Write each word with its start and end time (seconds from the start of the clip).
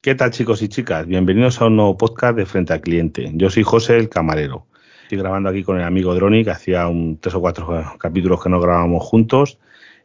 ¿Qué 0.00 0.14
tal 0.14 0.30
chicos 0.30 0.62
y 0.62 0.68
chicas? 0.68 1.06
Bienvenidos 1.06 1.60
a 1.60 1.66
un 1.66 1.76
nuevo 1.76 1.96
podcast 1.96 2.36
de 2.36 2.46
Frente 2.46 2.72
al 2.72 2.80
Cliente. 2.80 3.28
Yo 3.34 3.50
soy 3.50 3.64
José 3.64 3.96
el 3.96 4.08
Camarero. 4.08 4.68
Estoy 5.02 5.18
grabando 5.18 5.48
aquí 5.48 5.64
con 5.64 5.78
el 5.78 5.82
amigo 5.82 6.14
Droni, 6.14 6.44
que 6.44 6.52
hacía 6.52 6.86
un 6.86 7.18
tres 7.18 7.34
o 7.34 7.40
cuatro 7.40 7.96
capítulos 7.98 8.40
que 8.40 8.48
no 8.50 8.60
grabábamos 8.60 9.02
juntos. 9.04 9.58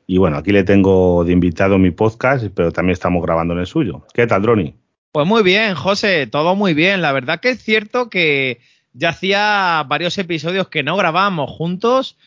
Y 0.07 0.17
bueno, 0.17 0.37
aquí 0.37 0.51
le 0.51 0.63
tengo 0.63 1.23
de 1.23 1.33
invitado 1.33 1.77
mi 1.77 1.91
podcast, 1.91 2.47
pero 2.55 2.71
también 2.71 2.93
estamos 2.93 3.21
grabando 3.21 3.53
en 3.53 3.59
el 3.59 3.67
suyo. 3.67 4.07
¿Qué 4.11 4.25
tal, 4.25 4.41
Droni? 4.41 4.75
Pues 5.11 5.27
muy 5.27 5.43
bien, 5.43 5.75
José, 5.75 6.25
todo 6.25 6.55
muy 6.55 6.73
bien. 6.73 7.03
La 7.03 7.11
verdad 7.11 7.39
que 7.39 7.51
es 7.51 7.61
cierto 7.61 8.09
que 8.09 8.59
ya 8.93 9.09
hacía 9.09 9.85
varios 9.87 10.17
episodios 10.17 10.67
que 10.69 10.81
no 10.81 10.97
grabábamos 10.97 11.51
juntos 11.51 12.17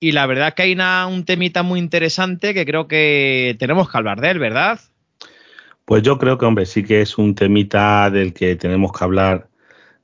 y 0.00 0.12
la 0.12 0.26
verdad 0.26 0.54
que 0.54 0.62
hay 0.62 0.76
un 1.08 1.24
temita 1.24 1.62
muy 1.62 1.78
interesante 1.78 2.54
que 2.54 2.64
creo 2.64 2.88
que 2.88 3.54
tenemos 3.58 3.90
que 3.90 3.98
hablar 3.98 4.20
de 4.20 4.30
él, 4.30 4.38
¿verdad? 4.38 4.80
Pues 5.84 6.02
yo 6.02 6.18
creo 6.18 6.38
que, 6.38 6.46
hombre, 6.46 6.66
sí 6.66 6.82
que 6.82 7.02
es 7.02 7.18
un 7.18 7.34
temita 7.34 8.10
del 8.10 8.32
que 8.32 8.56
tenemos 8.56 8.92
que 8.92 9.04
hablar, 9.04 9.48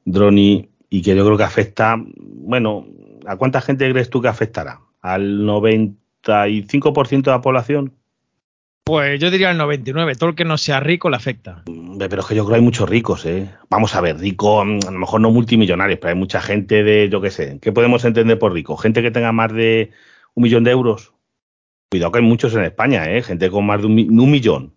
Droni, 0.04 0.68
y 0.90 1.02
que 1.02 1.16
yo 1.16 1.24
creo 1.24 1.38
que 1.38 1.45
afecta, 1.45 1.96
bueno, 1.98 2.87
¿a 3.27 3.37
cuánta 3.37 3.60
gente 3.60 3.90
crees 3.90 4.10
tú 4.10 4.20
que 4.20 4.28
afectará? 4.28 4.80
¿Al 5.01 5.40
95% 5.46 7.23
de 7.23 7.30
la 7.30 7.40
población? 7.40 7.92
Pues 8.86 9.18
yo 9.18 9.32
diría 9.32 9.50
el 9.50 9.58
99, 9.58 10.14
todo 10.14 10.30
el 10.30 10.36
que 10.36 10.45
no 10.45 10.56
sea 10.56 10.78
rico 10.78 11.10
le 11.10 11.16
afecta. 11.16 11.64
Pero 11.98 12.20
es 12.20 12.26
que 12.28 12.36
yo 12.36 12.45
creo 12.45 12.50
que 12.50 12.54
hay 12.54 12.60
muchos 12.60 12.88
ricos, 12.88 13.26
¿eh? 13.26 13.50
Vamos 13.68 13.96
a 13.96 14.00
ver, 14.00 14.16
rico, 14.16 14.64
mm, 14.64 14.78
a 14.86 14.92
lo 14.92 14.98
mejor 15.00 15.20
no 15.20 15.32
multimillonarios, 15.32 15.98
pero 15.98 16.10
hay 16.10 16.16
mucha 16.16 16.40
gente 16.40 16.84
de, 16.84 17.09
yo 17.09 17.20
qué 17.20 17.32
sé, 17.32 17.59
¿qué 17.60 17.72
podemos 17.72 18.04
entender 18.04 18.38
por 18.38 18.52
rico? 18.52 18.76
Gente 18.76 19.02
que 19.02 19.10
tenga 19.10 19.32
más 19.32 19.52
de 19.52 19.90
un 20.34 20.45
millón 20.45 20.62
de 20.62 20.70
euros. 20.70 21.12
Cuidado 21.90 22.12
que 22.12 22.20
hay 22.20 22.24
muchos 22.24 22.54
en 22.54 22.62
España, 22.62 23.10
¿eh? 23.10 23.24
Gente 23.24 23.50
con 23.50 23.66
más 23.66 23.80
de 23.80 23.88
un, 23.88 24.20
un 24.20 24.30
millón. 24.30 24.72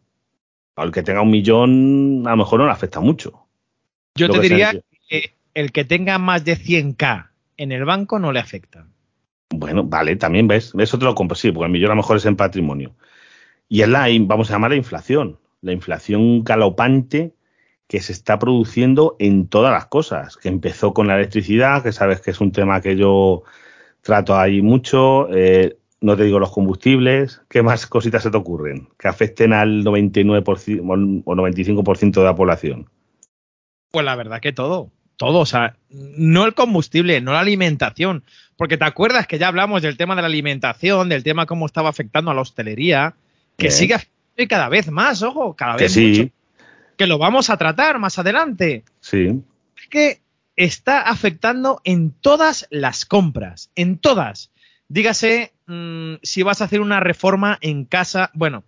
Al 0.76 0.92
que 0.92 1.04
tenga 1.04 1.22
un 1.22 1.30
millón, 1.30 2.24
a 2.26 2.32
lo 2.32 2.38
mejor 2.38 2.62
no 2.62 2.66
le 2.66 2.72
afecta 2.72 3.00
mucho. 3.02 3.46
Yo 4.16 4.28
te 4.28 4.40
diría 4.40 4.74
que 5.08 5.36
el 5.54 5.72
que 5.72 5.86
tenga 5.86 6.18
más 6.18 6.44
de 6.44 6.58
100k 6.58 7.28
en 7.58 7.72
el 7.72 7.86
banco 7.86 8.18
no 8.18 8.32
le 8.32 8.40
afecta. 8.40 8.88
Bueno, 9.52 9.84
vale, 9.84 10.16
también 10.16 10.48
ves, 10.48 10.74
eso 10.80 10.98
te 10.98 11.06
lo 11.06 11.14
compro, 11.14 11.36
sí, 11.36 11.52
porque 11.52 11.66
el 11.68 11.72
millón 11.72 11.92
a 11.92 11.94
lo 11.94 12.02
mejor 12.02 12.18
es 12.18 12.26
en 12.26 12.36
patrimonio. 12.36 12.96
Y 13.70 13.82
es 13.82 13.88
la, 13.88 14.08
vamos 14.22 14.50
a 14.50 14.54
llamar 14.54 14.72
la 14.72 14.78
inflación, 14.78 15.40
la 15.62 15.72
inflación 15.72 16.44
galopante 16.44 17.34
que 17.88 18.02
se 18.02 18.12
está 18.12 18.38
produciendo 18.38 19.16
en 19.20 19.48
todas 19.48 19.72
las 19.72 19.86
cosas, 19.86 20.38
que 20.38 20.50
empezó 20.50 20.94
con 20.94 21.08
la 21.08 21.16
electricidad, 21.16 21.84
que 21.84 21.92
sabes 21.92 22.20
que 22.22 22.32
es 22.32 22.42
un 22.42 22.52
tema 22.52 22.82
que 22.82 22.96
yo 22.98 23.44
trato 24.02 24.38
ahí 24.38 24.62
mucho, 24.62 25.28
eh, 25.34 25.78
no 26.02 26.18
te 26.18 26.24
digo 26.24 26.40
los 26.40 26.52
combustibles, 26.52 27.42
¿qué 27.50 27.62
más 27.62 27.86
cositas 27.88 28.24
se 28.24 28.32
te 28.32 28.38
ocurren 28.38 28.90
que 28.98 29.08
afecten 29.08 29.54
al 29.54 29.84
99% 29.84 31.24
o 31.26 31.36
95% 31.36 32.14
de 32.14 32.24
la 32.24 32.36
población? 32.36 32.90
Pues 33.92 34.06
la 34.06 34.16
verdad 34.16 34.40
que 34.40 34.54
todo, 34.54 34.92
todo, 35.18 35.40
o 35.40 35.46
sea, 35.46 35.76
no 35.90 36.46
el 36.46 36.54
combustible, 36.54 37.22
no 37.22 37.34
la 37.34 37.42
alimentación, 37.42 38.24
porque 38.56 38.78
te 38.78 38.86
acuerdas 38.86 39.28
que 39.28 39.40
ya 39.40 39.48
hablamos 39.48 39.82
del 39.82 39.98
tema 39.98 40.16
de 40.16 40.22
la 40.22 40.28
alimentación, 40.28 41.10
del 41.10 41.24
tema 41.24 41.46
cómo 41.46 41.66
estaba 41.66 41.90
afectando 41.90 42.32
a 42.32 42.34
la 42.34 42.42
hostelería, 42.42 43.16
que 43.60 43.72
sigue 43.72 43.94
afectando 43.94 44.20
y 44.38 44.48
cada 44.48 44.70
vez 44.70 44.90
más, 44.90 45.22
ojo, 45.22 45.56
cada 45.56 45.76
vez 45.76 45.94
que 45.94 46.02
mucho, 46.02 46.30
que 46.98 47.08
lo 47.08 47.18
vamos 47.18 47.50
a 47.50 47.58
tratar 47.58 48.00
más 48.00 48.18
adelante. 48.18 48.84
Sí. 49.02 49.42
Es 49.78 49.88
que 49.90 50.22
está 50.56 51.02
afectando 51.02 51.82
en 51.84 52.12
todas 52.12 52.68
las 52.70 53.06
compras, 53.06 53.70
en 53.76 53.98
todas. 53.98 54.52
Dígase 54.88 55.52
Mm, 55.70 56.16
si 56.24 56.42
vas 56.42 56.62
a 56.62 56.66
hacer 56.66 56.82
una 56.82 57.00
reforma 57.00 57.60
en 57.62 57.86
casa, 57.86 58.32
bueno, 58.34 58.64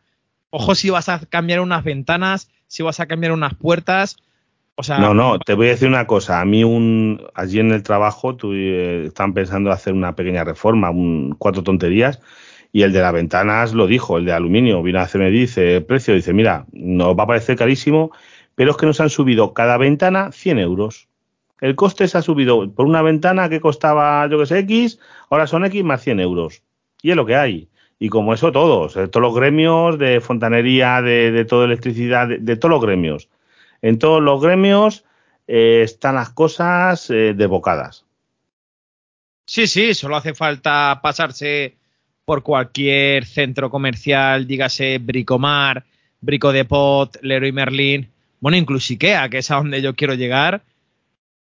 ojo 0.51 0.75
si 0.75 0.91
vas 0.91 1.09
a 1.09 1.19
cambiar 1.25 1.59
unas 1.59 1.83
ventanas, 1.83 2.51
si 2.67 2.83
vas 2.83 2.99
a 2.99 3.07
cambiar 3.07 3.31
unas 3.31 3.55
puertas. 3.55 4.17
O 4.75 4.83
sea, 4.83 4.99
no, 4.99 5.15
no, 5.15 5.39
te 5.39 5.55
voy 5.55 5.67
a 5.67 5.69
decir 5.71 5.87
una 5.87 6.05
cosa. 6.05 6.41
A 6.41 6.45
mí 6.45 6.63
un 6.63 7.23
allí 7.33 7.59
en 7.59 7.71
el 7.71 7.81
trabajo 7.81 8.37
eh, 8.53 9.05
están 9.07 9.33
pensando 9.33 9.71
hacer 9.71 9.93
una 9.93 10.15
pequeña 10.15 10.43
reforma, 10.43 10.91
un, 10.91 11.35
cuatro 11.39 11.63
tonterías, 11.63 12.19
y 12.71 12.83
el 12.83 12.93
de 12.93 13.01
las 13.01 13.13
ventanas 13.13 13.73
lo 13.73 13.87
dijo, 13.87 14.17
el 14.17 14.25
de 14.25 14.33
aluminio, 14.33 14.81
vino 14.81 14.99
a 14.99 15.03
hacerme, 15.03 15.29
dice 15.29 15.81
precio, 15.81 16.13
dice, 16.13 16.33
mira, 16.33 16.65
nos 16.71 17.17
va 17.17 17.23
a 17.23 17.27
parecer 17.27 17.57
carísimo, 17.57 18.11
pero 18.55 18.71
es 18.71 18.77
que 18.77 18.85
nos 18.85 19.01
han 19.01 19.09
subido 19.09 19.53
cada 19.53 19.77
ventana 19.77 20.31
100 20.31 20.59
euros. 20.59 21.07
El 21.59 21.75
coste 21.75 22.07
se 22.07 22.17
ha 22.17 22.21
subido 22.21 22.71
por 22.71 22.85
una 22.85 23.01
ventana 23.01 23.49
que 23.49 23.59
costaba, 23.59 24.27
yo 24.27 24.39
que 24.39 24.45
sé, 24.45 24.59
X, 24.59 24.99
ahora 25.29 25.47
son 25.47 25.65
X 25.65 25.83
más 25.83 26.01
100 26.01 26.19
euros. 26.19 26.63
Y 27.01 27.11
es 27.11 27.15
lo 27.15 27.25
que 27.25 27.35
hay. 27.35 27.69
Y 27.99 28.09
como 28.09 28.33
eso 28.33 28.51
todos, 28.51 28.95
eh, 28.97 29.07
todos 29.07 29.21
los 29.21 29.35
gremios 29.35 29.99
de 29.99 30.21
fontanería, 30.21 31.01
de, 31.03 31.31
de 31.31 31.45
toda 31.45 31.65
electricidad, 31.65 32.27
de, 32.27 32.55
todos 32.55 32.71
los 32.71 32.81
gremios. 32.81 33.29
En 33.83 33.99
todos 33.99 34.23
los 34.23 34.41
gremios 34.41 35.05
eh, 35.47 35.81
están 35.83 36.15
las 36.15 36.29
cosas 36.31 37.09
eh, 37.11 37.33
desbocadas. 37.35 38.05
Sí, 39.45 39.67
sí, 39.67 39.93
solo 39.93 40.15
hace 40.15 40.33
falta 40.33 40.99
pasarse 41.03 41.75
por 42.25 42.43
cualquier 42.43 43.25
centro 43.25 43.69
comercial, 43.69 44.47
dígase 44.47 44.99
Bricomar, 44.99 45.83
Brico 46.21 46.51
de 46.51 46.65
Pot, 46.65 47.17
Leroy 47.21 47.51
Merlin, 47.51 48.09
bueno, 48.39 48.57
incluso 48.57 48.93
Ikea, 48.93 49.29
que 49.29 49.37
es 49.37 49.51
a 49.51 49.55
donde 49.55 49.81
yo 49.81 49.95
quiero 49.95 50.15
llegar. 50.15 50.63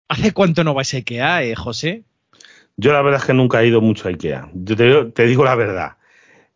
¿Hace 0.08 0.32
cuánto 0.32 0.64
no 0.64 0.74
vais 0.74 0.92
a 0.92 0.96
Ikea, 0.98 1.44
eh, 1.44 1.54
José? 1.54 2.02
Yo 2.76 2.92
la 2.92 3.00
verdad 3.02 3.20
es 3.20 3.26
que 3.26 3.34
nunca 3.34 3.62
he 3.62 3.68
ido 3.68 3.80
mucho 3.80 4.08
a 4.08 4.10
Ikea. 4.10 4.50
Yo 4.54 5.12
te, 5.12 5.26
digo 5.26 5.44
la 5.44 5.54
verdad. 5.54 5.92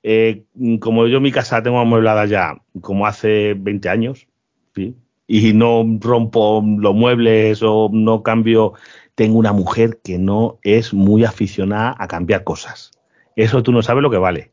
Eh, 0.02 0.42
como 0.80 1.06
yo 1.06 1.20
mi 1.20 1.30
casa 1.30 1.62
tengo 1.62 1.78
amueblada 1.78 2.26
ya 2.26 2.56
como 2.80 3.06
hace 3.06 3.54
20 3.54 3.88
años, 3.88 4.26
¿sí? 4.74 4.96
y 5.26 5.52
no 5.52 5.84
rompo 6.00 6.62
los 6.78 6.94
muebles 6.94 7.62
o 7.62 7.88
no 7.92 8.22
cambio, 8.22 8.74
tengo 9.14 9.38
una 9.38 9.52
mujer 9.52 10.00
que 10.02 10.18
no 10.18 10.58
es 10.62 10.92
muy 10.92 11.24
aficionada 11.24 11.94
a 11.98 12.08
cambiar 12.08 12.44
cosas. 12.44 12.90
Eso 13.36 13.62
tú 13.62 13.72
no 13.72 13.82
sabes 13.82 14.02
lo 14.02 14.10
que 14.10 14.18
vale. 14.18 14.50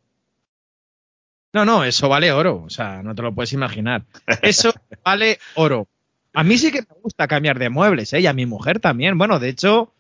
No, 1.53 1.66
no, 1.66 1.84
eso 1.84 2.08
vale 2.08 2.31
oro, 2.31 2.64
o 2.64 2.69
sea, 2.69 3.03
no 3.03 3.14
te 3.14 3.22
lo 3.22 3.34
puedes 3.34 3.53
imaginar. 3.53 4.03
Eso 4.42 4.74
vale 5.03 5.40
oro. 5.56 5.88
A 6.34 6.44
mí 6.44 6.58
sí 6.58 6.72
que 6.72 6.81
me 6.81 7.02
gusta 7.03 7.28
cambiar 7.28 7.59
de 7.59 7.69
muebles, 7.69 8.14
¿eh? 8.14 8.22
y 8.22 8.28
a 8.28 8.34
mi 8.34 8.46
mujer 8.46 8.80
también. 8.80 9.18
Bueno, 9.18 9.38
de 9.38 9.50
hecho, 9.50 9.92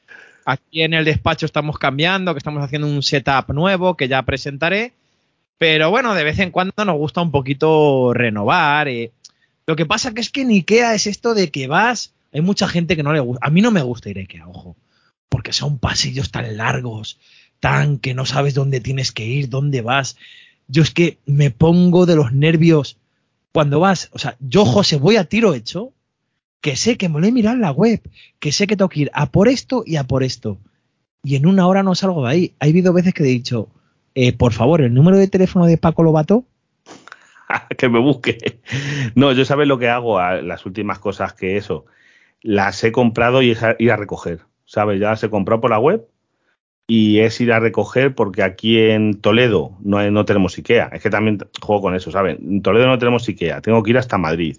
Aquí 0.45 0.81
en 0.81 0.93
el 0.93 1.05
despacho 1.05 1.45
estamos 1.45 1.77
cambiando, 1.77 2.33
que 2.33 2.39
estamos 2.39 2.63
haciendo 2.63 2.87
un 2.87 3.03
setup 3.03 3.49
nuevo 3.53 3.95
que 3.95 4.07
ya 4.07 4.23
presentaré. 4.23 4.93
Pero 5.57 5.91
bueno, 5.91 6.15
de 6.15 6.23
vez 6.23 6.39
en 6.39 6.51
cuando 6.51 6.73
nos 6.83 6.97
gusta 6.97 7.21
un 7.21 7.31
poquito 7.31 8.13
renovar. 8.13 8.87
Eh. 8.87 9.11
Lo 9.67 9.75
que 9.75 9.85
pasa 9.85 10.13
que 10.13 10.21
es 10.21 10.31
que 10.31 10.41
en 10.41 10.49
Ikea 10.49 10.95
es 10.95 11.05
esto 11.05 11.35
de 11.35 11.51
que 11.51 11.67
vas. 11.67 12.13
Hay 12.33 12.41
mucha 12.41 12.67
gente 12.67 12.95
que 12.95 13.03
no 13.03 13.13
le 13.13 13.19
gusta. 13.19 13.45
A 13.45 13.51
mí 13.51 13.61
no 13.61 13.71
me 13.71 13.83
gusta 13.83 14.09
ir 14.09 14.17
a 14.17 14.21
Ikea, 14.21 14.47
ojo. 14.47 14.75
Porque 15.29 15.53
son 15.53 15.77
pasillos 15.77 16.31
tan 16.31 16.57
largos, 16.57 17.19
tan 17.61 17.99
que 17.99 18.13
no 18.13 18.25
sabes 18.25 18.53
dónde 18.53 18.81
tienes 18.81 19.13
que 19.13 19.23
ir, 19.23 19.47
dónde 19.47 19.81
vas. 19.81 20.17
Yo 20.67 20.83
es 20.83 20.91
que 20.91 21.19
me 21.25 21.51
pongo 21.51 22.05
de 22.05 22.17
los 22.17 22.33
nervios 22.33 22.97
cuando 23.53 23.79
vas. 23.79 24.09
O 24.11 24.19
sea, 24.19 24.35
yo, 24.39 24.65
José, 24.65 24.97
voy 24.97 25.15
a 25.15 25.25
tiro 25.25 25.53
hecho 25.53 25.93
que 26.59 26.75
sé 26.75 26.97
que 26.97 27.07
me 27.07 27.21
lo 27.21 27.27
he 27.27 27.31
mirado 27.31 27.55
en 27.55 27.61
la 27.61 27.71
web, 27.71 28.01
que 28.39 28.51
sé 28.51 28.67
que 28.67 28.75
tengo 28.75 28.89
que 28.89 29.01
ir 29.01 29.11
a 29.13 29.31
por 29.31 29.47
esto 29.47 29.83
y 29.85 29.95
a 29.95 30.03
por 30.03 30.23
esto. 30.23 30.57
Y 31.23 31.35
en 31.35 31.45
una 31.45 31.67
hora 31.67 31.83
no 31.83 31.95
salgo 31.95 32.25
de 32.25 32.31
ahí. 32.31 32.53
Ha 32.59 32.65
habido 32.65 32.93
veces 32.93 33.13
que 33.13 33.23
he 33.23 33.27
dicho, 33.27 33.69
eh, 34.15 34.33
por 34.33 34.53
favor, 34.53 34.81
el 34.81 34.93
número 34.93 35.17
de 35.17 35.27
teléfono 35.27 35.65
de 35.65 35.77
Paco 35.77 36.03
Lobato. 36.03 36.45
que 37.77 37.89
me 37.89 37.99
busque. 37.99 38.59
No, 39.13 39.31
yo 39.33 39.45
sabes 39.45 39.67
lo 39.67 39.77
que 39.77 39.87
hago, 39.87 40.19
las 40.19 40.65
últimas 40.65 40.97
cosas 40.97 41.33
que 41.33 41.57
eso. 41.57 41.85
Las 42.41 42.83
he 42.83 42.91
comprado 42.91 43.43
y 43.43 43.51
es 43.51 43.59
ir 43.77 43.91
a 43.91 43.97
recoger. 43.97 44.39
¿Sabes? 44.65 44.99
Ya 44.99 45.09
las 45.09 45.23
he 45.23 45.29
comprado 45.29 45.61
por 45.61 45.69
la 45.69 45.79
web 45.79 46.07
y 46.87 47.19
es 47.19 47.39
ir 47.39 47.53
a 47.53 47.59
recoger 47.59 48.15
porque 48.15 48.43
aquí 48.43 48.79
en 48.79 49.21
Toledo 49.21 49.77
no, 49.81 50.09
no 50.11 50.25
tenemos 50.25 50.57
IKEA. 50.57 50.89
Es 50.93 51.01
que 51.01 51.09
también 51.09 51.39
juego 51.61 51.81
con 51.81 51.95
eso, 51.95 52.11
¿sabes? 52.11 52.37
En 52.39 52.61
Toledo 52.61 52.87
no 52.87 52.99
tenemos 52.99 53.27
IKEA. 53.27 53.61
Tengo 53.61 53.81
que 53.83 53.91
ir 53.91 53.97
hasta 53.97 54.17
Madrid. 54.17 54.57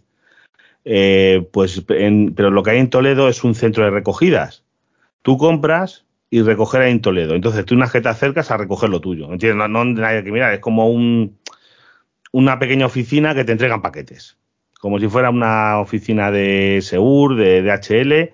Eh, 0.85 1.47
pues, 1.53 1.83
pero 1.87 2.51
lo 2.51 2.63
que 2.63 2.71
hay 2.71 2.79
en 2.79 2.91
Toledo 2.91 3.29
es 3.29 3.45
un 3.45 3.55
centro 3.55 3.85
de 3.85 3.91
recogidas. 3.91 4.65
Tú 5.23 5.37
compras 5.37 6.05
y 6.31 6.43
recoger 6.43 6.81
ahí 6.81 6.93
en 6.93 7.03
Toledo. 7.03 7.35
Entonces 7.35 7.65
tú 7.67 7.75
unas 7.75 7.93
que 7.93 8.01
te 8.01 8.09
acercas 8.09 8.51
a 8.51 8.57
recoger 8.57 8.89
lo 8.89 9.01
tuyo. 9.01 9.31
¿Entiendes? 9.31 9.69
No, 9.69 9.85
no 9.85 10.07
hay 10.07 10.25
que 10.25 10.33
mirar, 10.33 10.55
es 10.55 10.61
como 10.61 10.89
un, 10.89 11.39
una 12.33 12.59
pequeña 12.59 12.87
oficina 12.87 13.35
que 13.35 13.45
te 13.45 13.53
entregan 13.53 13.83
paquetes. 13.83 14.39
Como 14.81 14.99
si 14.99 15.09
fuera 15.09 15.31
una 15.31 15.79
oficina 15.79 16.31
de 16.31 16.81
Seur, 16.83 17.37
de 17.37 17.63
DHL, 17.63 18.33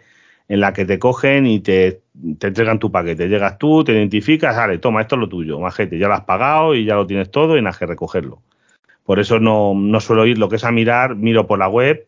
en 0.48 0.60
la 0.60 0.72
que 0.72 0.84
te 0.84 0.98
cogen 0.98 1.46
y 1.46 1.60
te, 1.60 2.02
te 2.38 2.48
entregan 2.48 2.78
tu 2.78 2.90
paquete. 2.90 3.28
Llegas 3.28 3.58
tú, 3.58 3.84
te 3.84 3.92
identificas, 3.92 4.56
vale, 4.56 4.78
toma, 4.78 5.02
esto 5.02 5.14
es 5.16 5.20
lo 5.20 5.28
tuyo, 5.28 5.60
majete, 5.60 5.98
ya 5.98 6.08
lo 6.08 6.14
has 6.14 6.24
pagado 6.24 6.74
y 6.74 6.84
ya 6.84 6.94
lo 6.94 7.06
tienes 7.06 7.30
todo 7.30 7.56
y 7.56 7.62
nada 7.62 7.76
que 7.78 7.86
recogerlo. 7.86 8.42
Por 9.04 9.20
eso 9.20 9.40
no, 9.40 9.74
no 9.74 10.00
suelo 10.00 10.26
ir, 10.26 10.38
lo 10.38 10.48
que 10.48 10.56
es 10.56 10.64
a 10.64 10.72
mirar, 10.72 11.16
miro 11.16 11.46
por 11.46 11.58
la 11.58 11.68
web, 11.68 12.06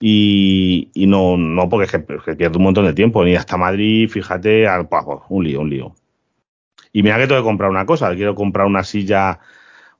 y, 0.00 0.90
y 0.94 1.06
no, 1.06 1.36
no, 1.36 1.68
porque 1.68 1.86
es 1.86 1.92
que, 2.24 2.36
pierdo 2.36 2.58
un 2.58 2.64
montón 2.64 2.86
de 2.86 2.92
tiempo, 2.92 3.24
ni 3.24 3.34
hasta 3.34 3.56
Madrid, 3.56 4.08
fíjate, 4.08 4.68
al, 4.68 4.88
un 5.28 5.44
lío, 5.44 5.60
un 5.60 5.70
lío. 5.70 5.94
Y 6.92 7.02
mira 7.02 7.16
que 7.18 7.26
tengo 7.26 7.40
que 7.40 7.46
comprar 7.46 7.70
una 7.70 7.86
cosa, 7.86 8.14
quiero 8.14 8.34
comprar 8.34 8.66
una 8.66 8.84
silla 8.84 9.40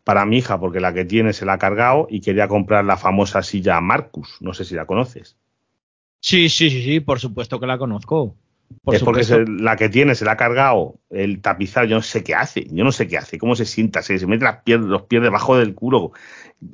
para 0.05 0.25
mi 0.25 0.39
hija, 0.39 0.59
porque 0.59 0.81
la 0.81 0.95
que 0.95 1.05
tiene 1.05 1.33
se 1.33 1.45
la 1.45 1.55
ha 1.55 1.59
cargado 1.59 2.07
y 2.11 2.21
quería 2.21 2.49
comprar 2.49 2.85
la 2.85 2.97
famosa 2.97 3.43
silla 3.43 3.81
Marcus. 3.81 4.39
No 4.41 4.55
sé 4.55 4.65
si 4.65 4.75
la 4.75 4.87
conoces. 4.87 5.37
Sí, 6.21 6.49
sí, 6.49 6.71
sí, 6.71 6.83
sí, 6.83 7.01
por 7.01 7.21
supuesto 7.21 7.61
que 7.61 7.67
la 7.67 7.79
conozco. 7.79 8.35
Por 8.83 8.95
es 8.95 9.03
porque 9.03 9.25
la 9.47 9.77
que 9.77 9.89
tiene 9.89 10.15
se 10.15 10.25
la 10.25 10.33
ha 10.33 10.37
cargado 10.37 10.97
el 11.11 11.41
tapizado, 11.41 11.87
yo 11.87 11.97
no 11.97 12.03
sé 12.03 12.23
qué 12.23 12.35
hace, 12.35 12.67
yo 12.71 12.85
no 12.85 12.93
sé 12.93 13.09
qué 13.09 13.17
hace, 13.17 13.39
cómo 13.39 13.57
se 13.57 13.65
sienta, 13.65 14.03
se, 14.03 14.19
se 14.19 14.27
mete 14.27 14.45
las 14.45 14.63
pies, 14.63 14.81
los 14.81 15.03
pies 15.03 15.23
debajo 15.23 15.57
del 15.57 15.75
culo, 15.75 16.13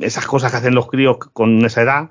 esas 0.01 0.27
cosas 0.27 0.51
que 0.51 0.59
hacen 0.59 0.75
los 0.75 0.89
críos 0.89 1.19
con 1.19 1.65
esa 1.65 1.83
edad, 1.83 2.11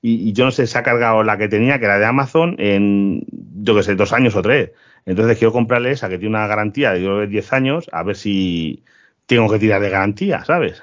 y, 0.00 0.28
y 0.28 0.32
yo 0.32 0.44
no 0.44 0.50
sé, 0.50 0.66
se 0.66 0.76
ha 0.76 0.82
cargado 0.82 1.22
la 1.22 1.38
que 1.38 1.48
tenía, 1.48 1.78
que 1.78 1.84
era 1.84 1.98
de 1.98 2.06
Amazon, 2.06 2.56
en, 2.58 3.24
yo 3.30 3.76
que 3.76 3.84
sé, 3.84 3.94
dos 3.94 4.12
años 4.12 4.34
o 4.34 4.42
tres. 4.42 4.72
Entonces 5.06 5.38
quiero 5.38 5.52
comprarle 5.52 5.92
esa 5.92 6.08
que 6.08 6.18
tiene 6.18 6.36
una 6.36 6.46
garantía 6.46 6.92
de 6.92 7.02
yo 7.02 7.08
creo 7.08 7.20
que 7.20 7.26
10 7.28 7.52
años, 7.52 7.88
a 7.92 8.02
ver 8.02 8.16
si 8.16 8.84
tengo 9.26 9.50
que 9.50 9.58
tirar 9.58 9.80
de 9.80 9.90
garantía, 9.90 10.44
¿sabes? 10.44 10.82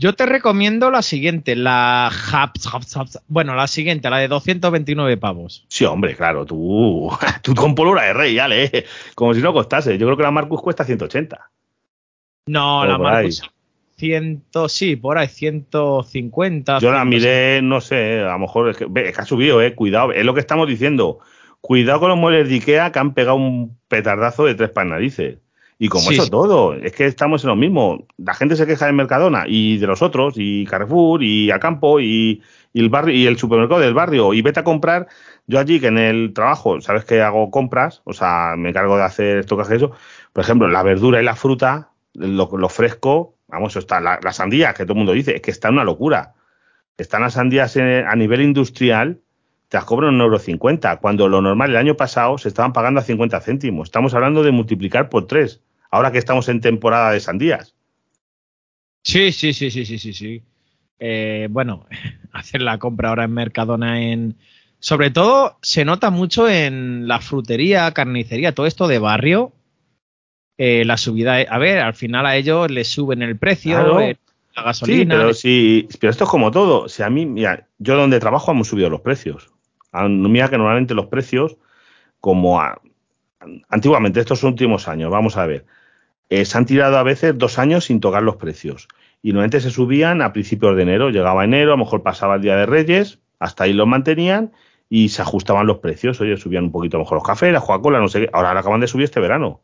Yo 0.00 0.14
te 0.14 0.24
recomiendo 0.24 0.90
la 0.90 1.02
siguiente, 1.02 1.54
la 1.56 2.06
Haps, 2.08 2.66
Haps, 2.72 2.96
Haps- 2.96 3.22
bueno, 3.28 3.54
la 3.54 3.66
siguiente, 3.66 4.08
la 4.08 4.16
de 4.18 4.28
229 4.28 5.16
pavos. 5.18 5.66
Sí, 5.68 5.84
hombre, 5.84 6.16
claro, 6.16 6.46
tú, 6.46 7.10
tú 7.42 7.54
con 7.54 7.74
pólvora 7.74 8.04
de 8.04 8.14
rey, 8.14 8.34
ya 8.34 8.48
le, 8.48 8.86
como 9.14 9.34
si 9.34 9.40
no 9.42 9.52
costase. 9.52 9.98
Yo 9.98 10.06
creo 10.06 10.16
que 10.16 10.22
la 10.22 10.30
Marcus 10.30 10.62
cuesta 10.62 10.84
180. 10.84 11.50
No, 12.46 12.80
O 12.80 12.84
la 12.86 12.94
ahí. 12.94 12.98
Marcus 12.98 13.42
100, 13.96 14.44
sí, 14.68 14.96
por 14.96 15.18
ahí 15.18 15.28
150. 15.28 16.78
Yo 16.78 16.90
la 16.90 17.02
160. 17.02 17.04
miré, 17.04 17.60
no 17.62 17.82
sé, 17.82 18.20
a 18.20 18.32
lo 18.32 18.38
mejor 18.38 18.70
es 18.70 18.78
que, 18.78 18.84
es 18.94 19.14
que 19.14 19.20
ha 19.20 19.26
subido, 19.26 19.60
eh, 19.60 19.74
cuidado, 19.74 20.12
es 20.12 20.24
lo 20.24 20.32
que 20.32 20.40
estamos 20.40 20.66
diciendo. 20.66 21.18
Cuidado 21.60 22.00
con 22.00 22.08
los 22.08 22.16
muebles 22.18 22.48
de 22.48 22.54
Ikea 22.54 22.90
que 22.92 22.98
han 22.98 23.12
pegado 23.12 23.36
un 23.36 23.78
petardazo 23.88 24.46
de 24.46 24.54
tres 24.54 24.70
pan 24.70 24.88
narices. 24.88 25.39
Y 25.82 25.88
como 25.88 26.10
Sí, 26.10 26.14
eso 26.14 26.24
sí. 26.24 26.30
todo, 26.30 26.74
es 26.74 26.92
que 26.92 27.06
estamos 27.06 27.42
en 27.42 27.48
lo 27.48 27.56
mismo. 27.56 28.06
La 28.18 28.34
gente 28.34 28.54
se 28.54 28.66
queja 28.66 28.84
de 28.86 28.92
Mercadona 28.92 29.44
y 29.48 29.78
de 29.78 29.86
los 29.86 30.02
otros, 30.02 30.34
y 30.36 30.66
Carrefour, 30.66 31.22
y 31.22 31.50
Acampo, 31.50 32.00
y, 32.00 32.42
y 32.74 32.80
el 32.80 32.90
barrio, 32.90 33.14
y 33.16 33.26
el 33.26 33.38
supermercado 33.38 33.80
del 33.80 33.94
barrio, 33.94 34.34
y 34.34 34.42
vete 34.42 34.60
a 34.60 34.64
comprar. 34.64 35.08
Yo 35.46 35.58
allí 35.58 35.80
que 35.80 35.86
en 35.86 35.96
el 35.98 36.32
trabajo, 36.34 36.80
sabes 36.82 37.06
que 37.06 37.22
hago 37.22 37.50
compras, 37.50 38.02
o 38.04 38.12
sea, 38.12 38.56
me 38.58 38.68
encargo 38.68 38.96
de 38.98 39.04
hacer 39.04 39.38
esto 39.38 39.56
que 39.56 39.62
hace 39.62 39.76
eso. 39.76 39.92
Por 40.34 40.44
ejemplo, 40.44 40.68
la 40.68 40.82
verdura 40.82 41.20
y 41.22 41.24
la 41.24 41.34
fruta, 41.34 41.90
lo, 42.12 42.50
lo 42.58 42.68
fresco, 42.68 43.34
vamos, 43.48 43.74
está 43.76 44.00
la, 44.00 44.20
la 44.22 44.32
sandía, 44.34 44.74
que 44.74 44.84
todo 44.84 44.92
el 44.92 44.98
mundo 44.98 45.12
dice, 45.12 45.34
es 45.36 45.40
que 45.42 45.50
está 45.50 45.70
una 45.70 45.82
locura. 45.84 46.34
Están 46.98 47.22
las 47.22 47.34
sandías 47.34 47.76
en- 47.76 48.06
a 48.06 48.14
nivel 48.16 48.42
industrial, 48.42 49.20
te 49.68 49.76
las 49.78 49.84
cobran 49.86 50.14
un 50.14 50.20
euro 50.20 50.38
cincuenta, 50.38 50.98
cuando 50.98 51.28
lo 51.28 51.40
normal 51.40 51.70
el 51.70 51.76
año 51.76 51.96
pasado 51.96 52.36
se 52.38 52.48
estaban 52.48 52.72
pagando 52.72 53.00
a 53.00 53.04
50 53.04 53.40
céntimos. 53.40 53.88
Estamos 53.88 54.14
hablando 54.14 54.42
de 54.42 54.50
multiplicar 54.52 55.08
por 55.08 55.26
tres, 55.26 55.62
ahora 55.90 56.12
que 56.12 56.18
estamos 56.18 56.48
en 56.48 56.60
temporada 56.60 57.12
de 57.12 57.20
sandías. 57.20 57.74
Sí, 59.02 59.32
sí, 59.32 59.52
sí, 59.52 59.70
sí, 59.70 59.84
sí, 59.86 59.98
sí, 59.98 60.12
sí. 60.12 60.42
Eh, 60.98 61.48
bueno, 61.50 61.86
hacer 62.32 62.62
la 62.62 62.78
compra 62.78 63.10
ahora 63.10 63.24
en 63.24 63.32
Mercadona 63.32 64.02
en... 64.02 64.36
Sobre 64.78 65.10
todo 65.10 65.58
se 65.62 65.84
nota 65.84 66.10
mucho 66.10 66.48
en 66.48 67.06
la 67.06 67.20
frutería, 67.20 67.90
carnicería, 67.92 68.54
todo 68.54 68.66
esto 68.66 68.88
de 68.88 68.98
barrio. 68.98 69.52
eh, 70.58 70.84
la 70.84 70.96
subida, 70.96 71.36
a 71.36 71.58
ver, 71.58 71.78
al 71.78 71.94
final 71.94 72.26
a 72.26 72.36
ellos 72.36 72.70
les 72.70 72.88
suben 72.88 73.22
el 73.22 73.38
precio, 73.38 73.70
Claro. 73.72 74.00
eh, 74.00 74.16
la 74.54 74.62
Sí, 74.62 74.64
gasolina. 74.64 75.16
pero, 75.16 75.28
les- 75.28 75.38
sí, 75.38 75.88
pero 76.00 76.10
esto 76.10 76.24
es 76.24 76.30
como 76.30 76.50
todo. 76.50 76.88
Si 76.88 77.02
a 77.02 77.10
mí, 77.10 77.26
mira, 77.26 77.68
yo 77.78 77.96
donde 77.96 78.20
trabajo 78.20 78.50
hemos 78.52 78.68
subido 78.68 78.90
los 78.90 79.00
precios. 79.02 79.50
Ah, 79.92 80.08
Mira 80.08 80.48
que 80.48 80.56
normalmente 80.58 80.94
los 80.94 81.06
precios, 81.06 81.56
como 82.20 82.60
a- 82.60 82.80
antiguamente, 83.68 84.20
estos 84.20 84.42
últimos 84.44 84.88
años, 84.88 85.10
vamos 85.10 85.36
a 85.36 85.46
ver, 85.46 85.66
eh, 86.30 86.44
se 86.44 86.56
han 86.56 86.64
tirado 86.66 86.96
a 86.96 87.02
veces 87.02 87.36
dos 87.36 87.58
años 87.58 87.84
sin 87.86 88.00
tocar 88.00 88.22
los 88.22 88.36
precios. 88.36 88.88
Y 89.22 89.32
normalmente 89.32 89.60
se 89.60 89.70
subían 89.70 90.22
a 90.22 90.32
principios 90.32 90.74
de 90.76 90.82
enero. 90.82 91.10
Llegaba 91.10 91.44
enero, 91.44 91.72
a 91.72 91.76
lo 91.76 91.84
mejor 91.84 92.02
pasaba 92.02 92.36
el 92.36 92.42
día 92.42 92.56
de 92.56 92.66
Reyes, 92.66 93.18
hasta 93.38 93.64
ahí 93.64 93.72
los 93.74 93.86
mantenían 93.86 94.52
y 94.88 95.10
se 95.10 95.20
ajustaban 95.22 95.66
los 95.66 95.78
precios. 95.78 96.20
Oye, 96.20 96.36
subían 96.38 96.64
un 96.64 96.72
poquito 96.72 96.96
a 96.96 96.98
lo 96.98 97.04
mejor 97.04 97.18
los 97.18 97.26
cafés, 97.26 97.52
la 97.52 97.60
Coca-Cola, 97.60 98.00
no 98.00 98.08
sé 98.08 98.22
qué. 98.22 98.30
Ahora 98.32 98.54
lo 98.54 98.60
acaban 98.60 98.80
de 98.80 98.86
subir 98.86 99.04
este 99.04 99.20
verano. 99.20 99.60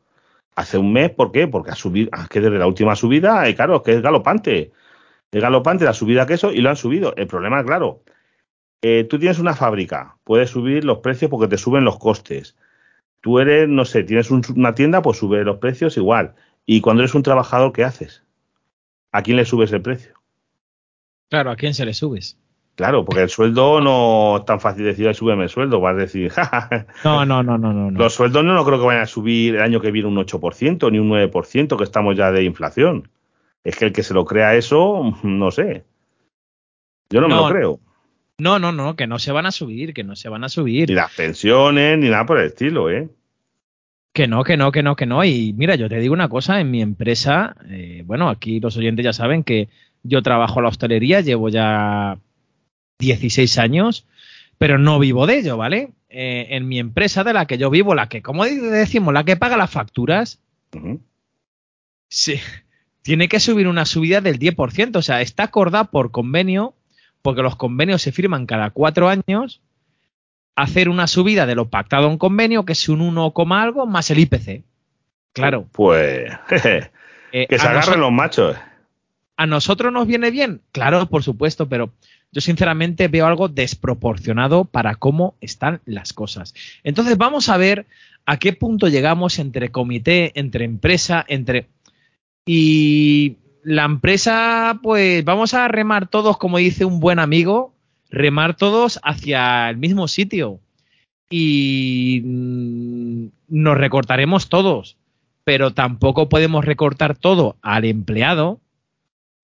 Hace 0.56 0.78
un 0.78 0.92
mes, 0.92 1.10
¿por 1.10 1.32
qué? 1.32 1.48
Porque 1.48 1.70
ha 1.70 1.74
subido, 1.74 2.10
ah, 2.12 2.22
es 2.24 2.28
que 2.28 2.40
desde 2.40 2.58
la 2.58 2.66
última 2.66 2.96
subida, 2.96 3.48
eh, 3.48 3.54
claro, 3.54 3.76
es 3.76 3.82
que 3.82 3.92
es 3.92 4.02
galopante. 4.02 4.72
Es 5.30 5.42
galopante 5.42 5.84
la 5.84 5.92
subida 5.92 6.26
que 6.26 6.34
eso 6.34 6.52
y 6.52 6.60
lo 6.60 6.70
han 6.70 6.76
subido. 6.76 7.14
El 7.16 7.26
problema, 7.26 7.62
claro, 7.64 8.02
eh, 8.82 9.04
tú 9.04 9.18
tienes 9.18 9.38
una 9.38 9.54
fábrica, 9.54 10.16
puedes 10.24 10.50
subir 10.50 10.84
los 10.84 10.98
precios 10.98 11.30
porque 11.30 11.48
te 11.48 11.58
suben 11.58 11.84
los 11.84 11.98
costes. 11.98 12.56
Tú 13.20 13.38
eres, 13.40 13.68
no 13.68 13.84
sé, 13.84 14.04
tienes 14.04 14.30
un- 14.30 14.42
una 14.54 14.74
tienda, 14.74 15.02
pues 15.02 15.18
sube 15.18 15.42
los 15.44 15.58
precios 15.58 15.96
igual. 15.96 16.34
Y 16.66 16.80
cuando 16.80 17.02
eres 17.02 17.14
un 17.14 17.22
trabajador, 17.22 17.72
¿qué 17.72 17.84
haces? 17.84 18.22
¿A 19.12 19.22
quién 19.22 19.36
le 19.36 19.44
subes 19.44 19.72
el 19.72 19.82
precio? 19.82 20.14
Claro, 21.30 21.50
¿a 21.50 21.56
quién 21.56 21.74
se 21.74 21.84
le 21.86 21.94
subes? 21.94 22.38
Claro, 22.74 23.04
porque 23.06 23.22
el 23.22 23.30
sueldo 23.30 23.80
no 23.80 24.36
es 24.38 24.44
tan 24.44 24.60
fácil 24.60 24.84
decir, 24.84 25.08
"Ay, 25.08 25.14
súbeme 25.14 25.44
el 25.44 25.48
sueldo, 25.48 25.80
vas 25.80 25.94
a 25.94 25.98
decir, 25.98 26.28
"Ja, 26.34 26.44
ja, 26.44 26.68
ja". 26.68 26.86
No, 27.04 27.24
no, 27.24 27.42
no, 27.42 27.56
no, 27.56 27.72
no. 27.72 27.90
los 27.98 28.12
sueldos 28.14 28.44
no, 28.44 28.52
no 28.52 28.64
creo 28.66 28.78
que 28.78 28.84
vayan 28.86 29.02
a 29.02 29.06
subir 29.06 29.54
el 29.56 29.62
año 29.62 29.80
que 29.80 29.90
viene 29.90 30.08
un 30.08 30.18
8%, 30.18 30.90
ni 30.90 30.98
un 30.98 31.08
9%, 31.08 31.76
que 31.78 31.84
estamos 31.84 32.16
ya 32.16 32.30
de 32.32 32.44
inflación. 32.44 33.08
Es 33.64 33.76
que 33.76 33.86
el 33.86 33.92
que 33.92 34.02
se 34.02 34.12
lo 34.12 34.24
crea 34.24 34.54
eso, 34.56 35.14
no 35.22 35.50
sé. 35.50 35.84
Yo 37.10 37.20
no, 37.20 37.28
me 37.28 37.34
No. 37.34 37.48
lo 37.48 37.54
creo. 37.54 37.80
No, 38.38 38.58
no, 38.58 38.70
no, 38.70 38.96
que 38.96 39.06
no 39.06 39.18
se 39.18 39.32
van 39.32 39.46
a 39.46 39.50
subir, 39.52 39.94
que 39.94 40.04
no 40.04 40.14
se 40.14 40.28
van 40.28 40.44
a 40.44 40.50
subir. 40.50 40.90
Ni 40.90 40.94
las 40.94 41.14
pensiones, 41.14 41.96
ni 41.98 42.10
nada 42.10 42.26
por 42.26 42.38
el 42.38 42.46
estilo, 42.48 42.90
¿eh? 42.90 43.08
Que 44.16 44.26
no, 44.26 44.44
que 44.44 44.56
no, 44.56 44.72
que 44.72 44.82
no, 44.82 44.96
que 44.96 45.04
no. 45.04 45.22
Y 45.24 45.52
mira, 45.52 45.74
yo 45.74 45.90
te 45.90 45.98
digo 45.98 46.14
una 46.14 46.30
cosa, 46.30 46.58
en 46.58 46.70
mi 46.70 46.80
empresa, 46.80 47.54
eh, 47.68 48.02
bueno, 48.06 48.30
aquí 48.30 48.60
los 48.60 48.74
oyentes 48.78 49.04
ya 49.04 49.12
saben 49.12 49.44
que 49.44 49.68
yo 50.04 50.22
trabajo 50.22 50.58
en 50.58 50.62
la 50.62 50.70
hostelería, 50.70 51.20
llevo 51.20 51.50
ya 51.50 52.18
16 52.98 53.58
años, 53.58 54.06
pero 54.56 54.78
no 54.78 54.98
vivo 54.98 55.26
de 55.26 55.40
ello, 55.40 55.58
¿vale? 55.58 55.92
Eh, 56.08 56.46
en 56.52 56.66
mi 56.66 56.78
empresa 56.78 57.24
de 57.24 57.34
la 57.34 57.44
que 57.44 57.58
yo 57.58 57.68
vivo, 57.68 57.94
la 57.94 58.08
que, 58.08 58.22
como 58.22 58.46
decimos, 58.46 59.12
la 59.12 59.24
que 59.24 59.36
paga 59.36 59.58
las 59.58 59.70
facturas, 59.70 60.40
sí, 62.08 62.40
tiene 63.02 63.28
que 63.28 63.38
subir 63.38 63.68
una 63.68 63.84
subida 63.84 64.22
del 64.22 64.38
10%. 64.38 64.96
O 64.96 65.02
sea, 65.02 65.20
está 65.20 65.42
acordada 65.42 65.90
por 65.90 66.10
convenio, 66.10 66.72
porque 67.20 67.42
los 67.42 67.56
convenios 67.56 68.00
se 68.00 68.12
firman 68.12 68.46
cada 68.46 68.70
cuatro 68.70 69.10
años, 69.10 69.60
hacer 70.56 70.88
una 70.88 71.06
subida 71.06 71.46
de 71.46 71.54
lo 71.54 71.68
pactado 71.68 72.10
en 72.10 72.18
convenio, 72.18 72.64
que 72.64 72.72
es 72.72 72.88
un 72.88 73.02
1, 73.02 73.30
coma 73.32 73.62
algo, 73.62 73.86
más 73.86 74.10
el 74.10 74.18
IPC. 74.18 74.64
Claro. 75.32 75.66
Pues, 75.70 76.32
jeje, 76.48 76.90
eh, 77.30 77.46
que 77.46 77.58
se 77.58 77.68
agarren 77.68 78.00
los 78.00 78.10
machos. 78.10 78.56
¿A 79.36 79.46
nosotros 79.46 79.92
nos 79.92 80.06
viene 80.06 80.30
bien? 80.30 80.62
Claro, 80.72 81.06
por 81.06 81.22
supuesto, 81.22 81.68
pero 81.68 81.92
yo 82.32 82.40
sinceramente 82.40 83.08
veo 83.08 83.26
algo 83.26 83.48
desproporcionado 83.48 84.64
para 84.64 84.94
cómo 84.94 85.36
están 85.42 85.82
las 85.84 86.14
cosas. 86.14 86.54
Entonces 86.82 87.18
vamos 87.18 87.50
a 87.50 87.58
ver 87.58 87.86
a 88.24 88.38
qué 88.38 88.54
punto 88.54 88.88
llegamos 88.88 89.38
entre 89.38 89.70
comité, 89.70 90.32
entre 90.34 90.64
empresa, 90.64 91.24
entre... 91.28 91.68
Y 92.46 93.36
la 93.62 93.84
empresa, 93.84 94.78
pues 94.82 95.24
vamos 95.24 95.52
a 95.52 95.68
remar 95.68 96.08
todos, 96.08 96.38
como 96.38 96.58
dice 96.58 96.84
un 96.84 97.00
buen 97.00 97.18
amigo, 97.18 97.74
remar 98.10 98.56
todos 98.56 98.98
hacia 99.02 99.70
el 99.70 99.76
mismo 99.76 100.08
sitio. 100.08 100.60
Y 101.28 102.22
mm, 102.24 103.26
nos 103.48 103.76
recortaremos 103.78 104.48
todos, 104.48 104.96
pero 105.44 105.72
tampoco 105.72 106.28
podemos 106.28 106.64
recortar 106.64 107.16
todo 107.16 107.56
al 107.62 107.84
empleado 107.84 108.60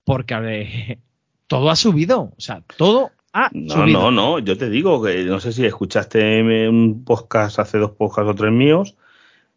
porque 0.04 0.34
ver, 0.36 0.98
todo 1.46 1.70
ha 1.70 1.76
subido, 1.76 2.20
o 2.36 2.40
sea, 2.40 2.62
todo 2.76 3.10
ha 3.32 3.48
No, 3.52 3.74
subido. 3.74 4.00
no, 4.00 4.10
no, 4.10 4.38
yo 4.38 4.56
te 4.58 4.70
digo 4.70 5.02
que 5.02 5.24
no 5.24 5.40
sé 5.40 5.52
si 5.52 5.64
escuchaste 5.64 6.68
un 6.68 7.04
podcast 7.04 7.58
hace 7.58 7.78
dos 7.78 7.92
podcasts 7.92 8.30
o 8.30 8.34
tres 8.34 8.52
míos 8.52 8.96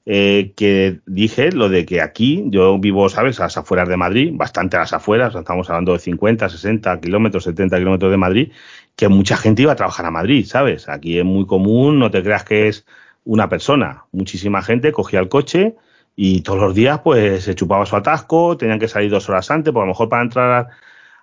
eh, 0.07 0.53
que 0.55 0.99
dije 1.07 1.51
lo 1.51 1.67
de 1.67 1.83
que 1.85 1.99
aquí 2.01 2.43
yo 2.47 2.77
vivo, 2.77 3.09
¿sabes?, 3.09 3.39
a 3.39 3.43
las 3.43 3.57
afueras 3.57 3.89
de 3.89 3.97
Madrid, 3.97 4.31
bastante 4.35 4.77
a 4.77 4.81
las 4.81 4.93
afueras, 4.93 5.33
estamos 5.33 5.67
hablando 5.69 5.93
de 5.93 5.99
50, 5.99 6.47
60 6.47 7.01
kilómetros, 7.01 7.43
70 7.45 7.77
kilómetros 7.79 8.11
de 8.11 8.17
Madrid, 8.17 8.51
que 8.95 9.07
mucha 9.07 9.37
gente 9.37 9.61
iba 9.63 9.73
a 9.73 9.75
trabajar 9.75 10.05
a 10.05 10.11
Madrid, 10.11 10.45
¿sabes? 10.45 10.89
Aquí 10.89 11.19
es 11.19 11.25
muy 11.25 11.45
común, 11.45 11.99
no 11.99 12.11
te 12.11 12.23
creas 12.23 12.43
que 12.43 12.67
es 12.67 12.85
una 13.23 13.49
persona, 13.49 14.05
muchísima 14.11 14.61
gente 14.61 14.91
cogía 14.91 15.19
el 15.19 15.29
coche 15.29 15.75
y 16.15 16.41
todos 16.41 16.59
los 16.59 16.75
días 16.75 16.99
pues 17.03 17.43
se 17.43 17.55
chupaba 17.55 17.85
su 17.85 17.95
atasco, 17.95 18.55
tenían 18.57 18.79
que 18.79 18.87
salir 18.87 19.09
dos 19.11 19.27
horas 19.29 19.51
antes, 19.51 19.73
porque 19.73 19.83
a 19.83 19.87
lo 19.87 19.93
mejor 19.93 20.09
para 20.09 20.23
entrar 20.23 20.67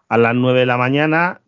a 0.09 0.19
las 0.19 0.35
9 0.35 0.61
de 0.61 0.67
la 0.67 0.77
mañana 0.77 1.41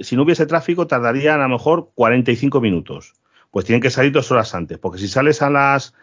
si 0.00 0.16
no 0.16 0.22
hubiese 0.22 0.46
tráfico, 0.46 0.86
tardarían 0.86 1.40
a 1.40 1.44
lo 1.44 1.50
mejor 1.50 1.90
45 1.94 2.60
minutos. 2.60 3.14
Pues 3.50 3.66
tienen 3.66 3.82
que 3.82 3.90
salir 3.90 4.12
dos 4.12 4.30
horas 4.30 4.54
antes, 4.54 4.78
porque 4.78 4.98
si 4.98 5.08
sales 5.08 5.42
a 5.42 5.50
las 5.50 5.94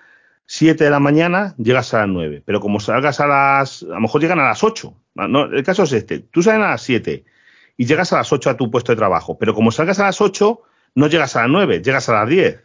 7 0.45 0.83
de 0.83 0.89
la 0.89 1.00
mañana, 1.00 1.55
llegas 1.57 1.93
a 1.93 2.00
las 2.00 2.09
9. 2.09 2.43
Pero 2.45 2.59
como 2.59 2.79
salgas 2.79 3.19
a 3.19 3.27
las. 3.27 3.83
A 3.83 3.95
lo 3.95 4.01
mejor 4.01 4.21
llegan 4.21 4.39
a 4.39 4.47
las 4.47 4.63
8. 4.63 4.93
No, 5.15 5.45
el 5.45 5.63
caso 5.63 5.83
es 5.83 5.93
este: 5.93 6.19
tú 6.19 6.43
sales 6.43 6.65
a 6.65 6.71
las 6.71 6.81
7 6.81 7.25
y 7.77 7.86
llegas 7.86 8.12
a 8.12 8.17
las 8.17 8.34
8 8.34 8.50
a 8.50 8.57
tu 8.57 8.69
puesto 8.72 8.91
de 8.91 8.98
trabajo. 8.98 9.38
Pero 9.38 9.53
como 9.53 9.72
salgas 9.72 10.00
a 10.00 10.05
las 10.05 10.19
8, 10.19 10.62
no 10.96 11.07
llegas 11.07 11.36
a 11.36 11.41
las 11.41 11.50
9, 11.50 11.81
llegas 11.84 12.10
a 12.10 12.13
las 12.13 12.27
10. 12.27 12.63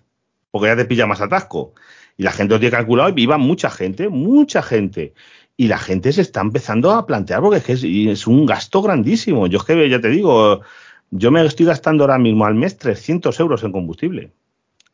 Porque 0.51 0.69
ya 0.69 0.77
te 0.77 0.87
pilla 0.87 1.07
más 1.07 1.21
atasco. 1.21 1.75
Y 2.17 2.23
la 2.23 2.33
gente 2.33 2.55
lo 2.55 2.61
tiene 2.61 2.77
calculado 2.77 3.13
y 3.15 3.23
iba 3.23 3.39
mucha 3.39 3.71
gente, 3.71 4.09
mucha 4.09 4.63
gente. 4.63 5.15
y 5.55 5.69
la 5.69 5.79
gente 5.79 6.13
se 6.13 6.23
está 6.23 6.41
empezando 6.41 6.91
a 6.91 7.07
plantear 7.07 7.41
porque 7.43 7.59
es 7.59 7.65
que 7.65 8.11
es, 8.11 8.27
un 8.27 8.47
gasto 8.47 8.83
grandísimo. 8.83 9.47
Yo 9.47 9.59
es 9.59 9.65
que 9.65 9.89
ya 9.89 10.01
te 10.01 10.09
digo, 10.09 10.63
yo 11.11 11.31
me 11.31 11.45
estoy 11.45 11.67
gastando 11.67 12.05
ahora 12.05 12.19
mismo 12.19 12.47
al 12.47 12.55
mes 12.55 12.79
300 12.79 13.39
euros 13.39 13.63
en 13.63 13.73
combustible. 13.73 14.33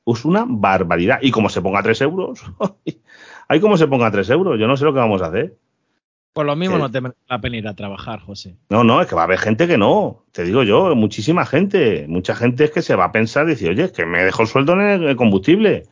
Es 0.05 0.25
una 0.25 0.45
barbaridad. 0.49 1.21
Y 1.23 1.31
como 1.31 1.49
se 1.49 1.63
ponga 1.63 1.83
3 1.83 2.01
euros, 2.03 2.43
hay 3.49 3.61
como 3.61 3.77
se 3.77 3.87
ponga 3.87 4.11
3 4.11 4.31
euros, 4.31 4.59
yo 4.59 4.67
no 4.67 4.77
sé 4.77 4.85
lo 4.85 4.93
que 4.93 4.99
vamos 4.99 5.23
a 5.23 5.27
hacer. 5.27 5.57
Por 6.33 6.47
lo 6.47 6.55
mismo 6.57 6.77
eh, 6.77 6.79
no 6.79 6.91
te 6.91 7.01
merece 7.01 7.21
la 7.29 7.41
pena 7.41 7.57
ir 7.57 7.69
a 7.69 7.75
trabajar, 7.75 8.21
José. 8.21 8.57
No, 8.71 8.85
no, 8.85 9.01
es 9.01 9.09
que 9.09 9.15
va 9.15 9.23
a 9.23 9.25
haber 9.25 9.39
gente 9.39 9.67
que 9.67 9.79
no. 9.79 10.25
Te 10.33 10.45
digo 10.45 10.63
yo, 10.63 10.95
muchísima 10.95 11.45
gente. 11.45 12.07
Mucha 12.09 12.35
gente 12.35 12.65
es 12.65 12.71
que 12.71 12.83
se 12.83 12.95
va 12.95 13.07
a 13.07 13.13
pensar 13.13 13.47
decir, 13.47 13.71
oye, 13.71 13.85
es 13.85 13.93
que 13.93 14.07
me 14.07 14.25
dejo 14.25 14.43
el 14.43 14.49
sueldo 14.49 14.75
en 14.75 15.03
el 15.03 15.17
combustible. 15.17 15.85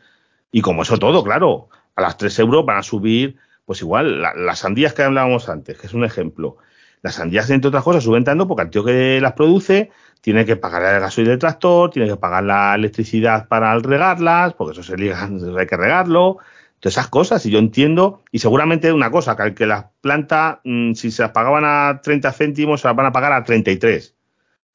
Y 0.53 0.61
como 0.61 0.83
eso 0.83 0.99
todo, 0.99 1.25
claro, 1.25 1.69
a 1.97 2.03
las 2.03 2.17
3 2.17 2.39
euros 2.39 2.65
van 2.65 2.79
a 2.79 2.83
subir, 2.83 3.37
pues 3.65 3.81
igual, 3.83 4.23
la, 4.23 4.35
las 4.35 4.61
sandías 4.61 4.95
que 4.95 5.03
hablábamos 5.03 5.49
antes, 5.49 5.79
que 5.79 5.87
es 5.87 5.95
un 5.95 6.05
ejemplo. 6.05 6.59
Las 7.03 7.17
sandías, 7.17 7.51
entre 7.51 7.69
otras 7.69 7.85
cosas, 7.85 8.05
suben 8.05 8.25
tanto 8.25 8.47
porque 8.47 8.63
el 8.63 8.71
tío 8.71 8.85
que 8.85 9.21
las 9.21 9.33
produce 9.33 9.91
tiene 10.21 10.45
que 10.45 10.57
pagar 10.57 10.95
el 10.95 11.01
gasoil 11.01 11.29
del 11.29 11.39
tractor, 11.39 11.91
tiene 11.91 12.09
que 12.09 12.17
pagar 12.17 12.45
la 12.45 12.75
electricidad 12.75 13.49
para 13.49 13.79
regarlas, 13.79 14.55
porque 14.55 14.73
eso 14.73 14.83
se 14.83 14.97
liga, 14.97 15.23
hay 15.59 15.67
que 15.67 15.77
regarlo, 15.77 16.39
esas 16.83 17.09
cosas. 17.09 17.45
Y 17.47 17.51
yo 17.51 17.59
entiendo, 17.59 18.23
y 18.33 18.39
seguramente 18.39 18.93
una 18.93 19.11
cosa, 19.11 19.37
que, 19.37 19.55
que 19.55 19.67
las 19.67 19.87
plantas, 20.01 20.59
mmm, 20.65 20.93
si 20.93 21.11
se 21.11 21.23
las 21.23 21.33
pagaban 21.33 21.65
a 21.65 22.01
30 22.03 22.33
céntimos, 22.33 22.81
se 22.81 22.89
las 22.89 22.97
van 22.97 23.07
a 23.07 23.13
pagar 23.13 23.33
a 23.33 23.45
33. 23.45 24.15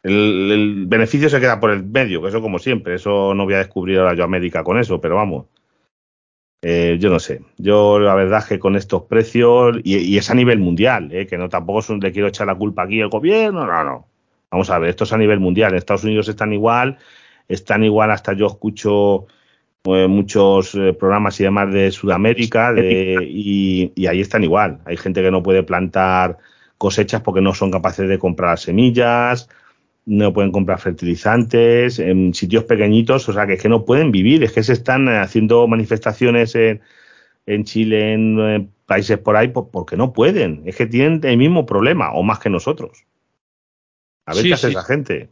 El, 0.03 0.51
el 0.51 0.85
beneficio 0.87 1.29
se 1.29 1.39
queda 1.39 1.59
por 1.59 1.71
el 1.71 1.83
medio, 1.83 2.21
que 2.21 2.29
eso 2.29 2.41
como 2.41 2.59
siempre, 2.59 2.95
eso 2.95 3.33
no 3.35 3.45
voy 3.45 3.53
a 3.53 3.59
descubrir 3.59 3.99
ahora 3.99 4.15
yo 4.15 4.23
América 4.23 4.63
con 4.63 4.79
eso, 4.79 4.99
pero 4.99 5.15
vamos. 5.15 5.45
Eh, 6.63 6.97
yo 6.99 7.09
no 7.09 7.19
sé. 7.19 7.41
Yo 7.57 7.99
la 7.99 8.13
verdad 8.13 8.39
es 8.39 8.45
que 8.45 8.59
con 8.59 8.75
estos 8.75 9.03
precios, 9.03 9.77
y, 9.83 9.97
y 9.97 10.17
es 10.17 10.29
a 10.29 10.35
nivel 10.35 10.59
mundial, 10.59 11.09
eh, 11.11 11.25
que 11.27 11.37
no 11.37 11.49
tampoco 11.49 11.81
le 11.95 12.11
quiero 12.11 12.27
echar 12.27 12.47
la 12.47 12.55
culpa 12.55 12.83
aquí 12.83 13.01
al 13.01 13.09
gobierno, 13.09 13.65
no, 13.65 13.83
no. 13.83 14.07
Vamos 14.51 14.69
a 14.69 14.79
ver, 14.79 14.89
esto 14.89 15.05
es 15.05 15.13
a 15.13 15.17
nivel 15.17 15.39
mundial. 15.39 15.71
En 15.71 15.77
Estados 15.77 16.03
Unidos 16.03 16.27
están 16.27 16.53
igual, 16.53 16.97
están 17.47 17.83
igual, 17.83 18.11
hasta 18.11 18.33
yo 18.33 18.47
escucho 18.47 19.27
muchos 19.83 20.75
eh, 20.75 20.93
programas 20.93 21.39
y 21.39 21.43
demás 21.43 21.73
de 21.73 21.91
Sudamérica 21.91 22.71
de, 22.73 23.17
y, 23.27 23.91
y, 23.95 24.07
ahí 24.07 24.21
están 24.21 24.43
igual. 24.43 24.79
Hay 24.85 24.97
gente 24.97 25.21
que 25.21 25.31
no 25.31 25.41
puede 25.41 25.63
plantar 25.63 26.37
cosechas 26.77 27.21
porque 27.21 27.41
no 27.41 27.53
son 27.53 27.71
capaces 27.71 28.07
de 28.07 28.19
comprar 28.19 28.59
semillas, 28.59 29.49
no 30.05 30.33
pueden 30.33 30.51
comprar 30.51 30.79
fertilizantes 30.79 31.99
en 31.99 32.33
sitios 32.33 32.63
pequeñitos, 32.65 33.27
o 33.29 33.33
sea 33.33 33.47
que 33.47 33.53
es 33.53 33.61
que 33.61 33.69
no 33.69 33.85
pueden 33.85 34.11
vivir, 34.11 34.43
es 34.43 34.51
que 34.51 34.63
se 34.63 34.73
están 34.73 35.07
haciendo 35.09 35.67
manifestaciones 35.67 36.55
en, 36.55 36.81
en 37.45 37.63
Chile, 37.63 38.13
en, 38.13 38.39
en 38.39 38.71
países 38.85 39.17
por 39.17 39.35
ahí, 39.35 39.47
por, 39.47 39.69
porque 39.69 39.97
no 39.97 40.13
pueden, 40.13 40.63
es 40.65 40.75
que 40.75 40.85
tienen 40.85 41.21
el 41.23 41.37
mismo 41.37 41.65
problema 41.65 42.13
o 42.13 42.23
más 42.23 42.39
que 42.39 42.49
nosotros. 42.49 43.05
A 44.25 44.33
ver 44.33 44.43
sí, 44.43 44.47
qué 44.49 44.53
hace 44.53 44.67
sí. 44.67 44.73
esa 44.73 44.83
gente. 44.83 45.29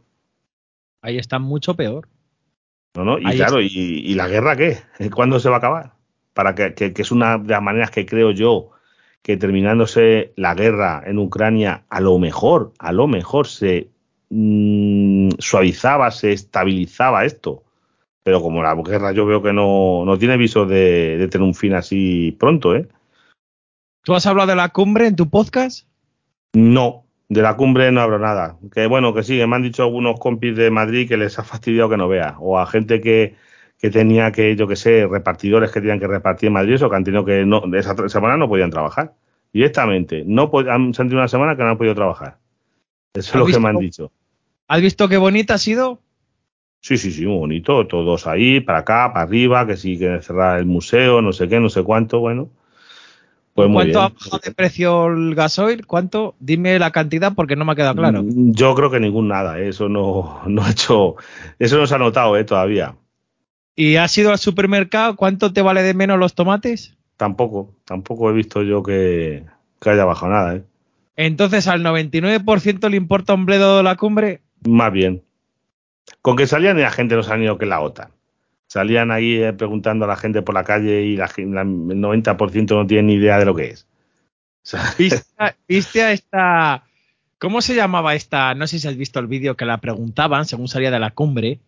Ahí 1.02 1.18
está 1.18 1.38
mucho 1.38 1.74
peor. 1.74 2.08
No, 2.94 3.04
no, 3.04 3.18
y 3.18 3.26
Ahí 3.26 3.36
claro, 3.36 3.60
y, 3.60 3.68
y, 3.68 4.14
la 4.14 4.26
guerra 4.26 4.56
qué? 4.56 4.78
¿Cuándo 5.14 5.38
se 5.38 5.48
va 5.48 5.56
a 5.56 5.58
acabar? 5.58 5.92
Para 6.34 6.54
que, 6.54 6.74
que, 6.74 6.92
que, 6.92 7.02
es 7.02 7.12
una 7.12 7.38
de 7.38 7.48
las 7.48 7.62
maneras 7.62 7.90
que 7.90 8.04
creo 8.04 8.32
yo 8.32 8.70
que 9.22 9.36
terminándose 9.36 10.32
la 10.36 10.54
guerra 10.54 11.02
en 11.06 11.18
Ucrania, 11.18 11.84
a 11.88 12.00
lo 12.00 12.18
mejor, 12.18 12.72
a 12.78 12.92
lo 12.92 13.06
mejor 13.06 13.46
se 13.46 13.90
mmm, 14.30 15.30
suavizaba, 15.38 16.10
se 16.10 16.32
estabilizaba 16.32 17.24
esto. 17.24 17.62
Pero 18.22 18.42
como 18.42 18.62
la 18.62 18.74
guerra 18.74 19.12
yo 19.12 19.24
veo 19.26 19.42
que 19.42 19.52
no, 19.52 20.04
no 20.04 20.18
tiene 20.18 20.36
viso 20.36 20.66
de, 20.66 21.16
de 21.16 21.28
tener 21.28 21.46
un 21.46 21.54
fin 21.54 21.74
así 21.74 22.36
pronto, 22.38 22.74
¿eh? 22.74 22.88
¿Tú 24.02 24.14
has 24.14 24.26
hablado 24.26 24.48
de 24.48 24.56
la 24.56 24.70
cumbre 24.70 25.06
en 25.06 25.16
tu 25.16 25.28
podcast? 25.28 25.86
No, 26.54 27.04
de 27.30 27.42
la 27.42 27.56
cumbre 27.56 27.90
no 27.92 28.00
hablo 28.00 28.18
nada. 28.18 28.58
Que 28.74 28.86
bueno, 28.86 29.14
que 29.14 29.22
sí, 29.22 29.38
que 29.38 29.46
me 29.46 29.54
han 29.56 29.62
dicho 29.62 29.84
algunos 29.84 30.18
compis 30.18 30.56
de 30.56 30.70
Madrid 30.70 31.08
que 31.08 31.16
les 31.16 31.38
ha 31.38 31.44
fastidiado 31.44 31.88
que 31.88 31.96
no 31.96 32.08
vea. 32.08 32.36
O 32.40 32.58
a 32.58 32.66
gente 32.66 33.00
que, 33.00 33.36
que 33.78 33.88
tenía 33.88 34.32
que, 34.32 34.56
yo 34.56 34.66
que 34.66 34.74
sé, 34.74 35.06
repartidores 35.06 35.70
que 35.70 35.80
tenían 35.80 36.00
que 36.00 36.08
repartir 36.08 36.48
en 36.48 36.54
Madrid, 36.54 36.74
eso 36.74 36.90
que 36.90 36.96
han 36.96 37.04
tenido 37.04 37.24
que, 37.24 37.46
no, 37.46 37.62
esa 37.76 37.96
semana 38.08 38.36
no 38.36 38.48
podían 38.48 38.70
trabajar. 38.70 39.14
Directamente. 39.52 40.24
No 40.26 40.50
han 40.68 40.92
sentido 40.92 41.18
una 41.18 41.28
semana 41.28 41.56
que 41.56 41.62
no 41.62 41.70
han 41.70 41.78
podido 41.78 41.94
trabajar. 41.94 42.38
Eso 43.14 43.30
es 43.30 43.34
lo 43.34 43.46
que 43.46 43.60
me 43.60 43.68
han 43.68 43.78
dicho. 43.78 44.10
¿Has 44.66 44.80
visto 44.80 45.08
qué 45.08 45.16
bonita 45.16 45.54
ha 45.54 45.58
sido? 45.58 46.00
Sí, 46.80 46.96
sí, 46.96 47.12
sí, 47.12 47.26
muy 47.26 47.38
bonito. 47.38 47.86
Todos 47.86 48.26
ahí, 48.26 48.58
para 48.58 48.80
acá, 48.80 49.12
para 49.12 49.24
arriba, 49.24 49.66
que 49.68 49.76
sí, 49.76 49.98
que 49.98 50.20
cerrar 50.20 50.58
el 50.58 50.66
museo, 50.66 51.22
no 51.22 51.32
sé 51.32 51.48
qué, 51.48 51.60
no 51.60 51.68
sé 51.68 51.84
cuánto, 51.84 52.18
bueno. 52.18 52.48
Pues 53.66 53.72
¿Cuánto 53.72 54.00
ha 54.00 54.08
bajado 54.08 54.40
de 54.44 54.52
precio 54.52 55.06
el 55.08 55.34
gasoil? 55.34 55.86
¿Cuánto? 55.86 56.34
Dime 56.40 56.78
la 56.78 56.90
cantidad 56.90 57.34
porque 57.34 57.56
no 57.56 57.64
me 57.64 57.72
ha 57.72 57.76
quedado 57.76 57.94
claro. 57.94 58.24
Yo 58.24 58.74
creo 58.74 58.90
que 58.90 59.00
ningún 59.00 59.28
nada, 59.28 59.58
¿eh? 59.58 59.68
eso 59.68 59.88
no, 59.88 60.40
no 60.46 60.64
ha 60.64 60.70
hecho, 60.70 61.16
eso 61.58 61.78
no 61.78 61.86
se 61.86 61.94
ha 61.94 61.98
notado 61.98 62.36
¿eh? 62.36 62.44
todavía. 62.44 62.96
¿Y 63.76 63.96
has 63.96 64.16
ido 64.16 64.30
al 64.30 64.38
supermercado? 64.38 65.16
¿Cuánto 65.16 65.52
te 65.52 65.62
vale 65.62 65.82
de 65.82 65.94
menos 65.94 66.18
los 66.18 66.34
tomates? 66.34 66.96
Tampoco, 67.16 67.74
tampoco 67.84 68.30
he 68.30 68.32
visto 68.32 68.62
yo 68.62 68.82
que, 68.82 69.44
que 69.80 69.90
haya 69.90 70.04
bajado 70.04 70.32
nada. 70.32 70.56
¿eh? 70.56 70.64
Entonces, 71.16 71.68
¿al 71.68 71.82
99% 71.82 72.88
le 72.88 72.96
importa 72.96 73.34
un 73.34 73.46
bledo 73.46 73.76
de 73.76 73.82
la 73.82 73.96
cumbre? 73.96 74.40
Más 74.66 74.92
bien. 74.92 75.22
Con 76.22 76.36
que 76.36 76.46
salían 76.46 76.78
y 76.78 76.82
la 76.82 76.90
gente 76.90 77.14
no 77.14 77.22
se 77.22 77.32
han 77.32 77.42
ido 77.42 77.58
que 77.58 77.66
la 77.66 77.80
OTAN 77.80 78.10
salían 78.70 79.10
ahí 79.10 79.42
eh, 79.42 79.52
preguntando 79.52 80.04
a 80.04 80.08
la 80.08 80.16
gente 80.16 80.42
por 80.42 80.54
la 80.54 80.62
calle 80.62 81.02
y 81.02 81.16
la, 81.16 81.26
la, 81.36 81.62
el 81.62 81.66
90% 81.66 82.68
no 82.70 82.86
tiene 82.86 83.02
ni 83.02 83.14
idea 83.14 83.38
de 83.38 83.44
lo 83.44 83.54
que 83.54 83.70
es. 83.70 83.86
O 84.62 84.68
sea, 84.70 84.94
¿Viste, 84.98 85.22
¿Viste, 85.66 86.02
a 86.02 86.12
esta... 86.12 86.84
¿Cómo 87.38 87.62
se 87.62 87.74
llamaba 87.74 88.14
esta? 88.14 88.54
No 88.54 88.66
sé 88.66 88.78
si 88.78 88.86
has 88.86 88.96
visto 88.96 89.18
el 89.18 89.26
vídeo 89.26 89.56
que 89.56 89.64
la 89.64 89.78
preguntaban, 89.78 90.44
según 90.44 90.68
salía 90.68 90.90
de 90.90 91.00
la 91.00 91.10
cumbre, 91.10 91.58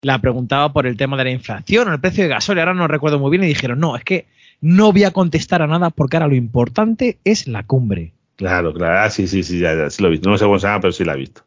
la 0.00 0.18
preguntaba 0.18 0.72
por 0.72 0.86
el 0.86 0.96
tema 0.96 1.18
de 1.18 1.24
la 1.24 1.30
inflación 1.30 1.86
o 1.86 1.92
el 1.92 2.00
precio 2.00 2.24
de 2.24 2.30
gasoil, 2.30 2.58
ahora 2.58 2.72
no 2.72 2.88
recuerdo 2.88 3.18
muy 3.18 3.30
bien, 3.30 3.44
y 3.44 3.48
dijeron, 3.48 3.78
no, 3.78 3.94
es 3.94 4.04
que 4.04 4.26
no 4.62 4.90
voy 4.90 5.04
a 5.04 5.10
contestar 5.10 5.60
a 5.60 5.66
nada 5.66 5.90
porque 5.90 6.16
ahora 6.16 6.28
lo 6.28 6.34
importante 6.34 7.18
es 7.24 7.46
la 7.46 7.62
cumbre. 7.64 8.14
Claro, 8.36 8.72
claro, 8.72 9.00
ah, 9.00 9.10
sí, 9.10 9.28
sí, 9.28 9.42
sí, 9.42 9.60
ya, 9.60 9.74
ya, 9.74 9.90
sí 9.90 10.02
lo 10.02 10.08
he 10.08 10.12
visto. 10.12 10.30
No 10.30 10.38
sé 10.38 10.46
cómo 10.46 10.58
se 10.58 10.66
llama, 10.66 10.80
pero 10.80 10.92
sí 10.92 11.04
la 11.04 11.12
he 11.12 11.18
visto. 11.18 11.42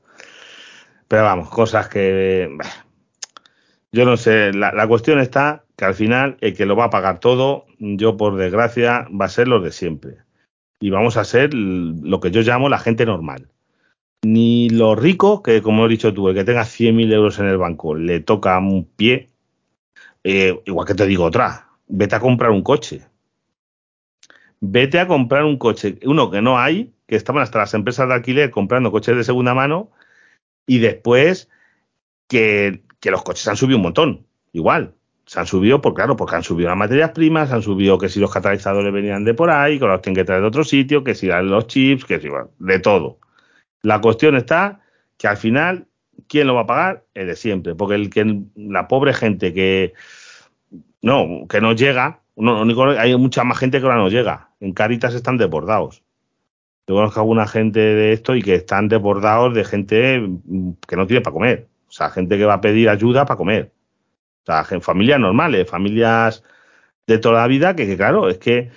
Pero 1.07 1.23
vamos, 1.23 1.49
cosas 1.49 1.89
que... 1.89 2.55
Yo 3.91 4.05
no 4.05 4.17
sé, 4.17 4.51
la, 4.53 4.73
la, 4.73 4.87
cuestión 4.87 5.19
está 5.19 5.65
que 5.77 5.85
al 5.85 5.93
final 5.93 6.37
el 6.41 6.55
que 6.55 6.65
lo 6.65 6.75
va 6.75 6.85
a 6.85 6.89
pagar 6.89 7.19
todo, 7.19 7.65
yo 7.79 8.17
por 8.17 8.35
desgracia, 8.35 9.07
va 9.09 9.25
a 9.25 9.29
ser 9.29 9.47
lo 9.47 9.61
de 9.61 9.71
siempre. 9.71 10.17
Y 10.79 10.89
vamos 10.89 11.17
a 11.17 11.23
ser 11.23 11.53
lo 11.53 12.19
que 12.19 12.31
yo 12.31 12.41
llamo 12.41 12.69
la 12.69 12.79
gente 12.79 13.05
normal. 13.05 13.49
Ni 14.23 14.69
los 14.69 14.97
ricos, 14.97 15.41
que 15.41 15.61
como 15.61 15.85
he 15.85 15.89
dicho 15.89 16.13
tú, 16.13 16.29
el 16.29 16.35
que 16.35 16.43
tenga 16.43 16.63
100.000 16.63 17.13
euros 17.13 17.39
en 17.39 17.45
el 17.45 17.57
banco, 17.57 17.95
le 17.95 18.19
toca 18.19 18.57
un 18.57 18.85
pie, 18.85 19.29
eh, 20.23 20.59
igual 20.65 20.87
que 20.87 20.95
te 20.95 21.05
digo 21.05 21.25
otra, 21.25 21.69
vete 21.87 22.15
a 22.15 22.19
comprar 22.19 22.51
un 22.51 22.63
coche. 22.63 23.01
Vete 24.59 24.99
a 24.99 25.07
comprar 25.07 25.43
un 25.45 25.57
coche, 25.57 25.99
uno 26.03 26.31
que 26.31 26.41
no 26.41 26.59
hay, 26.59 26.91
que 27.07 27.15
estaban 27.15 27.43
hasta 27.43 27.59
las 27.59 27.73
empresas 27.75 28.07
de 28.07 28.15
alquiler 28.15 28.49
comprando 28.49 28.91
coches 28.91 29.15
de 29.15 29.23
segunda 29.23 29.53
mano, 29.53 29.91
y 30.65 30.79
después 30.79 31.49
que 32.27 32.81
que 32.99 33.11
los 33.11 33.23
coches 33.23 33.47
han 33.47 33.57
subido 33.57 33.77
un 33.77 33.83
montón, 33.83 34.25
igual. 34.53 34.93
Se 35.25 35.39
han 35.39 35.45
subido, 35.45 35.81
por 35.81 35.93
claro, 35.93 36.15
porque 36.15 36.35
han 36.35 36.43
subido 36.43 36.69
las 36.69 36.77
materias 36.77 37.11
primas, 37.11 37.51
han 37.51 37.61
subido 37.61 37.97
que 37.97 38.07
si 38.07 38.19
los 38.19 38.31
catalizadores 38.31 38.93
venían 38.93 39.25
de 39.25 39.33
por 39.33 39.49
ahí, 39.49 39.77
que 39.77 39.85
los 39.85 40.01
tienen 40.01 40.15
que 40.15 40.23
traer 40.23 40.41
de 40.41 40.47
otro 40.47 40.63
sitio, 40.63 41.03
que 41.03 41.15
si 41.15 41.27
los 41.27 41.67
chips, 41.67 42.05
que 42.05 42.19
si, 42.19 42.29
bueno, 42.29 42.49
de 42.59 42.79
todo. 42.79 43.19
La 43.81 43.99
cuestión 43.99 44.35
está 44.35 44.81
que 45.17 45.27
al 45.27 45.37
final, 45.37 45.87
¿quién 46.27 46.47
lo 46.47 46.55
va 46.55 46.61
a 46.61 46.67
pagar? 46.67 47.05
El 47.13 47.27
de 47.27 47.35
siempre, 47.35 47.75
porque 47.75 47.95
el 47.95 48.09
que 48.09 48.41
la 48.55 48.87
pobre 48.87 49.13
gente 49.13 49.53
que 49.53 49.93
no, 51.01 51.45
que 51.49 51.59
no 51.59 51.73
llega, 51.73 52.21
no, 52.35 52.63
hay 52.97 53.15
mucha 53.17 53.43
más 53.43 53.57
gente 53.57 53.79
que 53.79 53.85
ahora 53.85 53.97
no 53.97 54.09
llega. 54.09 54.51
En 54.59 54.73
Caritas 54.73 55.13
están 55.13 55.37
desbordados. 55.37 56.03
Yo 56.87 56.95
conozco 56.95 57.19
a 57.19 57.23
alguna 57.23 57.47
gente 57.47 57.79
de 57.79 58.13
esto 58.13 58.35
y 58.35 58.41
que 58.41 58.55
están 58.55 58.87
desbordados 58.87 59.53
de 59.53 59.65
gente 59.65 60.21
que 60.87 60.95
no 60.95 61.05
tiene 61.05 61.21
para 61.21 61.33
comer. 61.33 61.67
O 61.87 61.91
sea, 61.91 62.09
gente 62.09 62.37
que 62.37 62.45
va 62.45 62.55
a 62.55 62.61
pedir 62.61 62.89
ayuda 62.89 63.25
para 63.25 63.37
comer. 63.37 63.71
O 64.43 64.45
sea, 64.45 64.63
familias 64.81 65.19
normales, 65.19 65.69
familias 65.69 66.43
de 67.05 67.17
toda 67.17 67.41
la 67.41 67.47
vida, 67.47 67.75
que, 67.75 67.95
claro, 67.97 68.29
es 68.29 68.37
que 68.37 68.71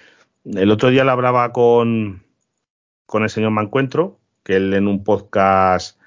el 0.45 0.71
otro 0.71 0.91
día 0.91 1.05
lo 1.05 1.13
hablaba 1.13 1.53
con, 1.53 2.23
con 3.07 3.23
el 3.23 3.31
señor 3.31 3.51
Mancuentro, 3.51 4.19
que 4.43 4.57
él 4.57 4.75
en 4.75 4.89
un 4.89 5.05
podcast 5.05 6.01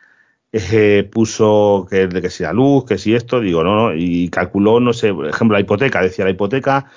eh, 0.51 1.09
puso 1.11 1.87
que, 1.89 2.07
de 2.07 2.21
que 2.21 2.29
si 2.29 2.43
la 2.43 2.53
luz, 2.53 2.85
que 2.85 2.97
si 2.97 3.15
esto, 3.15 3.39
digo, 3.39 3.63
no, 3.63 3.75
no, 3.75 3.95
y 3.95 4.29
calculó, 4.29 4.79
no 4.79 4.93
sé, 4.93 5.13
por 5.13 5.27
ejemplo, 5.27 5.55
la 5.55 5.61
hipoteca, 5.61 6.01
decía 6.01 6.25
la 6.25 6.31
hipoteca 6.31 6.91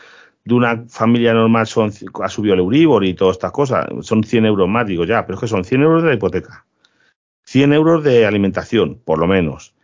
de 0.44 0.54
una 0.54 0.84
familia 0.88 1.34
normal 1.34 1.66
son, 1.66 1.92
ha 2.22 2.28
subido 2.28 2.54
el 2.54 2.60
Euribor 2.60 3.04
y 3.04 3.14
todas 3.14 3.36
estas 3.36 3.52
cosas, 3.52 3.86
son 4.02 4.22
100 4.22 4.46
euros 4.46 4.68
más, 4.68 4.86
digo, 4.86 5.04
ya, 5.04 5.26
pero 5.26 5.34
es 5.34 5.40
que 5.40 5.48
son 5.48 5.64
100 5.64 5.82
euros 5.82 6.02
de 6.02 6.08
la 6.10 6.14
hipoteca, 6.14 6.66
100 7.44 7.72
euros 7.72 8.04
de 8.04 8.26
alimentación, 8.26 9.00
por 9.04 9.18
lo 9.18 9.26
menos, 9.26 9.74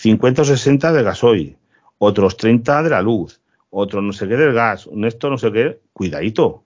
50 0.00 0.42
o 0.42 0.44
60 0.44 0.92
de 0.92 1.02
gasoil, 1.02 1.56
otros 1.98 2.36
30 2.38 2.84
de 2.84 2.90
la 2.90 3.02
luz, 3.02 3.40
otro 3.68 4.00
no 4.00 4.12
sé 4.12 4.26
qué 4.26 4.36
del 4.36 4.54
gas, 4.54 4.86
un 4.86 5.04
esto 5.04 5.28
no 5.28 5.36
sé 5.36 5.52
qué, 5.52 5.80
cuidadito. 5.92 6.64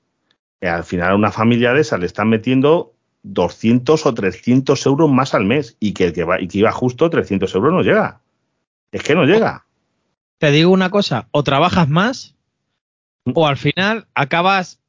al 0.60 0.84
final 0.84 1.14
una 1.16 1.32
familia 1.32 1.72
de 1.72 1.80
esas 1.80 1.98
le 1.98 2.06
están 2.06 2.28
metiendo 2.28 2.92
200 3.24 4.06
o 4.06 4.14
300 4.14 4.86
euros 4.86 5.10
más 5.10 5.34
al 5.34 5.44
mes 5.44 5.76
y 5.80 5.94
que 5.94 6.04
el 6.04 6.12
que, 6.12 6.22
va, 6.22 6.40
y 6.40 6.46
que 6.46 6.58
iba 6.58 6.70
justo 6.70 7.10
300 7.10 7.52
euros 7.56 7.72
no 7.72 7.82
llega. 7.82 8.20
Es 8.92 9.02
que 9.02 9.16
no 9.16 9.24
llega. 9.24 9.66
Te 10.38 10.52
digo 10.52 10.70
una 10.70 10.90
cosa, 10.90 11.26
o 11.32 11.42
trabajas 11.42 11.88
más 11.88 12.36
o 13.34 13.46
al 13.48 13.56
final 13.56 14.06
acabas 14.14 14.80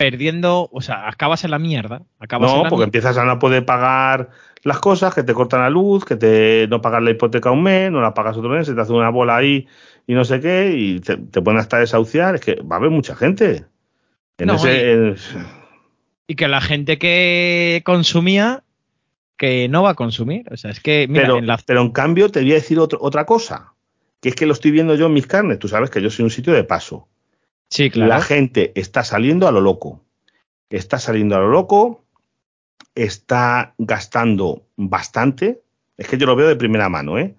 perdiendo, 0.00 0.70
o 0.72 0.80
sea, 0.80 1.06
acabas 1.08 1.44
en 1.44 1.50
la 1.50 1.58
mierda. 1.58 2.00
Acabas 2.18 2.50
no, 2.50 2.56
en 2.56 2.62
la 2.62 2.68
porque 2.70 2.86
mierda. 2.86 2.86
empiezas 2.86 3.18
a 3.18 3.24
no 3.26 3.38
poder 3.38 3.66
pagar 3.66 4.30
las 4.62 4.78
cosas, 4.78 5.14
que 5.14 5.22
te 5.22 5.34
cortan 5.34 5.60
la 5.60 5.68
luz, 5.68 6.06
que 6.06 6.16
te 6.16 6.66
no 6.70 6.80
pagas 6.80 7.02
la 7.02 7.10
hipoteca 7.10 7.50
un 7.50 7.62
mes, 7.62 7.92
no 7.92 8.00
la 8.00 8.14
pagas 8.14 8.34
otro 8.38 8.48
mes, 8.48 8.66
se 8.66 8.72
te 8.74 8.80
hace 8.80 8.94
una 8.94 9.10
bola 9.10 9.36
ahí 9.36 9.68
y 10.06 10.14
no 10.14 10.24
sé 10.24 10.40
qué, 10.40 10.72
y 10.74 11.00
te, 11.00 11.18
te 11.18 11.42
pueden 11.42 11.60
hasta 11.60 11.80
desahuciar. 11.80 12.34
Es 12.36 12.40
que 12.40 12.54
va 12.62 12.76
a 12.76 12.78
haber 12.78 12.88
mucha 12.88 13.14
gente. 13.14 13.66
En 14.38 14.46
No, 14.46 14.54
ese, 14.54 15.16
Y 16.26 16.34
que 16.34 16.48
la 16.48 16.62
gente 16.62 16.98
que 16.98 17.82
consumía, 17.84 18.64
que 19.36 19.68
no 19.68 19.82
va 19.82 19.90
a 19.90 19.94
consumir. 19.96 20.50
O 20.50 20.56
sea, 20.56 20.70
es 20.70 20.80
que, 20.80 21.08
mira, 21.10 21.24
pero, 21.24 21.36
en 21.36 21.46
la... 21.46 21.58
pero 21.58 21.82
en 21.82 21.90
cambio 21.90 22.30
te 22.30 22.40
voy 22.40 22.52
a 22.52 22.54
decir 22.54 22.78
otro- 22.78 23.00
otra 23.02 23.26
cosa, 23.26 23.74
que 24.22 24.30
es 24.30 24.34
que 24.34 24.46
lo 24.46 24.54
estoy 24.54 24.70
viendo 24.70 24.94
yo 24.94 25.08
en 25.08 25.12
mis 25.12 25.26
carnes. 25.26 25.58
Tú 25.58 25.68
sabes 25.68 25.90
que 25.90 26.00
yo 26.00 26.08
soy 26.08 26.22
un 26.24 26.30
sitio 26.30 26.54
de 26.54 26.64
paso. 26.64 27.06
Sí, 27.70 27.88
claro. 27.88 28.08
La 28.08 28.20
gente 28.20 28.72
está 28.74 29.04
saliendo 29.04 29.48
a 29.48 29.52
lo 29.52 29.60
loco. 29.60 30.02
Está 30.68 30.98
saliendo 30.98 31.36
a 31.36 31.40
lo 31.40 31.48
loco, 31.48 32.04
está 32.94 33.74
gastando 33.78 34.66
bastante. 34.76 35.62
Es 35.96 36.08
que 36.08 36.18
yo 36.18 36.26
lo 36.26 36.36
veo 36.36 36.48
de 36.48 36.56
primera 36.56 36.88
mano, 36.88 37.18
¿eh? 37.18 37.34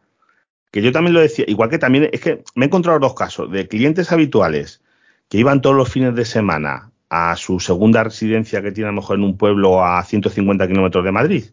Que 0.72 0.82
yo 0.82 0.92
también 0.92 1.14
lo 1.14 1.20
decía, 1.20 1.46
igual 1.48 1.70
que 1.70 1.78
también, 1.78 2.10
es 2.12 2.22
que 2.22 2.44
me 2.56 2.66
he 2.66 2.68
encontrado 2.68 3.00
dos 3.00 3.14
casos 3.14 3.52
de 3.52 3.68
clientes 3.68 4.12
habituales 4.12 4.82
que 5.28 5.38
iban 5.38 5.62
todos 5.62 5.76
los 5.76 5.90
fines 5.90 6.16
de 6.16 6.26
semana 6.26 6.92
a 7.10 7.36
su 7.36 7.60
segunda 7.60 8.04
residencia 8.04 8.62
que 8.62 8.72
tiene 8.72 8.88
a 8.88 8.92
lo 8.92 9.02
mejor 9.02 9.18
en 9.18 9.26
un 9.26 9.38
pueblo 9.38 9.84
a 9.84 10.02
150 10.04 10.68
kilómetros 10.68 11.04
de 11.04 11.12
Madrid. 11.12 11.44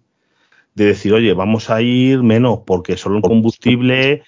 De 0.74 0.84
decir, 0.84 1.12
oye, 1.12 1.32
vamos 1.34 1.70
a 1.70 1.82
ir 1.82 2.22
menos 2.22 2.60
porque 2.64 2.96
solo 2.96 3.16
un 3.16 3.22
combustible, 3.22 4.22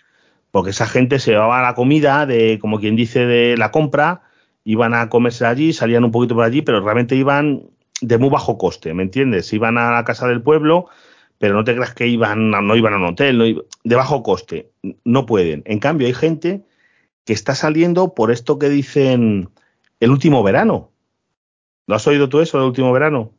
porque 0.50 0.70
esa 0.70 0.86
gente 0.86 1.20
se 1.20 1.32
llevaba 1.32 1.62
la 1.62 1.74
comida 1.74 2.26
de, 2.26 2.58
como 2.60 2.80
quien 2.80 2.96
dice, 2.96 3.26
de 3.26 3.56
la 3.56 3.70
compra, 3.70 4.22
iban 4.64 4.94
a 4.94 5.08
comerse 5.08 5.46
allí, 5.46 5.72
salían 5.72 6.04
un 6.04 6.10
poquito 6.12 6.34
por 6.34 6.44
allí, 6.44 6.62
pero 6.62 6.80
realmente 6.80 7.16
iban 7.16 7.70
de 8.00 8.18
muy 8.18 8.30
bajo 8.30 8.58
coste, 8.58 8.94
¿me 8.94 9.02
entiendes? 9.02 9.52
Iban 9.52 9.78
a 9.78 9.90
la 9.92 10.04
casa 10.04 10.26
del 10.28 10.42
pueblo, 10.42 10.86
pero 11.38 11.54
no 11.54 11.64
te 11.64 11.74
creas 11.74 11.94
que 11.94 12.06
iban, 12.06 12.54
a- 12.54 12.60
no 12.62 12.76
iban 12.76 12.94
a 12.94 12.96
un 12.98 13.06
hotel, 13.06 13.38
no 13.38 13.44
de 13.84 13.96
bajo 13.96 14.22
coste, 14.22 14.70
no 15.04 15.26
pueden. 15.26 15.62
En 15.66 15.78
cambio, 15.80 16.06
hay 16.06 16.14
gente 16.14 16.64
que 17.24 17.32
está 17.34 17.54
saliendo 17.54 18.14
por 18.14 18.30
esto 18.32 18.58
que 18.58 18.68
dicen 18.68 19.50
el 20.00 20.10
último 20.10 20.42
verano. 20.42 20.90
¿No 21.86 21.94
has 21.96 22.06
oído 22.06 22.28
tú 22.28 22.40
eso, 22.40 22.58
el 22.58 22.64
último 22.64 22.92
verano? 22.92 23.32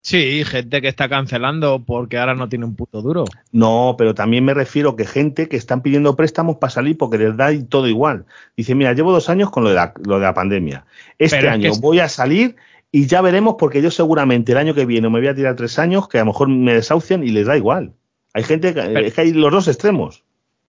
Sí, 0.00 0.44
gente 0.44 0.80
que 0.80 0.88
está 0.88 1.08
cancelando 1.08 1.84
porque 1.84 2.18
ahora 2.18 2.34
no 2.34 2.48
tiene 2.48 2.64
un 2.64 2.76
puto 2.76 3.02
duro. 3.02 3.24
No, 3.52 3.96
pero 3.98 4.14
también 4.14 4.44
me 4.44 4.54
refiero 4.54 4.96
que 4.96 5.04
gente 5.04 5.48
que 5.48 5.56
están 5.56 5.82
pidiendo 5.82 6.16
préstamos 6.16 6.56
para 6.56 6.70
salir 6.70 6.96
porque 6.96 7.18
les 7.18 7.36
da 7.36 7.52
y 7.52 7.64
todo 7.64 7.88
igual. 7.88 8.24
Dice, 8.56 8.74
mira, 8.74 8.92
llevo 8.92 9.12
dos 9.12 9.28
años 9.28 9.50
con 9.50 9.64
lo 9.64 9.70
de 9.70 9.76
la, 9.76 9.92
lo 10.04 10.16
de 10.16 10.22
la 10.22 10.34
pandemia. 10.34 10.84
Este 11.18 11.36
Pero 11.36 11.48
es 11.48 11.54
año 11.54 11.72
que 11.72 11.80
voy 11.80 11.98
a 11.98 12.08
salir 12.08 12.56
y 12.90 13.06
ya 13.06 13.20
veremos 13.20 13.56
porque 13.58 13.82
yo 13.82 13.90
seguramente 13.90 14.52
el 14.52 14.58
año 14.58 14.72
que 14.72 14.86
viene 14.86 15.10
me 15.10 15.18
voy 15.18 15.28
a 15.28 15.34
tirar 15.34 15.56
tres 15.56 15.78
años 15.78 16.08
que 16.08 16.18
a 16.18 16.22
lo 16.22 16.26
mejor 16.26 16.48
me 16.48 16.74
desahucian 16.74 17.22
y 17.24 17.30
les 17.30 17.46
da 17.46 17.56
igual. 17.56 17.92
Hay 18.34 18.44
gente, 18.44 18.72
que, 18.72 18.80
Pero- 18.80 19.00
es 19.00 19.14
que 19.14 19.20
hay 19.22 19.32
los 19.32 19.50
dos 19.50 19.68
extremos. 19.68 20.22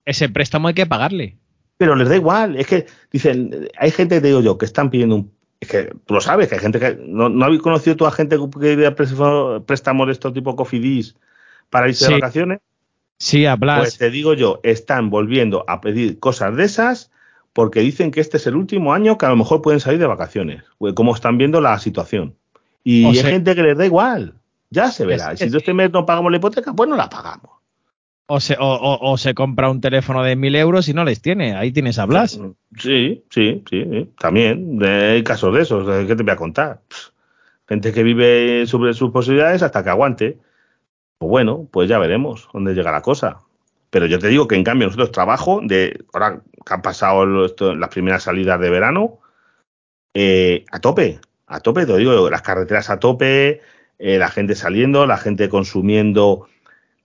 Ese 0.04 0.28
préstamo 0.28 0.68
hay 0.68 0.74
que 0.74 0.86
pagarle. 0.86 1.36
Pero 1.78 1.96
les 1.96 2.08
da 2.08 2.16
igual. 2.16 2.56
Es 2.56 2.66
que, 2.68 2.86
dicen, 3.12 3.68
hay 3.76 3.90
gente, 3.90 4.20
te 4.20 4.28
digo 4.28 4.40
yo, 4.40 4.56
que 4.56 4.64
están 4.64 4.88
pidiendo 4.88 5.16
un. 5.16 5.32
Es 5.60 5.68
que 5.68 5.94
tú 6.04 6.14
lo 6.14 6.20
sabes, 6.20 6.48
que 6.48 6.56
hay 6.56 6.60
gente 6.60 6.78
que. 6.78 6.98
¿No, 7.06 7.28
no 7.28 7.44
habéis 7.44 7.62
conocido 7.62 7.96
tú 7.96 8.06
a 8.06 8.10
gente 8.10 8.36
que 8.38 8.46
pide 8.48 8.90
préstamos 8.92 10.06
de 10.06 10.12
estos 10.12 10.32
tipo 10.34 10.54
Cofidis 10.56 11.16
para 11.70 11.88
irse 11.88 12.04
Sí. 12.04 12.12
de 12.14 12.20
vacaciones? 12.20 12.60
Sí, 13.18 13.46
a 13.46 13.56
Blas. 13.56 13.78
Pues 13.80 13.98
te 13.98 14.10
digo 14.10 14.34
yo, 14.34 14.60
están 14.62 15.08
volviendo 15.08 15.64
a 15.68 15.80
pedir 15.80 16.18
cosas 16.18 16.54
de 16.56 16.64
esas 16.64 17.10
porque 17.54 17.80
dicen 17.80 18.10
que 18.10 18.20
este 18.20 18.36
es 18.36 18.46
el 18.46 18.54
último 18.56 18.92
año 18.92 19.16
que 19.16 19.24
a 19.24 19.30
lo 19.30 19.36
mejor 19.36 19.62
pueden 19.62 19.80
salir 19.80 19.98
de 19.98 20.06
vacaciones, 20.06 20.62
pues, 20.76 20.92
como 20.92 21.14
están 21.14 21.38
viendo 21.38 21.62
la 21.62 21.78
situación. 21.78 22.34
Y 22.84 23.06
O 23.06 23.08
hay 23.08 23.14
sea- 23.16 23.30
gente 23.30 23.54
que 23.54 23.62
les 23.62 23.78
da 23.78 23.86
igual, 23.86 24.34
ya 24.68 24.90
se 24.90 25.06
verá. 25.06 25.32
Es 25.32 25.38
si 25.40 25.56
este 25.56 25.72
mes 25.72 25.90
no 25.90 26.04
pagamos 26.04 26.30
la 26.30 26.36
hipoteca, 26.36 26.74
pues 26.74 26.90
no 26.90 26.96
la 26.96 27.08
pagamos. 27.08 27.55
O 28.28 28.40
se, 28.40 28.56
o, 28.58 28.98
o- 29.00 29.16
se 29.18 29.34
compra 29.34 29.70
un 29.70 29.80
teléfono 29.80 30.22
de 30.24 30.34
mil 30.34 30.56
euros 30.56 30.88
y 30.88 30.94
no 30.94 31.04
les 31.04 31.22
tiene. 31.22 31.54
Ahí 31.54 31.70
tienes 31.70 31.98
a 31.98 32.06
Blas. 32.06 32.40
Sí, 32.76 33.24
sí, 33.30 33.62
sí, 33.70 34.10
también 34.18 34.82
hay 34.82 35.22
casos 35.22 35.54
de 35.54 35.62
esos, 35.62 36.06
¿qué 36.06 36.16
te 36.16 36.22
voy 36.24 36.32
a 36.32 36.36
contar? 36.36 36.80
Gente 37.68 37.92
que 37.92 38.02
vive 38.02 38.66
sobre 38.66 38.94
sus 38.94 39.10
posibilidades 39.12 39.62
hasta 39.62 39.82
que 39.84 39.90
aguante. 39.90 40.38
Pues 41.18 41.30
bueno, 41.30 41.68
pues 41.70 41.88
ya 41.88 41.98
veremos 41.98 42.48
dónde 42.52 42.74
llega 42.74 42.90
la 42.92 43.00
cosa. 43.02 43.40
Pero 43.90 44.06
yo 44.06 44.18
te 44.18 44.28
digo 44.28 44.48
que 44.48 44.56
en 44.56 44.64
cambio 44.64 44.86
nosotros 44.88 45.12
trabajo 45.12 45.60
de 45.62 46.04
ahora 46.12 46.42
que 46.64 46.74
han 46.74 46.82
pasado 46.82 47.24
las 47.24 47.88
primeras 47.90 48.24
salidas 48.24 48.60
de 48.60 48.70
verano 48.70 49.20
eh, 50.14 50.64
a 50.72 50.80
tope, 50.80 51.20
a 51.46 51.60
tope, 51.60 51.86
te 51.86 51.96
digo, 51.96 52.28
las 52.30 52.42
carreteras 52.42 52.90
a 52.90 52.98
tope, 52.98 53.60
eh, 53.98 54.18
la 54.18 54.28
gente 54.28 54.54
saliendo, 54.54 55.06
la 55.06 55.16
gente 55.16 55.48
consumiendo, 55.48 56.48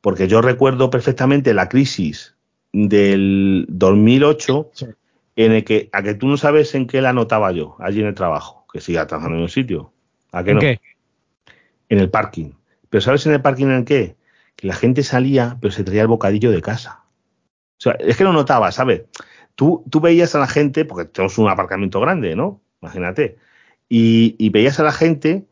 porque 0.01 0.27
yo 0.27 0.41
recuerdo 0.41 0.89
perfectamente 0.89 1.53
la 1.53 1.69
crisis 1.69 2.35
del 2.73 3.65
2008 3.69 4.71
Sí. 4.73 4.85
en 5.35 5.51
el 5.53 5.63
que 5.63 5.89
a 5.93 6.01
que 6.03 6.13
tú 6.13 6.27
no 6.27 6.37
sabes 6.37 6.73
en 6.75 6.87
qué 6.87 7.01
la 7.01 7.09
anotaba 7.09 7.51
yo 7.51 7.75
allí 7.79 8.01
en 8.01 8.07
el 8.07 8.15
trabajo, 8.15 8.65
que 8.71 8.81
siga 8.81 9.07
trabajando 9.07 9.37
en 9.37 9.43
un 9.43 9.49
sitio, 9.49 9.91
a 10.31 10.43
que 10.43 10.51
¿En 10.51 10.55
no, 10.55 10.61
qué? 10.61 10.79
en 11.89 11.99
el 11.99 12.09
parking. 12.09 12.51
Pero 12.89 13.01
¿sabes 13.01 13.25
en 13.25 13.33
el 13.33 13.41
parking 13.41 13.67
en 13.67 13.85
qué? 13.85 14.15
Que 14.55 14.67
la 14.67 14.73
gente 14.75 15.03
salía, 15.03 15.57
pero 15.61 15.71
se 15.71 15.83
traía 15.83 16.01
el 16.01 16.07
bocadillo 16.07 16.51
de 16.51 16.61
casa. 16.61 17.03
O 17.77 17.81
sea, 17.83 17.93
es 17.93 18.15
que 18.17 18.23
lo 18.23 18.33
notaba, 18.33 18.71
¿sabes? 18.71 19.03
Tú, 19.55 19.83
tú 19.89 19.99
veías 20.01 20.35
a 20.35 20.39
la 20.39 20.47
gente, 20.47 20.85
porque 20.85 21.05
tenemos 21.09 21.37
un 21.37 21.49
aparcamiento 21.49 21.99
grande, 21.99 22.35
¿no? 22.35 22.61
Imagínate. 22.81 23.37
Y, 23.89 24.35
y 24.37 24.49
veías 24.49 24.79
a 24.79 24.83
la 24.83 24.91
gente 24.91 25.45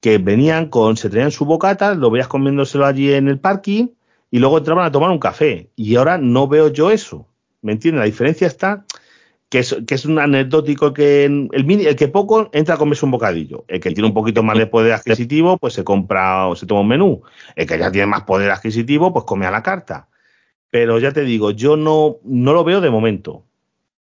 que 0.00 0.18
venían 0.18 0.66
con, 0.66 0.96
se 0.96 1.10
traían 1.10 1.30
su 1.30 1.44
bocata, 1.44 1.94
lo 1.94 2.10
veías 2.10 2.28
comiéndoselo 2.28 2.86
allí 2.86 3.12
en 3.12 3.28
el 3.28 3.38
parking 3.38 3.88
y 4.30 4.38
luego 4.38 4.58
entraban 4.58 4.86
a 4.86 4.92
tomar 4.92 5.10
un 5.10 5.18
café. 5.18 5.70
Y 5.76 5.96
ahora 5.96 6.18
no 6.18 6.48
veo 6.48 6.68
yo 6.68 6.90
eso. 6.90 7.26
¿Me 7.62 7.72
entiendes? 7.72 8.00
La 8.00 8.06
diferencia 8.06 8.46
está 8.46 8.84
que 9.50 9.58
es, 9.58 9.76
que 9.86 9.96
es 9.96 10.04
un 10.06 10.18
anecdótico 10.18 10.94
que 10.94 11.24
el, 11.24 11.48
el 11.52 11.96
que 11.96 12.08
poco 12.08 12.48
entra 12.52 12.76
a 12.76 12.78
comerse 12.78 13.04
un 13.04 13.10
bocadillo. 13.10 13.64
El 13.68 13.80
que 13.80 13.90
tiene 13.90 14.08
un 14.08 14.14
poquito 14.14 14.42
más 14.44 14.56
de 14.56 14.66
poder 14.66 14.92
adquisitivo, 14.92 15.58
pues 15.58 15.74
se 15.74 15.84
compra 15.84 16.46
o 16.46 16.56
se 16.56 16.66
toma 16.66 16.82
un 16.82 16.88
menú. 16.88 17.22
El 17.56 17.66
que 17.66 17.78
ya 17.78 17.90
tiene 17.90 18.06
más 18.06 18.22
poder 18.22 18.50
adquisitivo, 18.52 19.12
pues 19.12 19.24
come 19.24 19.46
a 19.46 19.50
la 19.50 19.62
carta. 19.62 20.08
Pero 20.70 21.00
ya 21.00 21.12
te 21.12 21.22
digo, 21.22 21.50
yo 21.50 21.76
no, 21.76 22.18
no 22.22 22.52
lo 22.54 22.62
veo 22.62 22.80
de 22.80 22.90
momento. 22.90 23.44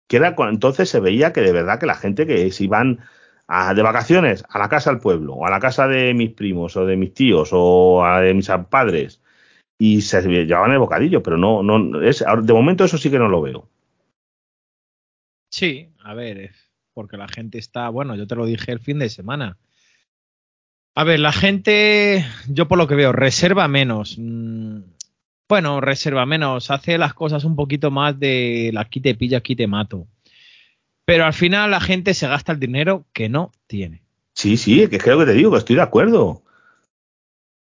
Que 0.08 0.18
era 0.18 0.36
entonces 0.50 0.90
se 0.90 1.00
veía 1.00 1.32
que 1.32 1.42
de 1.42 1.52
verdad 1.52 1.80
que 1.80 1.86
la 1.86 1.96
gente 1.96 2.26
que 2.26 2.52
se 2.52 2.64
iban 2.64 3.02
de 3.48 3.82
vacaciones 3.82 4.44
a 4.50 4.58
la 4.58 4.70
casa 4.70 4.90
del 4.90 5.00
pueblo, 5.00 5.36
o 5.36 5.46
a 5.46 5.50
la 5.50 5.60
casa 5.60 5.88
de 5.88 6.14
mis 6.14 6.32
primos, 6.32 6.76
o 6.78 6.86
de 6.86 6.98
mis 6.98 7.14
tíos, 7.14 7.50
o 7.52 8.04
a 8.04 8.22
de 8.22 8.34
mis 8.34 8.50
padres, 8.70 9.22
y 9.78 10.02
se 10.02 10.22
llevaban 10.22 10.72
el 10.72 10.80
bocadillo, 10.80 11.22
pero 11.22 11.38
no, 11.38 11.62
no, 11.62 12.02
es, 12.02 12.24
de 12.44 12.54
momento 12.54 12.84
eso 12.84 12.98
sí 12.98 13.12
que 13.12 13.20
no 13.20 13.28
lo 13.28 13.42
veo. 13.42 13.70
Sí, 15.52 15.90
a 16.04 16.14
ver, 16.14 16.52
porque 16.94 17.18
la 17.18 17.28
gente 17.28 17.58
está, 17.58 17.90
bueno, 17.90 18.16
yo 18.16 18.26
te 18.26 18.36
lo 18.36 18.46
dije 18.46 18.72
el 18.72 18.80
fin 18.80 19.00
de 19.00 19.10
semana. 19.10 19.58
A 20.96 21.04
ver, 21.04 21.20
la 21.20 21.34
gente, 21.34 22.26
yo 22.48 22.68
por 22.68 22.78
lo 22.78 22.88
que 22.88 22.96
veo, 22.96 23.12
reserva 23.12 23.68
menos. 23.68 24.16
Mm, 24.18 24.80
Bueno, 25.48 25.80
reserva 25.80 26.26
menos, 26.26 26.72
hace 26.72 26.98
las 26.98 27.14
cosas 27.14 27.44
un 27.44 27.56
poquito 27.56 27.92
más 27.92 28.20
de 28.20 28.72
la 28.74 28.82
aquí 28.82 29.00
te 29.00 29.14
pillo, 29.14 29.38
aquí 29.38 29.56
te 29.56 29.68
mato. 29.68 30.08
Pero 31.06 31.26
al 31.26 31.34
final 31.34 31.72
la 31.72 31.80
gente 31.80 32.14
se 32.14 32.28
gasta 32.28 32.52
el 32.52 32.60
dinero 32.60 33.06
que 33.14 33.30
no 33.30 33.52
tiene. 33.68 34.02
Sí, 34.34 34.58
sí, 34.58 34.88
que 34.88 34.98
es 34.98 35.04
que 35.04 35.12
lo 35.12 35.20
que 35.20 35.26
te 35.26 35.34
digo, 35.34 35.52
que 35.52 35.58
estoy 35.58 35.76
de 35.76 35.82
acuerdo. 35.82 36.44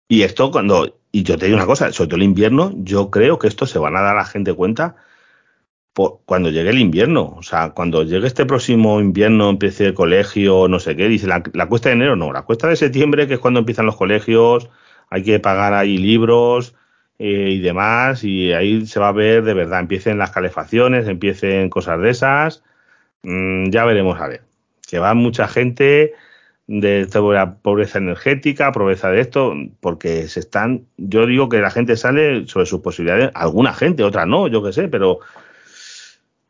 Y 0.07 0.23
esto 0.23 0.51
cuando, 0.51 0.99
y 1.11 1.23
yo 1.23 1.37
te 1.37 1.45
digo 1.45 1.57
una 1.57 1.65
cosa, 1.65 1.91
sobre 1.91 2.09
todo 2.09 2.17
el 2.17 2.23
invierno, 2.23 2.73
yo 2.77 3.09
creo 3.09 3.39
que 3.39 3.47
esto 3.47 3.65
se 3.65 3.79
van 3.79 3.95
a 3.95 4.01
dar 4.01 4.15
a 4.15 4.19
la 4.19 4.25
gente 4.25 4.53
cuenta 4.53 4.95
por, 5.93 6.19
cuando 6.25 6.49
llegue 6.49 6.69
el 6.69 6.79
invierno. 6.79 7.33
O 7.37 7.43
sea, 7.43 7.71
cuando 7.71 8.03
llegue 8.03 8.27
este 8.27 8.45
próximo 8.45 8.99
invierno, 8.99 9.49
empiece 9.49 9.85
el 9.85 9.93
colegio, 9.93 10.67
no 10.67 10.79
sé 10.79 10.95
qué, 10.95 11.07
dice 11.07 11.27
la, 11.27 11.41
la 11.53 11.67
cuesta 11.67 11.89
de 11.89 11.95
enero, 11.95 12.15
no, 12.15 12.33
la 12.33 12.43
cuesta 12.43 12.67
de 12.67 12.75
septiembre, 12.75 13.27
que 13.27 13.35
es 13.35 13.39
cuando 13.39 13.61
empiezan 13.61 13.85
los 13.85 13.95
colegios, 13.95 14.69
hay 15.09 15.23
que 15.23 15.39
pagar 15.39 15.73
ahí 15.73 15.97
libros 15.97 16.75
eh, 17.19 17.51
y 17.51 17.59
demás, 17.59 18.23
y 18.23 18.51
ahí 18.53 18.85
se 18.87 18.99
va 18.99 19.09
a 19.09 19.13
ver 19.13 19.43
de 19.43 19.53
verdad, 19.53 19.79
empiecen 19.79 20.17
las 20.17 20.31
calefacciones, 20.31 21.07
empiecen 21.07 21.69
cosas 21.69 22.01
de 22.01 22.09
esas, 22.09 22.63
Mm, 23.23 23.69
ya 23.69 23.86
veremos 23.86 24.19
a 24.19 24.27
ver. 24.27 24.43
Que 24.88 24.99
va 24.99 25.13
mucha 25.13 25.47
gente 25.47 26.13
de 26.67 27.07
la 27.34 27.55
pobreza 27.55 27.97
energética, 27.97 28.71
pobreza 28.71 29.10
de 29.10 29.21
esto, 29.21 29.53
porque 29.79 30.27
se 30.27 30.39
están, 30.39 30.86
yo 30.97 31.25
digo 31.25 31.49
que 31.49 31.60
la 31.60 31.71
gente 31.71 31.97
sale 31.97 32.47
sobre 32.47 32.65
sus 32.65 32.81
posibilidades, 32.81 33.31
alguna 33.34 33.73
gente, 33.73 34.03
otra 34.03 34.25
no, 34.25 34.47
yo 34.47 34.63
qué 34.63 34.71
sé, 34.71 34.88
pero 34.88 35.19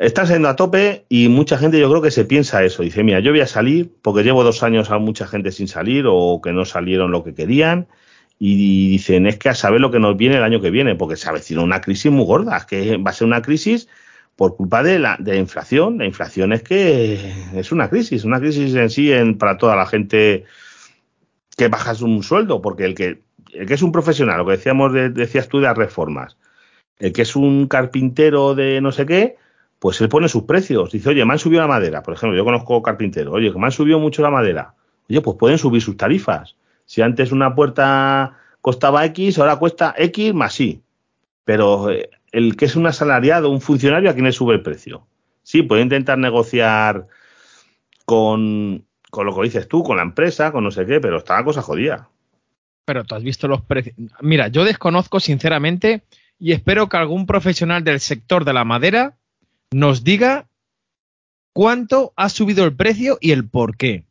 Está 0.01 0.25
siendo 0.25 0.49
a 0.49 0.55
tope 0.55 1.05
y 1.09 1.27
mucha 1.27 1.59
gente 1.59 1.79
yo 1.79 1.87
creo 1.87 2.01
que 2.01 2.09
se 2.09 2.25
piensa 2.25 2.63
eso. 2.63 2.81
Dice, 2.81 3.03
mira, 3.03 3.19
yo 3.19 3.29
voy 3.29 3.41
a 3.41 3.45
salir 3.45 3.91
porque 4.01 4.23
llevo 4.23 4.43
dos 4.43 4.63
años 4.63 4.89
a 4.89 4.97
mucha 4.97 5.27
gente 5.27 5.51
sin 5.51 5.67
salir 5.67 6.05
o 6.07 6.41
que 6.43 6.53
no 6.53 6.65
salieron 6.65 7.11
lo 7.11 7.23
que 7.23 7.35
querían. 7.35 7.87
Y 8.39 8.89
dicen, 8.89 9.27
es 9.27 9.37
que 9.37 9.49
a 9.49 9.53
saber 9.53 9.79
lo 9.79 9.91
que 9.91 9.99
nos 9.99 10.17
viene 10.17 10.37
el 10.37 10.43
año 10.43 10.59
que 10.59 10.71
viene, 10.71 10.95
porque 10.95 11.17
se 11.17 11.29
avecina 11.29 11.61
una 11.61 11.81
crisis 11.81 12.11
muy 12.11 12.25
gorda, 12.25 12.65
que 12.67 12.97
va 12.97 13.11
a 13.11 13.13
ser 13.13 13.27
una 13.27 13.43
crisis 13.43 13.89
por 14.41 14.55
culpa 14.55 14.81
de 14.81 14.97
la, 14.97 15.17
de 15.19 15.33
la 15.33 15.37
inflación. 15.37 15.99
La 15.99 16.07
inflación 16.07 16.51
es 16.51 16.63
que 16.63 17.31
es 17.53 17.71
una 17.71 17.91
crisis, 17.91 18.23
una 18.23 18.39
crisis 18.39 18.73
en 18.73 18.89
sí 18.89 19.11
en, 19.13 19.37
para 19.37 19.59
toda 19.59 19.75
la 19.75 19.85
gente 19.85 20.45
que 21.55 21.67
bajas 21.67 22.01
un 22.01 22.23
sueldo, 22.23 22.59
porque 22.59 22.85
el 22.85 22.95
que, 22.95 23.21
el 23.53 23.67
que 23.67 23.75
es 23.75 23.83
un 23.83 23.91
profesional, 23.91 24.39
lo 24.39 24.47
que 24.47 24.53
decíamos 24.53 24.93
de, 24.93 25.11
decías 25.11 25.47
tú 25.47 25.59
de 25.59 25.65
las 25.67 25.77
reformas, 25.77 26.37
el 26.97 27.13
que 27.13 27.21
es 27.21 27.35
un 27.35 27.67
carpintero 27.67 28.55
de 28.55 28.81
no 28.81 28.91
sé 28.91 29.05
qué, 29.05 29.37
pues 29.77 30.01
él 30.01 30.09
pone 30.09 30.27
sus 30.27 30.45
precios. 30.45 30.91
Dice, 30.91 31.09
oye, 31.09 31.23
me 31.23 31.33
han 31.33 31.37
subido 31.37 31.61
la 31.61 31.67
madera. 31.67 32.01
Por 32.01 32.15
ejemplo, 32.15 32.35
yo 32.35 32.43
conozco 32.43 32.81
carpinteros. 32.81 33.35
Oye, 33.35 33.53
que 33.53 33.59
me 33.59 33.65
han 33.65 33.71
subido 33.71 33.99
mucho 33.99 34.23
la 34.23 34.31
madera. 34.31 34.73
Oye, 35.07 35.21
pues 35.21 35.37
pueden 35.37 35.59
subir 35.59 35.83
sus 35.83 35.97
tarifas. 35.97 36.55
Si 36.85 37.03
antes 37.03 37.31
una 37.31 37.53
puerta 37.53 38.39
costaba 38.59 39.05
X, 39.05 39.37
ahora 39.37 39.57
cuesta 39.57 39.93
X 39.95 40.33
más 40.33 40.59
Y. 40.59 40.81
Pero 41.45 41.91
eh, 41.91 42.09
el 42.31 42.55
que 42.55 42.65
es 42.65 42.75
un 42.75 42.87
asalariado, 42.87 43.49
un 43.49 43.61
funcionario, 43.61 44.09
¿a 44.09 44.13
quién 44.13 44.25
le 44.25 44.31
sube 44.31 44.53
el 44.53 44.61
precio? 44.61 45.07
Sí, 45.43 45.63
puede 45.63 45.81
intentar 45.81 46.17
negociar 46.17 47.07
con, 48.05 48.85
con 49.09 49.25
lo 49.25 49.35
que 49.35 49.43
dices 49.43 49.67
tú, 49.67 49.83
con 49.83 49.97
la 49.97 50.03
empresa, 50.03 50.51
con 50.51 50.63
no 50.63 50.71
sé 50.71 50.85
qué, 50.85 50.99
pero 50.99 51.17
está 51.17 51.37
la 51.37 51.43
cosa 51.43 51.61
jodida. 51.61 52.09
Pero 52.85 53.03
tú 53.03 53.15
has 53.15 53.23
visto 53.23 53.47
los 53.47 53.61
precios. 53.61 53.95
Mira, 54.21 54.47
yo 54.47 54.63
desconozco 54.63 55.19
sinceramente 55.19 56.03
y 56.39 56.53
espero 56.53 56.89
que 56.89 56.97
algún 56.97 57.25
profesional 57.25 57.83
del 57.83 57.99
sector 57.99 58.45
de 58.45 58.53
la 58.53 58.65
madera 58.65 59.17
nos 59.71 60.03
diga 60.03 60.47
cuánto 61.53 62.13
ha 62.15 62.29
subido 62.29 62.65
el 62.65 62.75
precio 62.75 63.17
y 63.21 63.31
el 63.31 63.47
por 63.47 63.77
qué. 63.77 64.05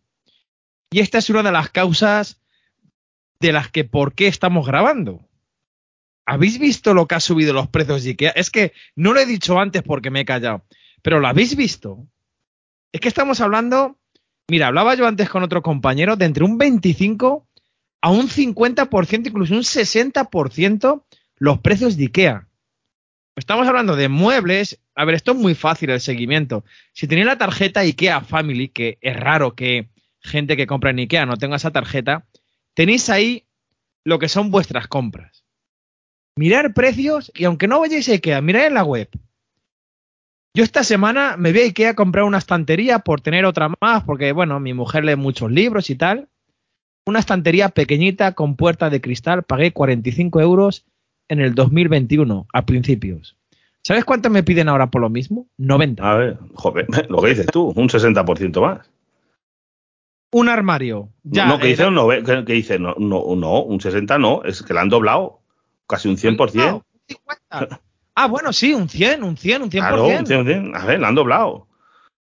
Y 0.91 1.01
esta 1.01 1.19
es 1.19 1.31
una 1.31 1.43
de 1.43 1.53
las 1.53 1.71
causas 1.71 2.41
de 3.41 3.53
las 3.53 3.71
que 3.71 3.85
por 3.85 4.15
qué 4.15 4.27
estamos 4.27 4.67
grabando. 4.67 5.21
¿Habéis 6.31 6.61
visto 6.61 6.95
lo 6.95 7.09
que 7.09 7.17
ha 7.17 7.21
subido 7.21 7.53
los 7.53 7.67
precios 7.67 8.05
de 8.05 8.11
IKEA? 8.11 8.31
Es 8.31 8.51
que 8.51 8.73
no 8.95 9.13
lo 9.13 9.19
he 9.19 9.27
dicho 9.27 9.59
antes 9.59 9.83
porque 9.83 10.13
me 10.13 10.21
he 10.21 10.25
callado, 10.25 10.65
pero 11.03 11.19
¿lo 11.19 11.27
habéis 11.27 11.57
visto? 11.57 12.07
Es 12.93 13.01
que 13.01 13.09
estamos 13.09 13.41
hablando, 13.41 13.99
mira, 14.47 14.69
hablaba 14.69 14.95
yo 14.95 15.09
antes 15.09 15.29
con 15.29 15.43
otro 15.43 15.61
compañero 15.61 16.15
de 16.15 16.27
entre 16.27 16.45
un 16.45 16.57
25 16.57 17.49
a 18.01 18.11
un 18.13 18.29
50%, 18.29 19.27
incluso 19.27 19.55
un 19.55 19.63
60% 19.63 21.03
los 21.35 21.59
precios 21.59 21.97
de 21.97 22.05
IKEA. 22.05 22.47
Estamos 23.35 23.67
hablando 23.67 23.97
de 23.97 24.09
muebles. 24.09 24.79
A 24.95 25.05
ver, 25.05 25.17
esto 25.17 25.33
es 25.33 25.37
muy 25.37 25.57
fácil 25.57 25.91
el 25.91 26.01
seguimiento. 26.01 26.65
Si 26.93 27.09
tenéis 27.09 27.27
la 27.27 27.39
tarjeta 27.39 27.81
IKEA 27.81 28.21
Family, 28.21 28.69
que 28.69 28.99
es 29.01 29.17
raro 29.17 29.57
que 29.57 29.89
gente 30.21 30.57
que 30.57 30.69
compra 30.69 30.91
en 30.91 31.01
IKEA 31.01 31.27
no 31.27 31.39
tenga 31.39 31.57
esa 31.57 31.73
tarjeta, 31.73 32.25
tenéis 32.75 33.11
ahí 33.11 33.47
lo 34.05 34.21
que 34.21 34.29
son 34.29 34.53
vuestras 34.53 34.87
compras. 34.87 35.40
Mirar 36.41 36.73
precios 36.73 37.31
y 37.35 37.45
aunque 37.45 37.69
no 37.69 37.81
vayáis 37.81 38.09
a 38.09 38.13
IKEA, 38.13 38.41
mirad 38.41 38.67
en 38.67 38.73
la 38.73 38.83
web. 38.83 39.11
Yo 40.55 40.65
esta 40.65 40.85
semana 40.85 41.37
me 41.37 41.53
voy 41.53 41.61
a 41.61 41.65
IKEA 41.65 41.91
a 41.91 41.95
comprar 41.95 42.25
una 42.25 42.39
estantería 42.39 43.01
por 43.01 43.21
tener 43.21 43.45
otra 43.45 43.71
más, 43.79 44.05
porque 44.05 44.33
bueno, 44.33 44.59
mi 44.59 44.73
mujer 44.73 45.05
lee 45.05 45.17
muchos 45.17 45.53
libros 45.53 45.91
y 45.91 45.97
tal. 45.97 46.31
Una 47.05 47.19
estantería 47.19 47.69
pequeñita 47.69 48.33
con 48.33 48.57
puerta 48.57 48.89
de 48.89 49.03
cristal, 49.03 49.43
pagué 49.43 49.73
45 49.75 50.41
euros 50.41 50.87
en 51.29 51.41
el 51.41 51.55
2021, 51.55 52.47
a 52.51 52.65
principios. 52.65 53.37
¿Sabes 53.83 54.07
cuánto 54.07 54.31
me 54.31 54.43
piden 54.43 54.71
ahora 54.71 54.91
por 54.91 55.03
lo 55.03 55.11
mismo? 55.11 55.47
90. 55.59 56.11
A 56.11 56.15
ver, 56.15 56.39
joder, 56.55 56.87
lo 57.11 57.21
que 57.21 57.29
dices 57.29 57.49
tú, 57.49 57.75
un 57.77 57.91
60% 57.91 58.63
más. 58.63 58.91
Un 60.33 60.49
armario. 60.49 61.11
Ya, 61.23 61.45
no, 61.45 61.59
que 61.59 61.67
dice, 61.67 61.91
no, 61.91 62.09
que, 62.09 62.45
que 62.47 62.53
dice 62.55 62.79
no, 62.79 62.95
no, 62.97 63.37
no, 63.37 63.63
un 63.63 63.79
60 63.79 64.17
no, 64.17 64.43
es 64.45 64.63
que 64.63 64.73
la 64.73 64.81
han 64.81 64.89
doblado, 64.89 65.40
casi 65.91 66.09
un 66.09 66.17
100%. 66.17 66.55
no, 66.55 66.85
50. 67.07 67.81
Ah, 68.15 68.27
bueno, 68.27 68.53
sí, 68.53 68.75
un 68.75 68.89
100, 68.89 69.23
un 69.25 69.37
100, 69.37 69.63
un 69.63 69.71
100%. 69.71 69.71
Claro, 69.71 70.07
un 70.07 70.27
100, 70.27 70.41
un 70.41 70.47
100. 70.47 70.77
A 70.77 70.85
ver, 70.85 71.01
la 71.01 71.09
han 71.09 71.15
doblado. 71.15 71.67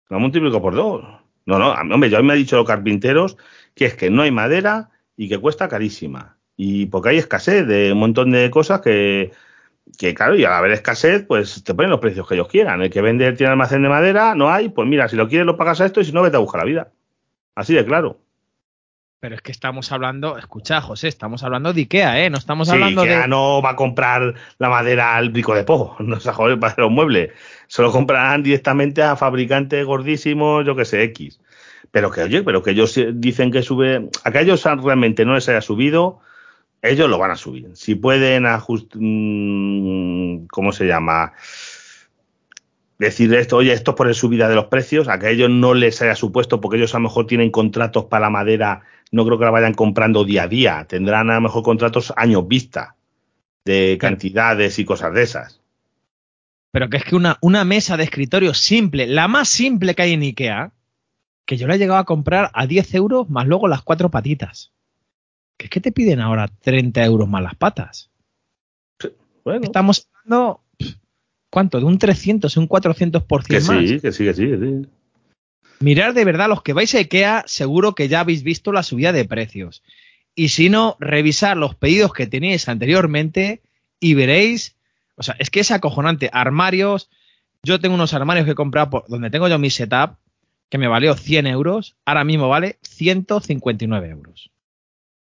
La 0.10 0.18
han 0.18 0.22
multiplicado 0.22 0.62
por 0.62 0.76
dos. 0.76 1.04
No, 1.46 1.60
no, 1.60 1.72
hombre, 1.72 2.10
yo 2.10 2.22
me 2.24 2.34
han 2.34 2.40
dicho 2.40 2.58
los 2.58 2.68
carpinteros 2.68 3.38
que 3.74 3.86
es 3.86 3.96
que 3.96 4.10
no 4.10 4.24
hay 4.24 4.32
madera 4.32 4.90
y 5.16 5.30
que 5.30 5.38
cuesta 5.38 5.70
carísima. 5.70 6.38
Y 6.56 6.88
porque 6.88 7.10
hay 7.10 7.18
escasez 7.18 7.68
de 7.68 7.94
un 7.94 8.00
montón 8.00 8.32
de 8.32 8.50
cosas 8.50 8.82
que, 8.82 9.32
que 9.98 10.14
claro, 10.14 10.36
y 10.36 10.44
al 10.44 10.54
haber 10.54 10.72
escasez, 10.72 11.24
pues 11.26 11.64
te 11.64 11.74
ponen 11.74 11.92
los 11.92 12.00
precios 12.00 12.28
que 12.28 12.34
ellos 12.34 12.48
quieran. 12.48 12.82
El 12.82 12.90
que 12.90 13.02
vende 13.02 13.32
tiene 13.34 13.52
almacén 13.52 13.84
de 13.84 13.90
madera, 13.90 14.36
no 14.36 14.50
hay, 14.50 14.70
pues 14.70 14.88
mira, 14.88 15.08
si 15.08 15.16
lo 15.16 15.30
quieres 15.30 15.46
lo 15.46 15.58
pagas 15.58 15.80
a 15.80 15.86
esto 15.86 16.02
y 16.02 16.06
si 16.06 16.12
no, 16.12 16.24
vete 16.24 16.38
a 16.38 16.40
buscar 16.40 16.62
la 16.62 16.66
vida. 16.66 16.92
Así 17.56 17.74
de 17.74 17.86
claro. 17.86 18.20
Pero 19.20 19.34
es 19.34 19.42
que 19.42 19.52
estamos 19.52 19.92
hablando, 19.92 20.38
escucha, 20.38 20.80
José, 20.80 21.08
estamos 21.08 21.42
hablando 21.44 21.74
de 21.74 21.82
Ikea, 21.82 22.24
¿eh? 22.24 22.30
No 22.30 22.38
estamos 22.38 22.68
Sí, 22.68 22.76
hablando 22.76 23.02
Ikea 23.02 23.22
de. 23.22 23.28
no 23.28 23.62
va 23.64 23.72
a 23.72 23.76
comprar 23.76 24.36
la 24.60 24.70
madera 24.70 25.16
al 25.16 25.32
brico 25.32 25.56
de 25.56 25.64
po, 25.64 25.96
no 26.00 26.20
se 26.20 26.32
joder 26.32 26.60
para 26.60 26.72
hacer 26.74 26.84
los 26.84 26.92
muebles. 26.92 27.32
Solo 27.68 27.92
comprarán 27.92 28.44
directamente 28.44 29.02
a 29.02 29.16
fabricantes 29.16 29.84
gordísimos, 29.86 30.66
yo 30.66 30.76
que 30.76 30.86
sé, 30.86 31.02
X. 31.04 31.40
Pero 31.90 32.12
que, 32.12 32.22
oye, 32.22 32.44
pero 32.44 32.62
que 32.62 32.72
ellos 32.72 33.00
dicen 33.14 33.50
que 33.52 33.64
sube, 33.64 34.10
a 34.24 34.32
que 34.32 34.42
ellos 34.42 34.64
realmente 34.64 35.26
no 35.26 35.34
les 35.34 35.50
haya 35.50 35.62
subido, 35.62 36.20
ellos 36.84 37.10
lo 37.10 37.18
van 37.18 37.32
a 37.32 37.36
subir. 37.38 37.72
Si 37.74 37.96
pueden 37.96 38.46
ajustar, 38.46 39.00
¿cómo 40.52 40.72
se 40.72 40.86
llama? 40.86 41.34
Decir 43.00 43.34
esto, 43.36 43.58
oye, 43.58 43.74
esto 43.74 43.92
es 43.92 43.98
por 43.98 44.08
el 44.08 44.16
subida 44.16 44.50
de 44.50 44.56
los 44.56 44.66
precios, 44.66 45.08
a 45.08 45.18
que 45.20 45.28
a 45.28 45.30
ellos 45.30 45.50
no 45.50 45.74
les 45.76 46.02
haya 46.02 46.16
supuesto, 46.16 46.60
porque 46.62 46.78
ellos 46.78 46.94
a 46.96 46.98
lo 46.98 47.04
mejor 47.04 47.28
tienen 47.28 47.52
contratos 47.52 48.06
para 48.06 48.22
la 48.26 48.30
madera, 48.32 48.82
no 49.12 49.26
creo 49.26 49.40
que 49.40 49.46
la 49.46 49.52
vayan 49.52 49.74
comprando 49.74 50.24
día 50.24 50.44
a 50.44 50.48
día, 50.48 50.86
tendrán 50.88 51.30
a 51.30 51.36
lo 51.36 51.42
mejor 51.42 51.64
contratos 51.64 52.14
años 52.16 52.48
vista 52.48 52.96
de 53.66 53.98
cantidades 54.00 54.80
y 54.80 54.86
cosas 54.86 55.14
de 55.14 55.24
esas. 55.24 55.62
Pero 56.72 56.90
que 56.90 56.98
es 56.98 57.04
que 57.04 57.16
una, 57.16 57.38
una 57.42 57.64
mesa 57.64 57.98
de 57.98 58.04
escritorio 58.04 58.54
simple, 58.54 59.08
la 59.08 59.28
más 59.28 59.50
simple 59.50 59.96
que 59.96 60.02
hay 60.04 60.14
en 60.14 60.22
Ikea, 60.22 60.72
que 61.46 61.58
yo 61.58 61.68
la 61.68 61.76
he 61.76 61.78
llegado 61.78 62.00
a 62.00 62.06
comprar 62.06 62.52
a 62.54 62.68
10 62.68 62.94
euros 62.96 63.30
más 63.30 63.48
luego 63.48 63.68
las 63.68 63.82
cuatro 63.82 64.12
patitas. 64.12 64.74
Que 65.58 65.66
es 65.66 65.70
que 65.72 65.82
te 65.82 65.92
piden 65.92 66.20
ahora 66.20 66.48
30 66.48 67.04
euros 67.06 67.28
más 67.28 67.42
las 67.42 67.56
patas. 67.56 68.12
Bueno, 69.44 69.64
Estamos 69.64 70.10
hablando, 70.14 70.62
¿cuánto? 71.50 71.80
De 71.80 71.86
un 71.86 71.98
300, 71.98 72.56
un 72.58 72.68
400% 72.68 73.44
que 73.48 73.54
más. 73.62 73.64
sí, 73.64 74.00
que 74.00 74.12
sí, 74.12 74.26
que 74.26 74.34
sí, 74.34 74.46
que 74.46 74.58
sí. 74.58 74.90
Mirar 75.80 76.14
de 76.14 76.26
verdad, 76.26 76.50
los 76.50 76.64
que 76.64 76.74
vais 76.74 76.94
a 76.96 77.00
IKEA, 77.00 77.44
seguro 77.46 77.94
que 77.94 78.08
ya 78.08 78.22
habéis 78.22 78.44
visto 78.44 78.72
la 78.72 78.84
subida 78.84 79.12
de 79.12 79.26
precios. 79.26 79.84
Y 80.36 80.50
si 80.50 80.70
no, 80.70 80.98
revisar 81.00 81.58
los 81.58 81.76
pedidos 81.76 82.14
que 82.14 82.28
teníais 82.28 82.70
anteriormente 82.70 83.62
y 84.00 84.14
veréis, 84.14 84.76
o 85.16 85.24
sea, 85.24 85.36
es 85.40 85.50
que 85.50 85.60
es 85.60 85.72
acojonante. 85.72 86.30
Armarios, 86.32 87.10
yo 87.64 87.80
tengo 87.80 87.96
unos 87.96 88.14
armarios 88.14 88.46
que 88.46 88.52
he 88.52 88.56
comprado 88.56 88.90
por, 88.90 89.08
donde 89.08 89.30
tengo 89.30 89.48
yo 89.48 89.60
mi 89.60 89.70
setup, 89.70 90.18
que 90.70 90.78
me 90.78 90.88
valió 90.88 91.16
100 91.16 91.48
euros, 91.48 91.96
ahora 92.06 92.24
mismo 92.24 92.50
vale 92.50 92.78
159 92.82 94.10
euros. 94.10 94.52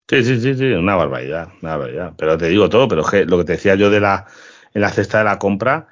Sí, 0.09 0.25
sí, 0.25 0.41
sí, 0.41 0.55
sí, 0.55 0.65
una 0.65 0.97
barbaridad, 0.97 1.53
una 1.61 1.77
barbaridad. 1.77 2.15
Pero 2.17 2.39
te 2.39 2.49
digo 2.49 2.69
todo, 2.69 2.89
pero 2.89 3.03
es 3.03 3.11
que 3.11 3.25
lo 3.27 3.39
que 3.39 3.45
te 3.45 3.53
decía 3.53 3.75
yo 3.75 3.91
de 3.91 4.01
la, 4.01 4.27
en 4.73 4.81
la 4.81 4.91
cesta 4.91 5.19
de 5.19 5.25
la 5.25 5.39
compra, 5.39 5.89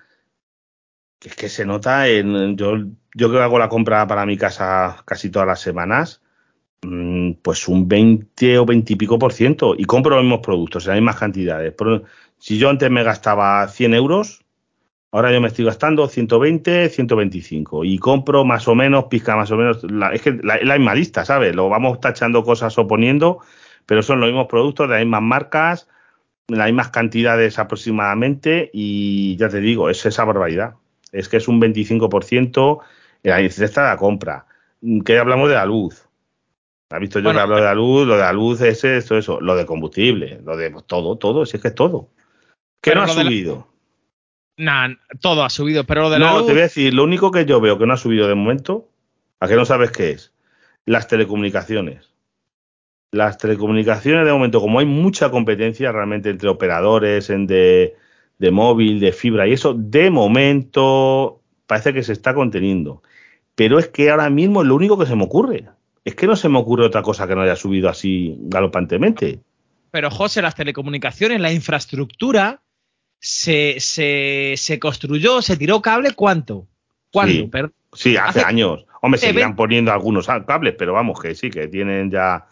que 1.18 1.28
es 1.28 1.36
que 1.36 1.48
se 1.48 1.66
nota 1.66 2.08
en, 2.08 2.56
yo, 2.56 2.76
yo 3.16 3.32
que 3.32 3.38
hago 3.38 3.58
la 3.58 3.70
compra 3.70 4.06
para 4.06 4.26
mi 4.26 4.36
casa 4.36 5.02
casi 5.06 5.30
todas 5.30 5.48
las 5.48 5.60
semanas, 5.60 6.20
mm, 6.82 7.32
pues 7.42 7.66
un 7.66 7.88
20 7.88 8.58
o 8.58 8.66
20 8.66 8.92
y 8.92 8.96
pico 8.96 9.18
por 9.18 9.32
ciento, 9.32 9.74
y 9.76 9.84
compro 9.84 10.16
los 10.16 10.24
mismos 10.24 10.40
productos 10.40 10.84
las 10.84 10.96
mismas 10.96 11.16
cantidades. 11.16 11.74
Si 12.38 12.58
yo 12.58 12.68
antes 12.68 12.90
me 12.90 13.02
gastaba 13.02 13.66
100 13.68 13.94
euros, 13.94 14.44
ahora 15.12 15.32
yo 15.32 15.40
me 15.40 15.48
estoy 15.48 15.64
gastando 15.64 16.08
120, 16.08 16.90
125, 16.90 17.84
y 17.86 17.98
compro 17.98 18.44
más 18.44 18.68
o 18.68 18.74
menos, 18.74 19.04
pizca 19.04 19.34
más 19.34 19.50
o 19.50 19.56
menos, 19.56 19.82
es 20.12 20.20
que 20.20 20.32
la, 20.42 20.58
la 20.62 20.76
misma 20.76 20.94
lista, 20.94 21.24
¿sabes? 21.24 21.56
Lo 21.56 21.70
vamos 21.70 22.00
tachando 22.00 22.44
cosas 22.44 22.76
o 22.76 22.86
poniendo, 22.86 23.38
pero 23.86 24.02
son 24.02 24.20
los 24.20 24.28
mismos 24.28 24.46
productos 24.46 24.90
las 24.90 25.00
mismas 25.00 25.22
marcas, 25.22 25.88
las 26.48 26.66
mismas 26.66 26.90
cantidades 26.90 27.58
aproximadamente 27.58 28.70
y 28.74 29.36
ya 29.36 29.48
te 29.48 29.60
digo, 29.60 29.88
es 29.88 30.04
esa 30.04 30.24
barbaridad. 30.24 30.74
Es 31.12 31.30
que 31.30 31.38
es 31.38 31.48
un 31.48 31.60
25% 31.60 32.80
en 32.80 32.95
la 33.28 33.48
cesta 33.50 33.82
de 33.82 33.88
la 33.88 33.96
compra. 33.96 34.46
Que 35.04 35.18
hablamos 35.18 35.48
de 35.48 35.54
la 35.54 35.66
luz. 35.66 36.06
¿Has 36.90 37.00
visto 37.00 37.18
yo 37.18 37.24
Bueno, 37.24 37.38
que 37.38 37.42
hablo 37.42 37.56
de 37.56 37.62
la 37.62 37.74
luz? 37.74 38.06
Lo 38.06 38.14
de 38.14 38.20
la 38.20 38.32
luz 38.32 38.60
es 38.60 38.84
esto, 38.84 39.16
eso. 39.16 39.40
Lo 39.40 39.56
de 39.56 39.66
combustible, 39.66 40.40
lo 40.44 40.56
de 40.56 40.70
pues, 40.70 40.84
todo, 40.86 41.16
todo, 41.16 41.44
si 41.44 41.56
es 41.56 41.62
que 41.62 41.68
es 41.68 41.74
todo. 41.74 42.08
¿Qué 42.80 42.94
no 42.94 43.02
ha 43.02 43.06
la- 43.06 43.12
subido? 43.12 43.66
Nah, 44.58 44.94
todo 45.20 45.44
ha 45.44 45.50
subido, 45.50 45.84
pero 45.84 46.02
lo 46.02 46.10
de 46.10 46.18
la 46.18 46.30
No, 46.30 46.38
luz, 46.38 46.46
te 46.46 46.52
voy 46.52 46.60
a 46.60 46.64
decir, 46.64 46.94
lo 46.94 47.04
único 47.04 47.30
que 47.30 47.44
yo 47.44 47.60
veo 47.60 47.78
que 47.78 47.86
no 47.86 47.92
ha 47.92 47.98
subido 47.98 48.26
de 48.28 48.34
momento, 48.34 48.88
¿a 49.40 49.48
qué 49.48 49.54
no 49.54 49.64
sabes 49.66 49.90
qué 49.90 50.10
es? 50.10 50.32
Las 50.86 51.08
telecomunicaciones. 51.08 52.14
Las 53.12 53.38
telecomunicaciones 53.38 54.24
de 54.24 54.32
momento, 54.32 54.60
como 54.60 54.78
hay 54.78 54.86
mucha 54.86 55.30
competencia 55.30 55.92
realmente 55.92 56.30
entre 56.30 56.48
operadores, 56.48 57.30
en 57.30 57.46
de, 57.46 57.96
de 58.38 58.50
móvil, 58.50 59.00
de 59.00 59.12
fibra 59.12 59.46
y 59.46 59.52
eso, 59.52 59.74
de 59.74 60.10
momento 60.10 61.40
parece 61.66 61.92
que 61.92 62.02
se 62.02 62.12
está 62.12 62.34
conteniendo. 62.34 63.02
Pero 63.56 63.78
es 63.80 63.88
que 63.88 64.10
ahora 64.10 64.30
mismo 64.30 64.62
es 64.62 64.68
lo 64.68 64.76
único 64.76 64.96
que 64.98 65.06
se 65.06 65.16
me 65.16 65.24
ocurre. 65.24 65.64
Es 66.04 66.14
que 66.14 66.28
no 66.28 66.36
se 66.36 66.48
me 66.48 66.58
ocurre 66.58 66.84
otra 66.86 67.02
cosa 67.02 67.26
que 67.26 67.34
no 67.34 67.40
haya 67.42 67.56
subido 67.56 67.88
así 67.88 68.36
galopantemente. 68.42 69.40
Pero 69.90 70.10
José, 70.10 70.40
las 70.42 70.54
telecomunicaciones, 70.54 71.40
la 71.40 71.52
infraestructura 71.52 72.60
se, 73.18 73.76
se, 73.80 74.54
se 74.56 74.78
construyó, 74.78 75.42
se 75.42 75.56
tiró 75.56 75.82
cable, 75.82 76.12
¿cuánto? 76.12 76.68
¿Cuándo? 77.10 77.32
Sí, 77.34 78.10
sí, 78.10 78.16
hace, 78.16 78.40
hace- 78.40 78.44
años. 78.48 78.84
Hombre, 79.00 79.18
seguirán 79.20 79.50
20 79.50 79.56
poniendo 79.56 79.92
algunos 79.92 80.26
cables, 80.46 80.74
pero 80.78 80.92
vamos, 80.92 81.20
que 81.20 81.34
sí, 81.34 81.50
que 81.50 81.66
tienen 81.68 82.10
ya. 82.10 82.46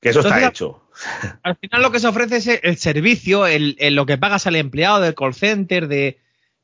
Que 0.00 0.10
eso 0.10 0.20
está 0.20 0.46
hecho. 0.46 0.84
al 1.42 1.56
final 1.56 1.82
lo 1.82 1.90
que 1.90 2.00
se 2.00 2.08
ofrece 2.08 2.36
es 2.36 2.60
el 2.62 2.76
servicio, 2.76 3.46
el, 3.46 3.76
el- 3.78 3.94
lo 3.94 4.06
que 4.06 4.18
pagas 4.18 4.46
al 4.46 4.56
empleado 4.56 5.00
del 5.00 5.14
call 5.14 5.34
center, 5.34 5.88
de 5.88 6.18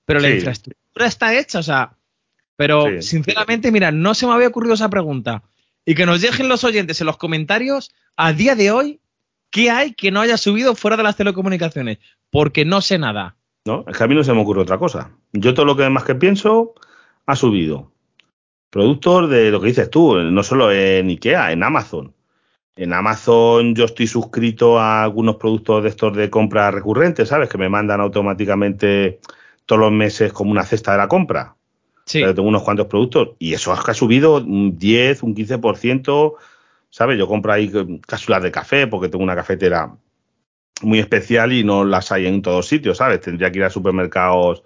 pero 0.05 0.21
la 0.21 0.29
Sí. 0.29 0.35
infraestructura 0.35 1.07
está 1.07 1.38
hecha, 1.38 1.59
o 1.59 1.62
sea, 1.62 1.92
pero 2.57 2.85
Sí. 2.87 3.03
sinceramente, 3.03 3.71
mira, 3.71 3.90
no 3.92 4.14
se 4.14 4.27
me 4.27 4.33
había 4.33 4.49
ocurrido 4.49 4.75
esa 4.75 4.90
pregunta. 4.90 5.42
Y 5.85 5.95
que 5.95 6.07
nos 6.07 6.21
dejen 6.21 6.49
los 6.49 6.64
oyentes 6.64 7.01
en 7.01 7.07
los 7.07 7.16
comentarios, 7.16 7.92
a 8.16 8.33
día 8.33 8.55
de 8.57 8.71
hoy, 8.71 9.01
¿qué 9.51 9.71
hay 9.71 9.95
que 9.95 10.11
no 10.11 10.21
haya 10.21 10.37
subido 10.37 10.75
fuera 10.75 10.97
de 10.97 11.03
las 11.05 11.16
telecomunicaciones? 11.16 11.99
Porque 12.31 12.64
no 12.64 12.81
sé 12.81 12.99
nada. 12.99 13.37
¿no? 13.66 13.85
Es 13.88 13.97
que 13.97 14.05
a 14.05 14.07
mí 14.07 14.14
no 14.14 14.23
se 14.23 14.33
me 14.33 14.40
ocurre 14.40 14.62
otra 14.62 14.79
cosa. 14.79 15.11
Yo 15.33 15.53
todo 15.55 15.66
lo 15.66 15.77
que 15.77 15.88
más 15.90 16.05
que 16.05 16.14
pienso 16.14 16.75
ha 17.27 17.35
subido. 17.35 17.90
Productos 18.71 19.29
de 19.31 19.51
lo 19.51 19.61
que 19.61 19.69
dices 19.69 19.90
tú, 19.90 20.16
no 20.16 20.42
solo 20.42 20.71
en 20.71 21.09
IKEA, 21.09 21.51
en 21.53 21.62
Amazon. 21.64 22.14
En 22.77 22.92
Amazon 22.92 23.75
yo 23.75 23.87
estoy 23.87 24.07
suscrito 24.07 24.79
a 24.79 25.03
algunos 25.03 25.37
productos 25.37 25.83
de 25.83 25.88
estos 25.88 26.14
de 26.16 26.31
compra 26.31 26.71
recurrentes, 26.71 27.29
¿sabes? 27.29 27.49
Que 27.49 27.59
me 27.59 27.69
mandan 27.69 28.01
automáticamente 28.01 29.19
todos 29.64 29.81
los 29.81 29.92
meses 29.92 30.33
como 30.33 30.51
una 30.53 30.64
cesta 30.64 30.92
de 30.92 30.99
la 30.99 31.09
compra. 31.09 31.56
Sí. 32.07 32.21
Pero 32.21 32.35
tengo 32.35 32.49
unos 32.49 32.62
cuantos 32.62 32.87
productos 32.87 33.31
y 33.38 33.53
eso 33.53 33.73
ha 33.73 33.95
subido 33.95 34.37
un 34.37 34.79
10, 34.79 35.23
un 35.25 35.35
15%, 35.35 36.35
¿sabes? 36.88 37.19
Yo 37.19 37.27
compro 37.27 37.53
ahí 37.53 37.71
cápsulas 38.07 38.42
de 38.42 38.53
café 38.53 38.87
porque 38.87 39.09
tengo 39.09 39.25
una 39.25 39.35
cafetera 39.35 39.92
muy 40.83 40.99
especial 40.99 41.53
y 41.53 41.64
no 41.64 41.85
las 41.85 42.12
hay 42.12 42.27
en 42.27 42.42
todos 42.42 42.69
sitios, 42.69 42.99
¿sabes? 42.99 43.21
Tendría 43.21 43.51
que 43.51 43.59
ir 43.59 43.64
a 43.64 43.71
supermercados. 43.71 44.62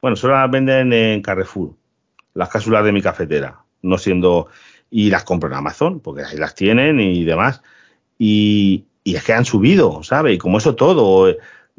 Bueno, 0.00 0.16
solo 0.16 0.34
las 0.34 0.50
venden 0.50 0.92
en 0.92 1.22
Carrefour, 1.22 1.74
las 2.34 2.48
cápsulas 2.48 2.84
de 2.84 2.92
mi 2.92 3.00
cafetera, 3.02 3.62
no 3.82 3.98
siendo. 3.98 4.48
Y 4.94 5.08
las 5.08 5.24
compro 5.24 5.48
en 5.48 5.54
Amazon, 5.54 6.00
porque 6.00 6.22
ahí 6.22 6.36
las 6.36 6.54
tienen 6.54 7.00
y 7.00 7.24
demás. 7.24 7.62
Y, 8.18 8.84
y 9.04 9.14
es 9.14 9.24
que 9.24 9.32
han 9.32 9.46
subido, 9.46 10.02
¿sabes? 10.02 10.34
Y 10.34 10.38
como 10.38 10.58
eso 10.58 10.74
todo, 10.74 11.30
eh, 11.30 11.38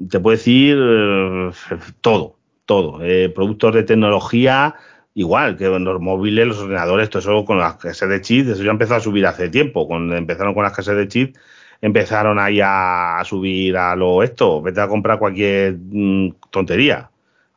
te 0.10 0.20
puedo 0.20 0.36
decir 0.36 0.78
eh, 0.80 1.52
todo, 2.02 2.38
todo. 2.66 3.04
Eh, 3.04 3.30
productos 3.30 3.76
de 3.76 3.84
tecnología, 3.84 4.76
igual 5.16 5.58
que 5.58 5.66
los 5.68 6.02
móviles, 6.02 6.48
los 6.48 6.60
ordenadores, 6.60 7.10
todo 7.10 7.20
eso 7.20 7.46
con 7.46 7.58
las 7.60 7.76
casas 7.76 8.10
de 8.10 8.22
chips, 8.22 8.50
eso 8.50 8.64
ya 8.64 8.72
empezó 8.72 8.96
a 8.96 9.00
subir 9.00 9.26
hace 9.26 9.50
tiempo. 9.50 9.88
Cuando 9.88 10.16
empezaron 10.16 10.54
con 10.54 10.64
las 10.64 10.74
casas 10.74 10.96
de 10.98 11.08
chips, 11.08 11.40
empezaron 11.82 12.40
ahí 12.40 12.60
a, 12.62 13.20
a 13.20 13.26
subir 13.26 13.78
a 13.78 13.96
lo 13.96 14.24
esto, 14.24 14.62
vete 14.62 14.82
a 14.82 14.88
comprar 14.88 15.20
cualquier 15.20 15.78
mm, 15.80 16.36
tontería. 16.50 17.10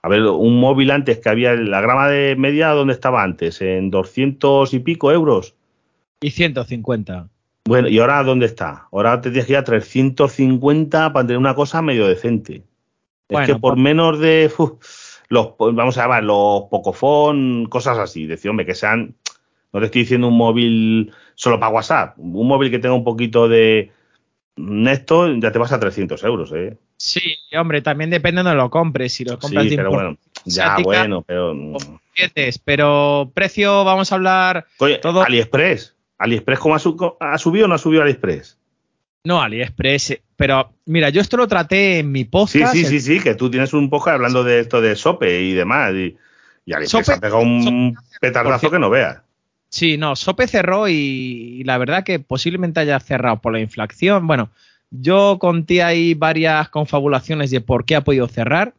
A 0.03 0.09
ver, 0.09 0.23
un 0.23 0.61
móvil 0.61 0.91
antes 0.93 1.19
que 1.19 1.29
había, 1.29 1.55
la 1.55 1.81
grama 1.81 2.09
de 2.09 2.37
media, 2.37 2.69
¿dónde 2.71 2.93
estaba 2.95 3.23
antes? 3.23 3.61
En 3.61 3.91
200 3.91 4.73
y 4.75 4.79
pico 4.81 5.11
euros. 5.13 5.55
Y 6.21 6.31
150. 6.31 7.29
Bueno, 7.65 7.89
¿y 7.89 7.99
ahora 7.99 8.23
dónde 8.23 8.47
está? 8.47 8.87
Ahora 8.93 9.21
te 9.21 9.31
tienes 9.31 9.47
que 9.47 9.53
ir 9.53 9.59
a 9.59 9.65
350 9.65 11.13
para 11.13 11.27
tener 11.27 11.39
una 11.39 11.55
cosa 11.55 11.83
medio 11.83 12.07
decente. 12.07 12.63
Bueno, 13.29 13.43
es 13.43 13.47
que 13.49 13.55
por 13.61 13.73
por- 13.73 13.79
menos 13.79 14.21
de 14.21 14.51
uf, 14.57 14.73
los 15.29 15.55
vamos 15.59 15.99
a 15.99 16.03
llamar 16.03 16.25
los 16.25 16.65
Pocophone, 16.71 17.69
cosas 17.69 17.99
así, 17.99 18.27
decir, 18.27 18.51
hombre, 18.51 18.67
que 18.67 18.75
sean 18.75 19.15
no 19.73 19.81
te 19.81 19.87
estoy 19.87 20.03
diciendo 20.03 20.29
un 20.29 20.37
móvil 20.39 21.13
solo 21.35 21.61
para 21.61 21.73
WhatsApp, 21.73 22.19
un 22.19 22.49
móvil 22.49 22.71
que 22.71 22.79
tenga 22.79 22.95
un 22.95 23.05
poquito 23.05 23.49
de 23.49 23.93
esto, 24.87 25.35
ya 25.35 25.53
te 25.53 25.59
vas 25.59 25.73
a 25.73 25.81
300 25.81 26.23
euros, 26.25 26.53
¿eh? 26.55 26.79
Sí, 26.97 27.37
hombre, 27.59 27.83
también 27.83 28.09
depende 28.09 28.43
de 28.43 28.55
lo 28.55 28.71
compres. 28.71 29.13
Si 29.13 29.25
lo 29.25 29.39
compras 29.39 29.65
Sí, 29.65 29.71
de 29.71 29.77
pero 29.77 29.91
bueno, 29.91 30.17
ya 30.47 30.79
bueno, 30.83 31.23
pero 31.23 31.55
pero 32.65 33.31
precio, 33.35 33.85
vamos 33.85 34.13
a 34.13 34.15
hablar. 34.15 34.67
Oye, 34.79 34.99
todo- 34.99 35.23
AliExpress, 35.23 35.95
AliExpress 36.19 36.59
cómo 36.59 36.75
ha, 36.75 36.79
ha 37.35 37.39
subido 37.39 37.67
o 37.67 37.69
no 37.69 37.75
ha 37.75 37.79
subido 37.79 38.03
AliExpress? 38.03 38.59
No, 39.27 39.43
AliExpress, 39.43 40.19
pero 40.37 40.73
mira, 40.87 41.09
yo 41.11 41.21
esto 41.21 41.37
lo 41.37 41.49
traté 41.49 41.99
en 41.99 42.13
mi 42.13 42.21
Sí, 42.21 42.25
podcast. 42.27 42.73
sí, 42.75 42.81
el- 42.83 42.87
sí, 42.87 43.01
sí, 43.01 43.21
que 43.21 43.35
tú 43.35 43.51
tienes 43.51 43.73
un 43.73 43.91
podcast 43.91 44.15
hablando 44.15 44.45
de 44.45 44.61
esto 44.61 44.81
de 44.81 44.95
Sope 44.95 45.43
y 45.43 45.53
demás. 45.53 45.93
Y, 45.95 46.17
y 46.65 46.73
AliExpress 46.73 47.07
Sope- 47.09 47.17
ha 47.17 47.21
pegado 47.21 47.41
un 47.43 47.97
petardazo 48.21 48.71
que 48.71 48.79
no 48.79 48.89
veas. 48.91 49.19
Sí, 49.69 49.97
no, 49.99 50.15
Sope 50.15 50.47
cerró 50.47 50.89
y, 50.89 50.95
y 51.61 51.65
la 51.65 51.77
verdad 51.77 52.05
que 52.05 52.21
posiblemente 52.21 52.79
haya 52.81 53.01
cerrado 53.01 53.41
por 53.41 53.53
la 53.53 53.61
inflación. 53.61 54.27
Bueno, 54.29 54.51
yo 54.91 55.39
conté 55.41 55.83
ahí 55.83 56.15
varias 56.15 56.69
confabulaciones 56.69 57.51
de 57.51 57.61
por 57.61 57.85
qué 57.85 57.97
ha 57.97 58.05
podido 58.05 58.29
cerrar, 58.29 58.75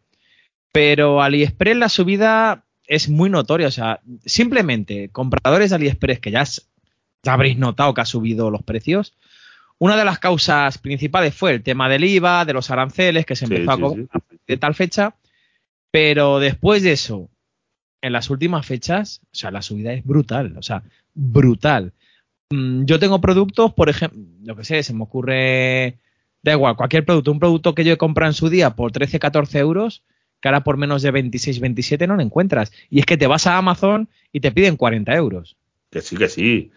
pero 0.71 1.21
AliExpress 1.21 1.75
la 1.75 1.89
subida 1.89 2.63
es 2.87 3.09
muy 3.09 3.29
notoria. 3.29 3.67
O 3.67 3.71
sea, 3.71 3.99
simplemente 4.25 5.09
compradores 5.11 5.71
de 5.71 5.75
AliExpress 5.75 6.19
que 6.21 6.31
ya, 6.31 6.43
ya 7.23 7.33
habréis 7.33 7.57
notado 7.57 7.93
que 7.93 8.01
ha 8.01 8.05
subido 8.05 8.49
los 8.49 8.63
precios. 8.63 9.13
Una 9.79 9.95
de 9.95 10.05
las 10.05 10.19
causas 10.19 10.77
principales 10.79 11.35
fue 11.35 11.51
el 11.51 11.63
tema 11.63 11.87
del 11.87 12.03
IVA, 12.03 12.45
de 12.45 12.53
los 12.53 12.71
aranceles 12.71 13.25
que 13.25 13.35
se 13.35 13.45
empezó 13.45 13.63
sí, 13.63 13.69
a 13.69 13.77
cobrar 13.77 14.07
sí. 14.29 14.37
de 14.47 14.57
tal 14.57 14.73
fecha, 14.73 15.15
pero 15.91 16.39
después 16.39 16.81
de 16.83 16.93
eso, 16.93 17.29
en 18.01 18.13
las 18.13 18.29
últimas 18.29 18.65
fechas, 18.65 19.21
o 19.25 19.35
sea, 19.35 19.51
la 19.51 19.61
subida 19.61 19.93
es 19.93 20.03
brutal, 20.03 20.55
o 20.57 20.63
sea, 20.63 20.83
brutal. 21.13 21.93
Mm, 22.49 22.85
Yo 22.85 22.99
tengo 22.99 23.21
productos, 23.21 23.73
por 23.73 23.89
ejemplo, 23.89 24.19
lo 24.43 24.55
que 24.55 24.63
sé, 24.63 24.81
se 24.83 24.93
me 24.93 25.03
ocurre, 25.03 25.97
da 26.41 26.53
igual, 26.53 26.75
cualquier 26.75 27.05
producto, 27.05 27.31
un 27.31 27.39
producto 27.39 27.75
que 27.75 27.83
yo 27.83 27.93
he 27.93 27.97
comprado 27.97 28.31
en 28.31 28.35
su 28.35 28.49
día 28.49 28.71
por 28.71 28.91
13, 28.91 29.19
14 29.19 29.59
euros, 29.59 30.03
que 30.41 30.47
ahora 30.47 30.63
por 30.63 30.77
menos 30.77 31.01
de 31.01 31.11
26, 31.11 31.59
27 31.59 32.07
no 32.07 32.15
lo 32.15 32.21
encuentras. 32.21 32.71
Y 32.89 32.99
es 32.99 33.05
que 33.05 33.17
te 33.17 33.27
vas 33.27 33.47
a 33.47 33.57
Amazon 33.57 34.09
y 34.31 34.39
te 34.39 34.51
piden 34.51 34.77
40 34.77 35.13
euros. 35.15 35.57
Que 35.89 36.01
sí, 36.01 36.15
que 36.15 36.29
sí. 36.29 36.71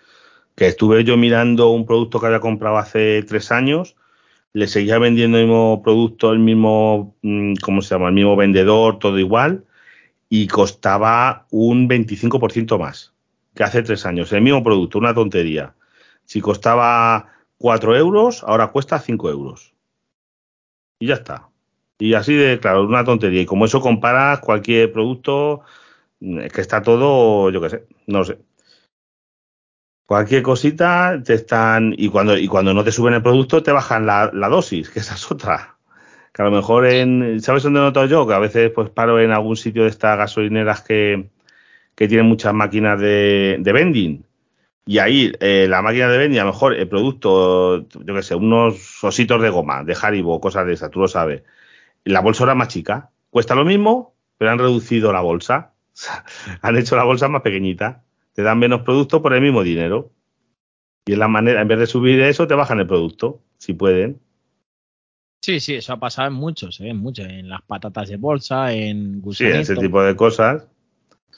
Que 0.60 0.66
estuve 0.66 1.04
yo 1.04 1.16
mirando 1.16 1.70
un 1.70 1.86
producto 1.86 2.20
que 2.20 2.26
había 2.26 2.40
comprado 2.40 2.76
hace 2.76 3.22
tres 3.22 3.50
años, 3.50 3.96
le 4.52 4.66
seguía 4.66 4.98
vendiendo 4.98 5.38
el 5.38 5.46
mismo 5.46 5.80
producto, 5.82 6.32
el 6.32 6.38
mismo, 6.38 7.16
mm, 7.22 7.54
¿cómo 7.62 7.80
se 7.80 7.94
llama? 7.94 8.08
El 8.08 8.14
mismo 8.14 8.36
vendedor, 8.36 8.98
todo 8.98 9.18
igual, 9.18 9.64
y 10.28 10.48
costaba 10.48 11.46
un 11.50 11.88
25% 11.88 12.78
más 12.78 13.14
que 13.54 13.64
hace 13.64 13.82
tres 13.82 14.04
años. 14.04 14.34
El 14.34 14.42
mismo 14.42 14.62
producto, 14.62 14.98
una 14.98 15.14
tontería. 15.14 15.72
Si 16.26 16.42
costaba 16.42 17.32
4 17.56 17.96
euros, 17.96 18.44
ahora 18.44 18.66
cuesta 18.68 18.98
5 18.98 19.30
euros. 19.30 19.72
Y 20.98 21.06
ya 21.06 21.14
está. 21.14 21.48
Y 21.98 22.12
así 22.12 22.34
de, 22.34 22.60
claro, 22.60 22.84
una 22.84 23.04
tontería. 23.04 23.40
Y 23.40 23.46
como 23.46 23.64
eso 23.64 23.80
comparas 23.80 24.40
cualquier 24.40 24.92
producto, 24.92 25.62
mm, 26.20 26.40
es 26.40 26.52
que 26.52 26.60
está 26.60 26.82
todo, 26.82 27.50
yo 27.50 27.62
qué 27.62 27.70
sé, 27.70 27.86
no 28.06 28.24
sé. 28.24 28.38
Cualquier 30.10 30.42
cosita 30.42 31.22
te 31.24 31.34
están. 31.34 31.94
Y 31.96 32.08
cuando, 32.08 32.36
y 32.36 32.48
cuando 32.48 32.74
no 32.74 32.82
te 32.82 32.90
suben 32.90 33.14
el 33.14 33.22
producto, 33.22 33.62
te 33.62 33.70
bajan 33.70 34.06
la, 34.06 34.28
la 34.34 34.48
dosis, 34.48 34.90
que 34.90 34.98
esa 34.98 35.14
es 35.14 35.30
otra. 35.30 35.76
Que 36.32 36.42
a 36.42 36.46
lo 36.46 36.50
mejor 36.50 36.84
en. 36.86 37.40
¿Sabes 37.40 37.62
dónde 37.62 37.78
he 37.78 37.82
notado 37.84 38.06
yo? 38.06 38.26
Que 38.26 38.34
a 38.34 38.40
veces 38.40 38.72
pues 38.74 38.90
paro 38.90 39.20
en 39.20 39.30
algún 39.30 39.56
sitio 39.56 39.84
de 39.84 39.88
estas 39.88 40.18
gasolineras 40.18 40.82
que, 40.82 41.30
que 41.94 42.08
tienen 42.08 42.26
muchas 42.26 42.52
máquinas 42.52 43.00
de, 43.00 43.58
de 43.60 43.72
vending. 43.72 44.24
Y 44.84 44.98
ahí 44.98 45.32
eh, 45.38 45.68
la 45.70 45.80
máquina 45.80 46.08
de 46.08 46.18
vending, 46.18 46.40
a 46.40 46.44
lo 46.44 46.50
mejor 46.54 46.74
el 46.74 46.88
producto, 46.88 47.88
yo 47.88 48.12
qué 48.12 48.22
sé, 48.24 48.34
unos 48.34 49.04
ositos 49.04 49.40
de 49.40 49.50
goma, 49.50 49.84
de 49.84 49.96
Haribo, 50.02 50.40
cosas 50.40 50.66
de 50.66 50.72
esas, 50.72 50.90
tú 50.90 50.98
lo 50.98 51.06
sabes. 51.06 51.44
La 52.02 52.18
bolsa 52.20 52.42
era 52.42 52.56
más 52.56 52.66
chica. 52.66 53.10
Cuesta 53.30 53.54
lo 53.54 53.64
mismo, 53.64 54.16
pero 54.38 54.50
han 54.50 54.58
reducido 54.58 55.12
la 55.12 55.20
bolsa. 55.20 55.72
han 56.62 56.76
hecho 56.76 56.96
la 56.96 57.04
bolsa 57.04 57.28
más 57.28 57.42
pequeñita 57.42 58.02
te 58.32 58.42
dan 58.42 58.58
menos 58.58 58.82
producto 58.82 59.22
por 59.22 59.34
el 59.34 59.40
mismo 59.40 59.62
dinero. 59.62 60.10
Y 61.06 61.12
es 61.12 61.18
la 61.18 61.28
manera, 61.28 61.60
en 61.62 61.68
vez 61.68 61.78
de 61.78 61.86
subir 61.86 62.20
eso, 62.20 62.46
te 62.46 62.54
bajan 62.54 62.78
el 62.80 62.86
producto, 62.86 63.40
si 63.58 63.72
pueden. 63.74 64.20
Sí, 65.42 65.58
sí, 65.58 65.74
eso 65.74 65.94
ha 65.94 65.98
pasado 65.98 66.28
en 66.28 66.34
muchos, 66.34 66.80
¿eh? 66.80 66.88
en 66.90 66.98
muchos, 66.98 67.26
en 67.26 67.48
las 67.48 67.62
patatas 67.62 68.08
de 68.10 68.16
bolsa, 68.18 68.72
en 68.74 69.14
Sí, 69.14 69.20
gusanitos, 69.20 69.60
ese 69.70 69.76
tipo 69.76 70.02
de 70.02 70.14
cosas. 70.14 70.68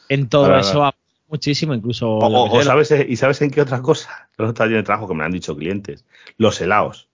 en 0.09 0.29
todo 0.29 0.47
Ahora, 0.47 0.61
eso 0.61 0.85
ha 0.85 0.91
pasado 0.93 1.25
muchísimo, 1.29 1.73
incluso 1.73 2.11
O, 2.19 2.63
sabes, 2.63 2.93
¿y 3.09 3.17
sabes 3.17 3.41
en 3.43 3.51
qué 3.53 3.61
otra 3.63 3.81
cosa? 3.81 4.29
Está 4.37 4.65
lleno 4.67 4.79
de 4.79 4.83
trabajo 4.83 5.07
que 5.09 5.15
me 5.15 5.25
han 5.25 5.31
dicho 5.33 5.57
clientes. 5.57 6.05
Los 6.37 6.61
helados. 6.61 7.09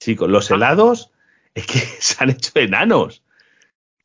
Chicos, 0.00 0.28
los 0.30 0.50
Ah. 0.50 0.54
helados 0.54 1.12
es 1.54 1.66
que 1.66 1.78
se 2.00 2.24
han 2.24 2.30
hecho 2.30 2.52
enanos. 2.58 3.22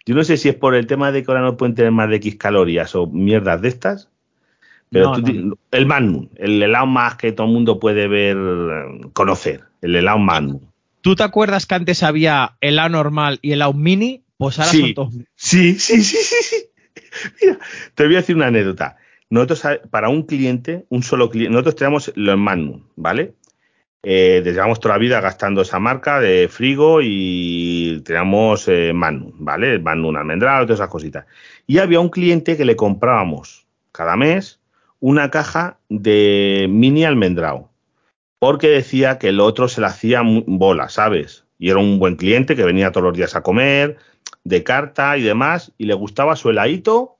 Yo 0.05 0.13
no 0.15 0.23
sé 0.25 0.35
si 0.35 0.49
es 0.49 0.55
por 0.55 0.75
el 0.75 0.87
tema 0.87 1.11
de 1.13 1.23
que 1.23 1.31
ahora 1.31 1.41
no 1.43 1.55
pueden 1.57 1.75
tener 1.75 1.91
más 1.91 2.09
de 2.09 2.17
X 2.17 2.35
calorías 2.35 2.93
o 2.95 3.07
mierdas 3.07 3.61
de 3.61 3.69
estas. 3.69 4.10
Pero 4.91 5.05
No, 5.05 5.23
tú 5.23 5.33
no, 5.33 5.57
el 5.71 5.85
Magnum, 5.85 6.27
el 6.35 6.61
helado 6.61 6.85
más 6.85 7.15
que 7.15 7.31
todo 7.31 7.47
el 7.47 7.53
mundo 7.53 7.79
puede 7.79 8.07
ver, 8.07 8.35
eh, 8.37 9.09
conocer. 9.13 9.61
El 9.81 9.95
helado 9.95 10.19
Magnum. 10.19 10.59
¿Tú 11.01 11.15
te 11.15 11.23
acuerdas 11.23 11.65
que 11.65 11.75
antes 11.75 12.03
había 12.03 12.57
el 12.61 12.77
A 12.77 12.89
normal 12.89 13.39
y 13.41 13.53
el 13.53 13.61
A 13.61 13.71
mini? 13.71 14.23
Pues 14.37 14.59
ahora 14.59 14.71
Sí. 14.71 14.81
son 14.81 14.93
todos. 14.93 15.13
Sí, 15.35 15.75
sí, 15.75 16.03
sí, 16.03 16.17
sí, 16.17 16.35
sí. 16.41 16.55
Mira, 17.41 17.57
te 17.95 18.05
voy 18.05 18.15
a 18.15 18.17
decir 18.17 18.35
una 18.35 18.47
anécdota. 18.47 18.97
Nosotros, 19.29 19.63
para 19.89 20.09
un 20.09 20.23
cliente, 20.23 20.85
un 20.89 21.03
solo 21.03 21.29
cliente, 21.29 21.51
nosotros 21.53 21.75
tenemos 21.75 22.11
los 22.15 22.37
Magnum, 22.37 22.83
¿vale? 22.97 23.33
Eh, 24.03 24.41
llevamos 24.43 24.79
toda 24.79 24.95
la 24.95 24.99
vida 24.99 25.21
gastando 25.21 25.61
esa 25.61 25.79
marca 25.79 26.19
de 26.19 26.47
frigo 26.49 26.99
y 27.03 28.01
teníamos 28.03 28.67
eh, 28.67 28.91
Magnum, 28.93 29.31
¿vale? 29.37 29.79
Magnum 29.79 30.15
almendrado, 30.17 30.65
todas 30.65 30.79
esas 30.79 30.89
cositas. 30.89 31.25
Y 31.67 31.77
había 31.77 31.99
un 31.99 32.09
cliente 32.09 32.57
que 32.57 32.65
le 32.65 32.75
comprábamos 32.75 33.67
cada 33.91 34.17
mes 34.17 34.59
una 35.01 35.29
caja 35.31 35.79
de 35.89 36.67
mini 36.69 37.03
almendrado, 37.03 37.69
porque 38.39 38.69
decía 38.69 39.19
que 39.19 39.29
el 39.29 39.41
otro 39.41 39.67
se 39.67 39.81
le 39.81 39.87
hacía 39.87 40.21
bola, 40.23 40.87
¿sabes? 40.87 41.45
Y 41.57 41.69
era 41.69 41.79
un 41.79 41.99
buen 41.99 42.15
cliente 42.15 42.55
que 42.55 42.63
venía 42.63 42.91
todos 42.91 43.07
los 43.07 43.17
días 43.17 43.35
a 43.35 43.43
comer, 43.43 43.97
de 44.43 44.63
carta 44.63 45.17
y 45.17 45.23
demás, 45.23 45.73
y 45.77 45.85
le 45.85 45.93
gustaba 45.95 46.35
su 46.35 46.49
heladito 46.49 47.17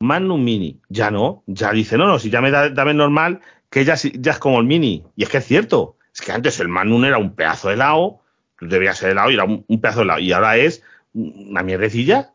Magnum 0.00 0.42
Mini. 0.42 0.80
Ya 0.88 1.10
no, 1.10 1.42
ya 1.46 1.72
dice, 1.72 1.98
no, 1.98 2.06
no, 2.06 2.18
si 2.18 2.30
ya 2.30 2.40
me 2.40 2.50
da, 2.50 2.70
dame 2.70 2.94
normal, 2.94 3.40
que 3.70 3.84
ya, 3.84 3.96
ya 3.96 4.32
es 4.32 4.38
como 4.38 4.60
el 4.60 4.66
Mini. 4.66 5.04
Y 5.16 5.24
es 5.24 5.28
que 5.28 5.38
es 5.38 5.44
cierto, 5.44 5.96
es 6.14 6.20
que 6.20 6.32
antes 6.32 6.60
el 6.60 6.68
Magnum 6.68 7.04
era 7.04 7.18
un 7.18 7.34
pedazo 7.34 7.68
de 7.68 7.74
helado, 7.74 8.20
debía 8.60 8.94
ser 8.94 9.10
helado 9.10 9.30
y 9.30 9.34
era 9.34 9.44
un, 9.44 9.64
pedazo 9.80 10.00
de 10.00 10.04
helado, 10.04 10.20
y 10.20 10.32
ahora 10.32 10.56
es 10.56 10.82
una 11.14 11.62
mierdecilla. 11.62 12.32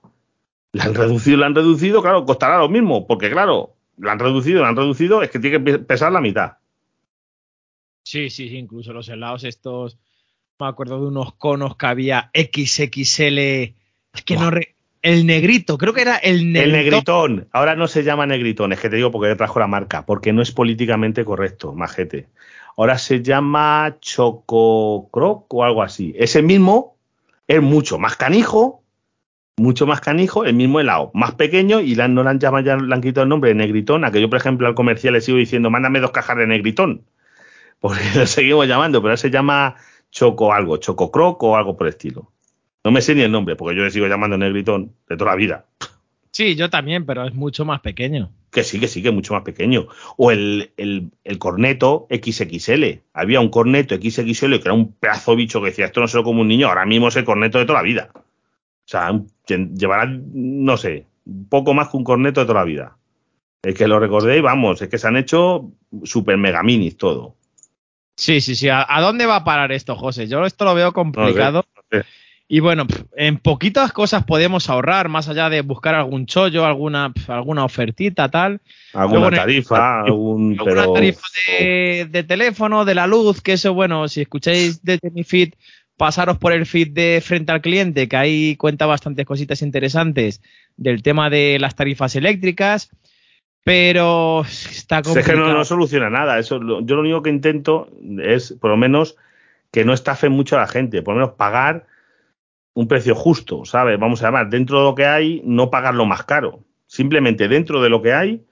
La 0.73 0.85
han 0.85 0.95
reducido, 0.95 1.37
la 1.37 1.45
han 1.45 1.55
reducido, 1.55 2.01
claro, 2.01 2.25
costará 2.25 2.57
lo 2.57 2.69
mismo, 2.69 3.07
porque 3.07 3.29
claro, 3.29 3.75
la 4.03 4.11
han 4.11 4.19
reducido, 4.19 4.61
la 4.61 4.69
han 4.69 4.75
reducido, 4.75 5.23
es 5.23 5.29
que 5.29 5.39
tiene 5.39 5.63
que 5.63 5.79
pesar 5.79 6.11
la 6.11 6.21
mitad. 6.21 6.53
Sí, 8.03 8.29
sí, 8.29 8.49
sí, 8.49 8.57
incluso 8.57 8.93
los 8.93 9.07
helados 9.09 9.43
estos, 9.45 9.97
me 10.59 10.67
acuerdo 10.67 10.99
de 10.99 11.07
unos 11.07 11.33
conos 11.35 11.77
que 11.77 11.85
había 11.85 12.29
XXL, 12.33 13.39
es 13.39 14.23
que 14.25 14.35
no, 14.35 14.51
el 15.01 15.25
negrito, 15.25 15.77
creo 15.77 15.93
que 15.93 16.01
era 16.01 16.17
el 16.17 16.51
negritón. 16.51 16.63
El 16.63 16.71
negritón. 16.71 17.47
Ahora 17.51 17.75
no 17.75 17.87
se 17.87 18.03
llama 18.03 18.25
negritón, 18.25 18.73
es 18.73 18.79
que 18.79 18.89
te 18.89 18.97
digo 18.97 19.11
porque 19.11 19.35
trajo 19.35 19.59
la 19.59 19.67
marca, 19.67 20.05
porque 20.05 20.33
no 20.33 20.41
es 20.41 20.51
políticamente 20.51 21.25
correcto, 21.25 21.73
majete. 21.73 22.27
Ahora 22.77 22.97
se 22.97 23.21
llama 23.21 23.97
Chococroc 23.99 25.53
o 25.53 25.63
algo 25.63 25.83
así. 25.83 26.13
Ese 26.17 26.41
mismo 26.41 26.97
es 27.47 27.61
mucho 27.61 27.99
más 27.99 28.15
canijo, 28.15 28.82
mucho 29.57 29.85
más 29.85 30.01
canijo, 30.01 30.45
el 30.45 30.55
mismo 30.55 30.79
helado, 30.79 31.11
más 31.13 31.35
pequeño 31.35 31.79
y 31.79 31.95
no 31.95 32.23
le 32.23 32.29
han 32.29 32.39
llamado 32.39 32.65
ya, 32.65 32.75
le 32.77 32.93
han 32.93 33.01
quitado 33.01 33.23
el 33.23 33.29
nombre 33.29 33.49
de 33.49 33.55
negritón, 33.55 34.03
a 34.03 34.11
que 34.11 34.19
yo, 34.19 34.29
por 34.29 34.37
ejemplo, 34.37 34.67
al 34.67 34.75
comercial 34.75 35.13
le 35.13 35.21
sigo 35.21 35.37
diciendo, 35.37 35.69
mándame 35.69 35.99
dos 35.99 36.11
cajas 36.11 36.37
de 36.37 36.47
negritón, 36.47 37.05
porque 37.79 38.03
lo 38.15 38.25
seguimos 38.25 38.67
llamando, 38.67 38.99
pero 39.01 39.09
ahora 39.09 39.17
se 39.17 39.29
llama 39.29 39.75
Choco 40.11 40.53
algo, 40.53 40.77
Chococroc 40.77 41.41
o 41.43 41.55
algo 41.55 41.77
por 41.77 41.87
el 41.87 41.93
estilo. 41.93 42.31
No 42.83 42.91
me 42.91 43.01
sé 43.01 43.15
ni 43.15 43.21
el 43.21 43.31
nombre, 43.31 43.55
porque 43.55 43.77
yo 43.77 43.83
le 43.83 43.91
sigo 43.91 44.07
llamando 44.07 44.37
negritón 44.37 44.93
de 45.07 45.15
toda 45.15 45.31
la 45.31 45.37
vida. 45.37 45.65
Sí, 46.31 46.55
yo 46.55 46.69
también, 46.69 47.05
pero 47.05 47.25
es 47.25 47.33
mucho 47.33 47.63
más 47.63 47.79
pequeño. 47.79 48.31
Que 48.51 48.63
sí, 48.63 48.79
que 48.79 48.87
sí, 48.87 49.01
que 49.01 49.09
es 49.09 49.13
mucho 49.13 49.35
más 49.35 49.43
pequeño. 49.43 49.87
O 50.17 50.31
el, 50.31 50.71
el, 50.77 51.11
el, 51.23 51.37
corneto 51.37 52.07
XXL. 52.09 53.01
Había 53.13 53.39
un 53.39 53.49
corneto 53.49 53.95
XXL 53.95 54.55
que 54.55 54.61
era 54.63 54.73
un 54.73 54.93
pedazo 54.93 55.35
bicho 55.35 55.61
que 55.61 55.67
decía, 55.67 55.85
esto 55.85 56.01
no 56.01 56.07
se 56.07 56.17
lo 56.17 56.23
como 56.23 56.41
un 56.41 56.47
niño, 56.47 56.67
ahora 56.67 56.85
mismo 56.85 57.07
es 57.07 57.15
el 57.15 57.23
corneto 57.23 57.59
de 57.59 57.65
toda 57.65 57.79
la 57.79 57.83
vida. 57.83 58.09
O 58.13 58.21
sea, 58.85 59.11
llevará, 59.47 60.05
no 60.07 60.77
sé, 60.77 61.07
poco 61.49 61.73
más 61.73 61.89
que 61.89 61.97
un 61.97 62.03
corneto 62.03 62.41
de 62.41 62.47
toda 62.47 62.59
la 62.59 62.65
vida. 62.65 62.97
Es 63.63 63.75
que 63.75 63.87
lo 63.87 63.99
recordéis, 63.99 64.41
vamos, 64.41 64.81
es 64.81 64.89
que 64.89 64.97
se 64.97 65.07
han 65.07 65.17
hecho 65.17 65.71
super 66.03 66.37
mega 66.37 66.63
minis 66.63 66.97
todo. 66.97 67.35
Sí, 68.15 68.41
sí, 68.41 68.55
sí. 68.55 68.67
¿A, 68.69 68.85
dónde 69.01 69.25
va 69.25 69.37
a 69.37 69.43
parar 69.43 69.71
esto, 69.71 69.95
José? 69.95 70.27
Yo 70.27 70.45
esto 70.45 70.65
lo 70.65 70.75
veo 70.75 70.91
complicado. 70.91 71.65
Y 72.47 72.59
bueno, 72.59 72.85
en 73.15 73.37
poquitas 73.37 73.93
cosas 73.93 74.25
podemos 74.25 74.69
ahorrar, 74.69 75.09
más 75.09 75.29
allá 75.29 75.49
de 75.49 75.61
buscar 75.61 75.95
algún 75.95 76.25
chollo, 76.25 76.65
alguna, 76.65 77.11
alguna 77.27 77.63
ofertita, 77.63 78.29
tal. 78.29 78.61
Alguna 78.93 79.31
tarifa, 79.31 80.01
algún, 80.05 80.55
alguna 80.59 80.93
tarifa 80.93 81.25
de, 81.59 82.25
teléfono, 82.27 82.85
de 82.85 82.95
la 82.95 83.07
luz, 83.07 83.41
que 83.41 83.53
eso, 83.53 83.73
bueno, 83.73 84.07
si 84.07 84.21
escucháis 84.21 84.83
desde 84.83 85.09
mi 85.09 85.23
feed, 85.23 85.53
pasaros 85.97 86.37
por 86.37 86.53
el 86.53 86.65
feed 86.65 86.91
de 86.91 87.21
frente 87.23 87.51
al 87.51 87.61
cliente, 87.61 88.07
que 88.07 88.17
ahí 88.17 88.55
cuenta 88.55 88.85
bastantes 88.85 89.25
cositas 89.25 89.61
interesantes 89.61 90.41
del 90.77 91.03
tema 91.03 91.29
de 91.29 91.57
las 91.59 91.75
tarifas 91.75 92.15
eléctricas. 92.15 92.89
Pero 93.63 94.41
está 94.41 95.01
complicado. 95.01 95.45
Es 95.45 95.47
que 95.47 95.53
no, 95.53 95.65
soluciona 95.65 96.09
nada. 96.09 96.37
Eso, 96.37 96.59
yo 96.59 96.95
lo 96.95 96.99
único 96.99 97.21
que 97.21 97.29
intento 97.29 97.89
es, 98.21 98.53
por 98.59 98.71
lo 98.71 98.77
menos, 98.77 99.15
que 99.71 99.85
no 99.85 99.93
estafe 99.93 100.27
mucho 100.27 100.57
a 100.57 100.61
la 100.61 100.67
gente. 100.67 101.01
Por 101.01 101.13
lo 101.13 101.21
menos 101.21 101.35
pagar 101.35 101.85
un 102.73 102.87
precio 102.87 103.15
justo, 103.15 103.63
¿sabes? 103.63 103.97
Vamos 103.99 104.21
a 104.21 104.25
llamar, 104.25 104.49
dentro 104.49 104.79
de 104.79 104.83
lo 104.83 104.95
que 104.95 105.05
hay, 105.05 105.41
no 105.45 105.69
pagarlo 105.69 106.05
más 106.05 106.23
caro. 106.23 106.59
Simplemente 106.87 107.47
dentro 107.47 107.81
de 107.81 107.89
lo 107.89 108.01
que 108.01 108.13
hay, 108.13 108.43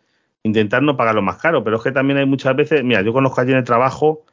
intentar 0.44 0.82
no 0.82 0.96
pagarlo 0.96 1.22
más 1.22 1.38
caro. 1.38 1.62
Pero 1.64 1.78
es 1.78 1.84
que 1.84 1.92
también 1.92 2.18
hay 2.18 2.26
muchas 2.26 2.56
veces, 2.56 2.82
mira, 2.84 3.02
yo 3.02 3.12
conozco 3.12 3.42
allí 3.42 3.52
en 3.52 3.58
el 3.58 3.66
trabajo, 3.66 4.24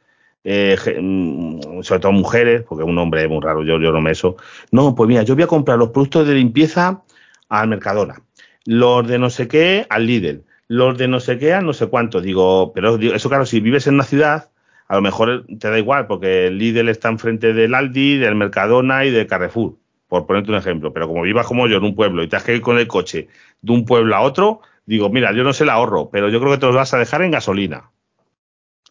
eh, 0.44 0.77
mm, 1.01 1.83
sobre 1.83 2.01
todo 2.01 2.12
mujeres, 2.12 2.62
porque 2.68 2.85
un 2.85 2.98
hombre 2.98 3.24
es 3.24 3.29
muy 3.29 3.40
raro, 3.40 3.62
yo, 3.64 3.79
yo 3.81 3.92
no 3.92 4.01
me 4.01 4.12
eso. 4.12 4.37
No, 4.70 4.94
pues 4.94 5.09
mira, 5.09 5.22
yo 5.22 5.35
voy 5.35 5.44
a 5.44 5.48
comprar 5.48 5.79
los 5.79 5.90
productos 5.90 6.27
de 6.27 6.35
limpieza 6.35 7.03
al 7.48 7.68
Mercadona, 7.68 8.22
los 8.64 9.07
de 9.07 9.18
no 9.18 9.31
sé 9.31 9.48
qué 9.48 9.87
al 9.88 10.07
Lidl, 10.07 10.44
los 10.68 10.96
de 10.98 11.09
no 11.09 11.20
sé 11.20 11.38
qué 11.38 11.55
a 11.55 11.61
no 11.61 11.72
sé 11.72 11.87
cuánto. 11.88 12.20
Digo, 12.20 12.72
pero 12.72 12.96
eso 12.96 13.29
claro, 13.29 13.46
si 13.46 13.61
vives 13.61 13.87
en 13.87 13.94
una 13.94 14.05
ciudad, 14.05 14.51
a 14.88 14.96
lo 14.96 15.03
mejor 15.03 15.44
te 15.59 15.70
da 15.70 15.79
igual, 15.79 16.07
porque 16.07 16.46
el 16.46 16.59
Lidl 16.59 16.88
está 16.88 17.09
enfrente 17.09 17.53
del 17.53 17.74
Aldi, 17.74 18.18
del 18.18 18.35
Mercadona 18.35 19.05
y 19.05 19.11
del 19.11 19.27
Carrefour, 19.27 19.77
por 20.09 20.27
ponerte 20.27 20.51
un 20.51 20.57
ejemplo. 20.57 20.92
Pero 20.92 21.09
como 21.09 21.22
vivas 21.22 21.46
como 21.46 21.68
yo 21.68 21.77
en 21.77 21.85
un 21.85 21.94
pueblo 21.94 22.22
y 22.22 22.29
te 22.29 22.37
has 22.37 22.44
que 22.44 22.55
ir 22.55 22.62
con 22.62 22.79
el 22.79 22.87
coche 22.87 23.29
de 23.61 23.72
un 23.72 23.85
pueblo 23.85 24.14
a 24.16 24.20
otro, 24.20 24.61
digo, 24.87 25.11
mira, 25.11 25.33
yo 25.33 25.44
no 25.44 25.53
sé 25.53 25.64
el 25.64 25.70
ahorro, 25.70 26.09
pero 26.11 26.29
yo 26.31 26.40
creo 26.40 26.53
que 26.53 26.59
te 26.59 26.66
los 26.66 26.74
vas 26.74 26.94
a 26.94 26.98
dejar 26.98 27.22
en 27.22 27.33
gasolina. 27.33 27.90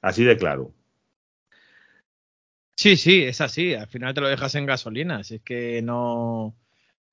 Así 0.01 0.23
de 0.23 0.37
claro. 0.37 0.71
Sí, 2.77 2.95
sí, 2.95 3.23
es 3.23 3.41
así. 3.41 3.73
Al 3.73 3.87
final 3.87 4.13
te 4.13 4.21
lo 4.21 4.29
dejas 4.29 4.55
en 4.55 4.65
gasolina. 4.65 5.19
Es 5.19 5.41
que 5.43 5.81
no, 5.81 6.55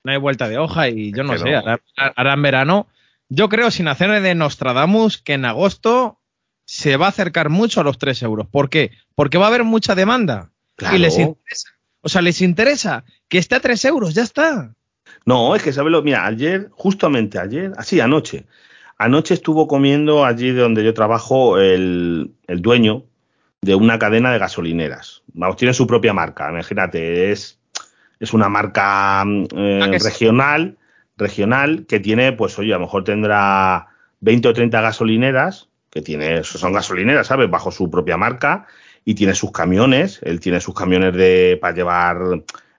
no 0.04 0.12
hay 0.12 0.18
vuelta 0.18 0.48
de 0.48 0.58
hoja 0.58 0.88
y 0.88 1.12
yo 1.12 1.24
no 1.24 1.36
sé. 1.36 1.54
Ahora, 1.56 2.34
en 2.34 2.42
verano, 2.42 2.86
yo 3.28 3.48
creo, 3.48 3.72
sin 3.72 3.88
hacer 3.88 4.22
de 4.22 4.34
Nostradamus, 4.36 5.18
que 5.18 5.32
en 5.32 5.46
agosto 5.46 6.20
se 6.66 6.96
va 6.96 7.06
a 7.06 7.08
acercar 7.08 7.48
mucho 7.48 7.80
a 7.80 7.84
los 7.84 7.98
3 7.98 8.22
euros. 8.22 8.46
¿Por 8.46 8.70
qué? 8.70 8.92
Porque 9.16 9.38
va 9.38 9.46
a 9.46 9.48
haber 9.48 9.64
mucha 9.64 9.96
demanda. 9.96 10.50
Y 10.92 10.98
les 10.98 11.18
interesa. 11.18 11.70
O 12.02 12.08
sea, 12.08 12.20
les 12.20 12.42
interesa 12.42 13.04
que 13.28 13.38
esté 13.38 13.54
a 13.54 13.60
3 13.60 13.84
euros, 13.86 14.14
ya 14.14 14.22
está. 14.22 14.74
No, 15.24 15.56
es 15.56 15.62
que 15.62 15.72
sabes 15.72 15.90
lo, 15.90 16.02
mira, 16.02 16.26
ayer, 16.26 16.68
justamente 16.72 17.38
ayer, 17.38 17.72
así 17.78 18.00
anoche, 18.00 18.44
anoche 18.98 19.34
estuvo 19.34 19.66
comiendo 19.66 20.24
allí 20.24 20.50
donde 20.50 20.84
yo 20.84 20.92
trabajo 20.92 21.58
el, 21.58 22.34
dueño 22.46 23.04
de 23.64 23.74
una 23.74 23.98
cadena 23.98 24.32
de 24.32 24.38
gasolineras. 24.38 25.22
Vamos, 25.32 25.56
tiene 25.56 25.74
su 25.74 25.86
propia 25.86 26.12
marca, 26.12 26.50
imagínate, 26.50 27.32
es, 27.32 27.58
es 28.20 28.32
una 28.34 28.48
marca 28.48 29.24
eh, 29.56 29.80
ah, 29.82 29.98
regional, 30.02 30.76
regional 31.16 31.86
que 31.86 32.00
tiene, 32.00 32.32
pues 32.32 32.58
oye, 32.58 32.72
a 32.72 32.76
lo 32.76 32.84
mejor 32.84 33.04
tendrá 33.04 33.88
20 34.20 34.48
o 34.48 34.52
30 34.52 34.80
gasolineras 34.80 35.68
que 35.90 36.02
tiene, 36.02 36.44
son 36.44 36.72
gasolineras, 36.72 37.26
¿sabes? 37.26 37.48
Bajo 37.48 37.70
su 37.70 37.90
propia 37.90 38.16
marca 38.16 38.66
y 39.04 39.14
tiene 39.14 39.34
sus 39.34 39.52
camiones, 39.52 40.20
él 40.22 40.40
tiene 40.40 40.60
sus 40.60 40.74
camiones 40.74 41.14
de 41.14 41.58
para 41.60 41.74
llevar 41.74 42.18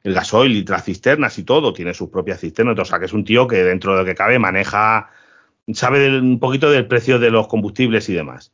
el 0.04 0.14
gasoil 0.14 0.52
y 0.52 0.64
las 0.66 0.84
cisternas 0.84 1.40
y 1.40 1.44
todo, 1.44 1.74
tiene 1.74 1.94
sus 1.94 2.10
propias 2.10 2.42
cisternas, 2.42 2.78
o 2.78 2.86
sea 2.86 3.00
que 3.00 3.06
es 3.06 3.14
un 3.14 3.26
tío 3.26 3.48
que 3.48 3.64
dentro 3.64 3.94
de 3.94 4.00
lo 4.00 4.06
que 4.06 4.14
cabe 4.14 4.38
maneja, 4.38 5.10
sabe 5.74 6.20
un 6.20 6.40
poquito 6.40 6.70
del 6.70 6.88
precio 6.88 7.18
de 7.18 7.32
los 7.32 7.48
combustibles 7.48 8.08
y 8.10 8.14
demás. 8.14 8.54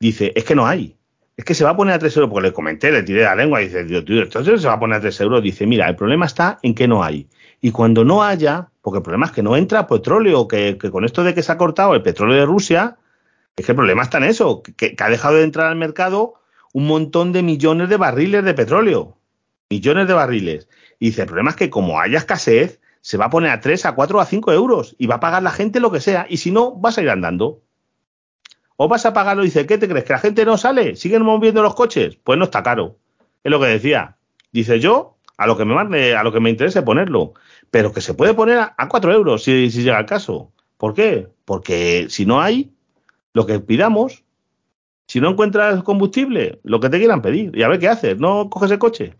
Dice, 0.00 0.32
es 0.34 0.44
que 0.44 0.54
no 0.54 0.66
hay, 0.66 0.96
es 1.36 1.44
que 1.44 1.54
se 1.54 1.64
va 1.64 1.70
a 1.70 1.76
poner 1.76 1.94
a 1.94 1.98
3 1.98 2.16
euros, 2.16 2.30
porque 2.30 2.48
le 2.48 2.52
comenté, 2.52 2.90
le 2.90 3.02
tiré 3.02 3.22
la 3.22 3.34
lengua 3.34 3.60
y 3.60 3.66
dice, 3.66 3.84
tío, 3.84 4.22
entonces 4.22 4.60
se 4.62 4.68
va 4.68 4.74
a 4.74 4.80
poner 4.80 4.98
a 4.98 5.00
3 5.00 5.20
euros. 5.20 5.42
Dice, 5.42 5.66
mira, 5.66 5.88
el 5.88 5.96
problema 5.96 6.26
está 6.26 6.58
en 6.62 6.74
que 6.74 6.88
no 6.88 7.04
hay. 7.04 7.28
Y 7.60 7.72
cuando 7.72 8.04
no 8.04 8.22
haya, 8.22 8.68
porque 8.80 8.98
el 8.98 9.02
problema 9.02 9.26
es 9.26 9.32
que 9.32 9.42
no 9.42 9.56
entra 9.56 9.86
petróleo, 9.86 10.48
que, 10.48 10.78
que 10.78 10.90
con 10.90 11.04
esto 11.04 11.24
de 11.24 11.34
que 11.34 11.42
se 11.42 11.52
ha 11.52 11.58
cortado 11.58 11.94
el 11.94 12.02
petróleo 12.02 12.36
de 12.36 12.46
Rusia, 12.46 12.96
es 13.56 13.64
que 13.64 13.72
el 13.72 13.76
problema 13.76 14.02
está 14.02 14.18
en 14.18 14.24
eso, 14.24 14.62
que, 14.62 14.94
ha 14.98 15.08
dejado 15.08 15.36
de 15.36 15.44
entrar 15.44 15.66
al 15.68 15.76
mercado 15.76 16.34
un 16.72 16.86
montón 16.86 17.32
de 17.32 17.42
millones 17.42 17.88
de 17.88 17.96
barriles 17.96 18.44
de 18.44 18.54
petróleo. 18.54 19.16
Millones 19.70 20.06
de 20.06 20.14
barriles. 20.14 20.68
Y 20.98 21.06
dice, 21.06 21.22
el 21.22 21.26
problema 21.26 21.50
es 21.50 21.56
que 21.56 21.70
como 21.70 21.98
haya 21.98 22.18
escasez, 22.18 22.80
se 23.00 23.16
va 23.16 23.26
a 23.26 23.30
poner 23.30 23.50
a 23.50 23.60
3, 23.60 23.86
a 23.86 23.94
4, 23.94 24.20
a 24.20 24.26
5 24.26 24.52
euros 24.52 24.94
y 24.98 25.06
va 25.06 25.16
a 25.16 25.20
pagar 25.20 25.42
la 25.42 25.50
gente 25.50 25.80
lo 25.80 25.90
que 25.90 26.00
sea. 26.00 26.26
Y 26.28 26.36
si 26.36 26.50
no, 26.50 26.72
vas 26.72 26.98
a 26.98 27.02
ir 27.02 27.08
andando. 27.08 27.62
O 28.76 28.88
vas 28.88 29.06
a 29.06 29.12
pagarlo 29.12 29.42
y 29.42 29.46
dice, 29.46 29.66
¿qué 29.66 29.78
te 29.78 29.88
crees? 29.88 30.04
¿Que 30.04 30.12
la 30.12 30.18
gente 30.18 30.44
no 30.44 30.58
sale? 30.58 30.96
¿Siguen 30.96 31.22
moviendo 31.22 31.62
los 31.62 31.74
coches? 31.74 32.16
Pues 32.22 32.38
no 32.38 32.44
está 32.44 32.62
caro. 32.62 32.98
Es 33.42 33.50
lo 33.50 33.58
que 33.60 33.66
decía. 33.66 34.16
Dice 34.52 34.80
yo, 34.80 35.16
a 35.38 35.46
lo 35.46 35.56
que 35.56 35.64
me 35.64 35.74
mande, 35.74 36.14
a 36.14 36.22
lo 36.22 36.32
que 36.32 36.40
me 36.40 36.50
interese 36.50 36.82
ponerlo. 36.82 37.34
Pero 37.70 37.92
que 37.92 38.00
se 38.00 38.14
puede 38.14 38.34
poner 38.34 38.58
a, 38.58 38.88
4 38.88 39.12
euros 39.12 39.44
si, 39.44 39.70
si 39.70 39.82
llega 39.82 39.98
el 39.98 40.06
caso. 40.06 40.52
¿Por 40.76 40.94
qué? 40.94 41.28
Porque 41.44 42.06
si 42.10 42.26
no 42.26 42.40
hay, 42.40 42.72
lo 43.32 43.46
que 43.46 43.60
pidamos. 43.60 44.24
Si 45.08 45.20
no 45.20 45.30
encuentras 45.30 45.82
combustible, 45.84 46.58
lo 46.64 46.80
que 46.80 46.90
te 46.90 46.98
quieran 46.98 47.22
pedir. 47.22 47.56
Y 47.56 47.62
a 47.62 47.68
ver 47.68 47.78
qué 47.78 47.88
haces, 47.88 48.18
no 48.18 48.50
coges 48.50 48.72
el 48.72 48.78
coche. 48.78 49.14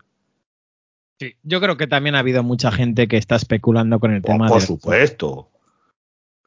Sí, 1.19 1.35
yo 1.43 1.59
creo 1.61 1.77
que 1.77 1.87
también 1.87 2.15
ha 2.15 2.19
habido 2.19 2.43
mucha 2.43 2.71
gente 2.71 3.07
que 3.07 3.17
está 3.17 3.37
especulando 3.37 3.99
con 3.99 4.13
el 4.13 4.21
tema. 4.21 4.47
Por 4.47 4.61
supuesto. 4.61 5.49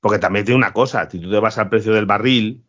Porque 0.01 0.19
también 0.19 0.45
tiene 0.45 0.59
una 0.59 0.73
cosa, 0.73 1.09
si 1.11 1.19
tú 1.19 1.31
te 1.31 1.39
vas 1.39 1.59
al 1.59 1.69
precio 1.69 1.93
del 1.93 2.07
barril, 2.07 2.63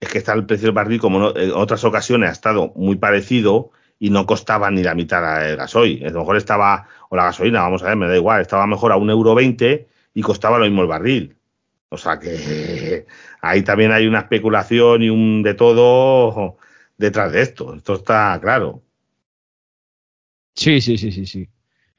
es 0.00 0.08
que 0.08 0.18
está 0.18 0.32
el 0.34 0.46
precio 0.46 0.66
del 0.66 0.74
barril, 0.74 1.00
como 1.00 1.36
en 1.36 1.52
otras 1.52 1.84
ocasiones 1.84 2.30
ha 2.30 2.32
estado 2.32 2.72
muy 2.76 2.96
parecido 2.96 3.70
y 3.98 4.10
no 4.10 4.26
costaba 4.26 4.70
ni 4.70 4.82
la 4.82 4.94
mitad 4.94 5.48
el 5.48 5.56
gasoil. 5.56 6.06
A 6.06 6.10
lo 6.10 6.20
mejor 6.20 6.36
estaba, 6.36 6.88
o 7.08 7.16
la 7.16 7.24
gasolina, 7.24 7.62
vamos 7.62 7.82
a 7.82 7.86
ver, 7.86 7.96
me 7.96 8.08
da 8.08 8.16
igual, 8.16 8.42
estaba 8.42 8.66
mejor 8.66 8.92
a 8.92 8.96
un 8.96 9.10
euro 9.10 9.34
veinte 9.34 9.88
y 10.12 10.22
costaba 10.22 10.58
lo 10.58 10.64
mismo 10.64 10.82
el 10.82 10.88
barril. 10.88 11.36
O 11.88 11.96
sea 11.96 12.18
que 12.18 13.06
ahí 13.40 13.62
también 13.62 13.92
hay 13.92 14.06
una 14.06 14.20
especulación 14.20 15.02
y 15.02 15.10
un 15.10 15.42
de 15.42 15.54
todo 15.54 16.58
detrás 16.98 17.32
de 17.32 17.42
esto. 17.42 17.74
Esto 17.74 17.94
está 17.94 18.38
claro. 18.40 18.82
Sí, 20.54 20.80
sí, 20.80 20.96
sí, 20.98 21.12
sí, 21.12 21.26
sí. 21.26 21.48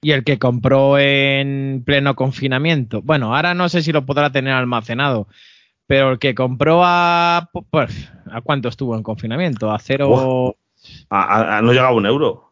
Y 0.01 0.11
el 0.11 0.23
que 0.23 0.37
compró 0.37 0.99
en 0.99 1.83
pleno 1.85 2.15
confinamiento. 2.15 3.01
Bueno, 3.01 3.35
ahora 3.35 3.53
no 3.53 3.69
sé 3.69 3.81
si 3.81 3.91
lo 3.91 4.05
podrá 4.05 4.31
tener 4.31 4.53
almacenado, 4.53 5.27
pero 5.87 6.11
el 6.11 6.19
que 6.19 6.35
compró 6.35 6.81
a. 6.83 7.49
Pues, 7.71 8.11
¿A 8.31 8.41
cuánto 8.41 8.69
estuvo 8.69 8.95
en 8.95 9.03
confinamiento? 9.03 9.71
¿A 9.71 9.79
cero.? 9.79 10.55
A, 11.09 11.61
no 11.63 11.71
llegaba 11.71 11.89
a 11.89 11.93
un 11.93 12.05
euro. 12.05 12.51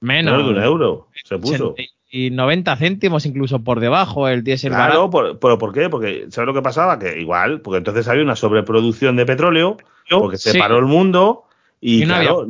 Menos. 0.00 0.44
de 0.44 0.50
un 0.50 0.62
euro 0.62 1.08
se 1.24 1.38
puso. 1.38 1.74
Y 2.10 2.30
90 2.30 2.76
céntimos 2.76 3.26
incluso 3.26 3.64
por 3.64 3.80
debajo 3.80 4.28
el 4.28 4.44
diésel 4.44 4.70
Claro, 4.70 5.10
por, 5.10 5.40
pero 5.40 5.58
¿por 5.58 5.72
qué? 5.72 5.88
Porque 5.88 6.26
¿sabes 6.28 6.46
lo 6.46 6.54
que 6.54 6.62
pasaba? 6.62 6.98
Que 6.98 7.20
igual, 7.20 7.60
porque 7.60 7.78
entonces 7.78 8.06
había 8.06 8.22
una 8.22 8.36
sobreproducción 8.36 9.16
de 9.16 9.26
petróleo, 9.26 9.78
porque 10.08 10.36
se 10.36 10.56
paró 10.56 10.78
el 10.78 10.84
mundo 10.84 11.44
y, 11.80 12.04
claro, 12.04 12.46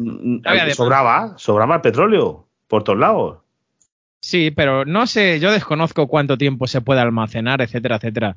sobraba, 0.75 1.35
sobraba 1.39 1.77
el 1.77 1.81
petróleo 1.81 2.47
por 2.69 2.85
todos 2.85 2.99
lados. 2.99 3.39
Sí, 4.21 4.51
pero 4.51 4.85
no 4.85 5.07
sé, 5.07 5.41
yo 5.41 5.51
desconozco 5.51 6.09
cuánto 6.09 6.37
tiempo 6.37 6.67
se 6.67 6.81
puede 6.81 7.01
almacenar, 7.01 7.63
etcétera, 7.63 7.97
etcétera. 7.97 8.37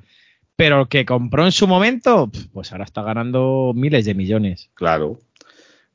Pero 0.57 0.81
el 0.81 0.87
que 0.87 1.05
compró 1.05 1.45
en 1.45 1.51
su 1.51 1.67
momento, 1.67 2.29
pues 2.51 2.71
ahora 2.71 2.83
está 2.83 3.03
ganando 3.03 3.73
miles 3.75 4.05
de 4.05 4.15
millones. 4.15 4.71
Claro. 4.73 5.19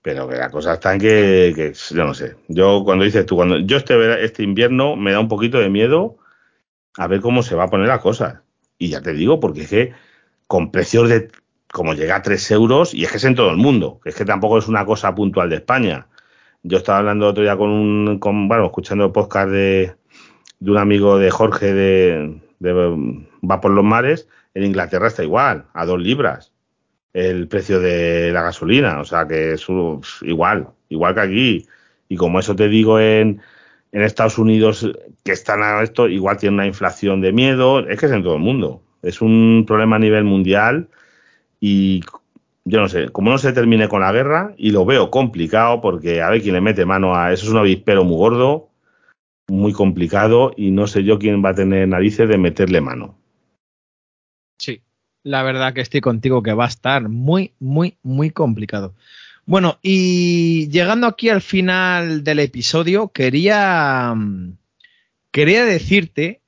Pero 0.02 0.28
que 0.28 0.36
la 0.36 0.50
cosa 0.50 0.74
está 0.74 0.94
en 0.94 1.00
que, 1.00 1.74
yo 1.90 2.04
no 2.04 2.14
sé. 2.14 2.36
Yo 2.48 2.82
cuando 2.84 3.04
dices 3.04 3.26
tú, 3.26 3.36
cuando 3.36 3.58
yo 3.58 3.76
este, 3.76 4.24
este 4.24 4.42
invierno 4.42 4.96
me 4.96 5.12
da 5.12 5.20
un 5.20 5.28
poquito 5.28 5.58
de 5.58 5.68
miedo 5.68 6.16
a 6.96 7.06
ver 7.08 7.20
cómo 7.20 7.42
se 7.42 7.56
va 7.56 7.64
a 7.64 7.70
poner 7.70 7.88
la 7.88 8.00
cosa. 8.00 8.42
Y 8.78 8.88
ya 8.88 9.00
te 9.00 9.12
digo, 9.12 9.40
porque 9.40 9.62
es 9.62 9.68
que 9.68 9.92
con 10.46 10.70
precios 10.70 11.08
de 11.08 11.28
como 11.72 11.94
llega 11.94 12.16
a 12.16 12.22
3 12.22 12.50
euros, 12.52 12.94
y 12.94 13.04
es 13.04 13.10
que 13.10 13.16
es 13.16 13.24
en 13.24 13.34
todo 13.34 13.50
el 13.50 13.56
mundo, 13.56 13.98
que 14.04 14.10
es 14.10 14.14
que 14.14 14.26
tampoco 14.26 14.58
es 14.58 14.68
una 14.68 14.84
cosa 14.84 15.14
puntual 15.14 15.48
de 15.48 15.56
España. 15.56 16.06
Yo 16.62 16.78
estaba 16.78 16.98
hablando 16.98 17.26
otro 17.26 17.42
día 17.42 17.56
con 17.56 17.70
un, 17.70 18.18
con, 18.20 18.46
bueno, 18.46 18.66
escuchando 18.66 19.06
el 19.06 19.12
podcast 19.12 19.50
de, 19.50 19.94
de 20.60 20.70
un 20.70 20.76
amigo 20.76 21.18
de 21.18 21.30
Jorge 21.30 21.72
de, 21.72 22.40
de 22.60 22.72
Va 23.42 23.60
por 23.60 23.72
los 23.72 23.84
mares, 23.84 24.28
en 24.54 24.64
Inglaterra 24.64 25.08
está 25.08 25.22
igual, 25.22 25.66
a 25.74 25.86
dos 25.86 26.00
libras 26.00 26.52
el 27.12 27.48
precio 27.48 27.80
de 27.80 28.32
la 28.32 28.42
gasolina, 28.42 29.00
o 29.00 29.04
sea 29.04 29.26
que 29.26 29.52
es 29.52 29.66
igual, 30.22 30.68
igual 30.88 31.14
que 31.14 31.20
aquí. 31.20 31.66
Y 32.08 32.16
como 32.16 32.40
eso 32.40 32.56
te 32.56 32.68
digo 32.68 33.00
en, 33.00 33.40
en 33.92 34.02
Estados 34.02 34.38
Unidos 34.38 34.88
que 35.22 35.32
están 35.32 35.62
a 35.62 35.82
esto, 35.82 36.08
igual 36.08 36.38
tiene 36.38 36.54
una 36.54 36.66
inflación 36.66 37.20
de 37.20 37.32
miedo, 37.32 37.80
es 37.88 37.98
que 37.98 38.06
es 38.06 38.12
en 38.12 38.22
todo 38.22 38.36
el 38.36 38.42
mundo. 38.42 38.82
Es 39.02 39.20
un 39.20 39.64
problema 39.66 39.96
a 39.96 39.98
nivel 39.98 40.24
mundial 40.24 40.88
y 41.60 42.02
yo 42.64 42.80
no 42.80 42.88
sé, 42.88 43.08
como 43.10 43.30
no 43.30 43.38
se 43.38 43.52
termine 43.52 43.88
con 43.88 44.00
la 44.02 44.12
guerra, 44.12 44.54
y 44.56 44.70
lo 44.70 44.84
veo 44.84 45.10
complicado 45.10 45.80
porque 45.80 46.22
a 46.22 46.30
ver 46.30 46.42
quién 46.42 46.54
le 46.54 46.60
mete 46.60 46.84
mano 46.84 47.16
a 47.16 47.32
eso, 47.32 47.46
es 47.46 47.50
un 47.50 47.58
avispero 47.58 48.04
muy 48.04 48.16
gordo, 48.16 48.70
muy 49.48 49.72
complicado 49.72 50.52
y 50.56 50.70
no 50.70 50.86
sé 50.86 51.04
yo 51.04 51.18
quién 51.18 51.44
va 51.44 51.50
a 51.50 51.54
tener 51.54 51.88
narices 51.88 52.28
de 52.28 52.38
meterle 52.38 52.80
mano. 52.80 53.21
Sí, 54.62 54.80
la 55.24 55.42
verdad 55.42 55.74
que 55.74 55.80
estoy 55.80 56.00
contigo 56.00 56.40
que 56.40 56.52
va 56.52 56.66
a 56.66 56.68
estar 56.68 57.08
muy, 57.08 57.52
muy, 57.58 57.98
muy 58.04 58.30
complicado. 58.30 58.94
Bueno, 59.44 59.80
y 59.82 60.68
llegando 60.68 61.08
aquí 61.08 61.30
al 61.30 61.42
final 61.42 62.22
del 62.22 62.38
episodio, 62.38 63.08
quería, 63.08 64.14
quería 65.32 65.64
decirte, 65.64 66.42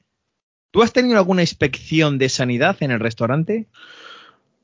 ¿tú 0.70 0.84
has 0.84 0.92
tenido 0.92 1.18
alguna 1.18 1.42
inspección 1.42 2.18
de 2.18 2.28
sanidad 2.28 2.76
en 2.78 2.92
el 2.92 3.00
restaurante? 3.00 3.66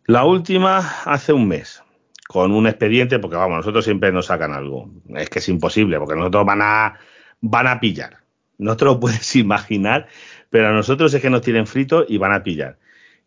La 0.07 0.25
última 0.25 0.79
hace 1.05 1.33
un 1.33 1.49
mes, 1.49 1.83
con 2.29 2.53
un 2.53 2.69
expediente, 2.69 3.19
porque 3.19 3.37
vamos, 3.37 3.57
nosotros 3.57 3.85
siempre 3.85 4.13
nos 4.13 4.27
sacan 4.27 4.53
algo. 4.53 4.89
Es 5.09 5.29
que 5.29 5.41
es 5.41 5.49
imposible, 5.49 5.99
porque 5.99 6.15
nosotros 6.15 6.47
van 6.47 6.63
a, 6.63 7.01
van 7.41 7.67
a 7.67 7.81
pillar. 7.81 8.19
No 8.59 8.77
te 8.77 8.85
lo 8.85 9.01
puedes 9.01 9.35
imaginar, 9.35 10.07
pero 10.51 10.69
a 10.69 10.73
nosotros 10.73 11.13
es 11.13 11.21
que 11.21 11.31
nos 11.31 11.43
tienen 11.43 11.67
frito 11.67 12.07
y 12.09 12.17
van 12.17 12.33
a 12.33 12.45
pillar 12.45 12.79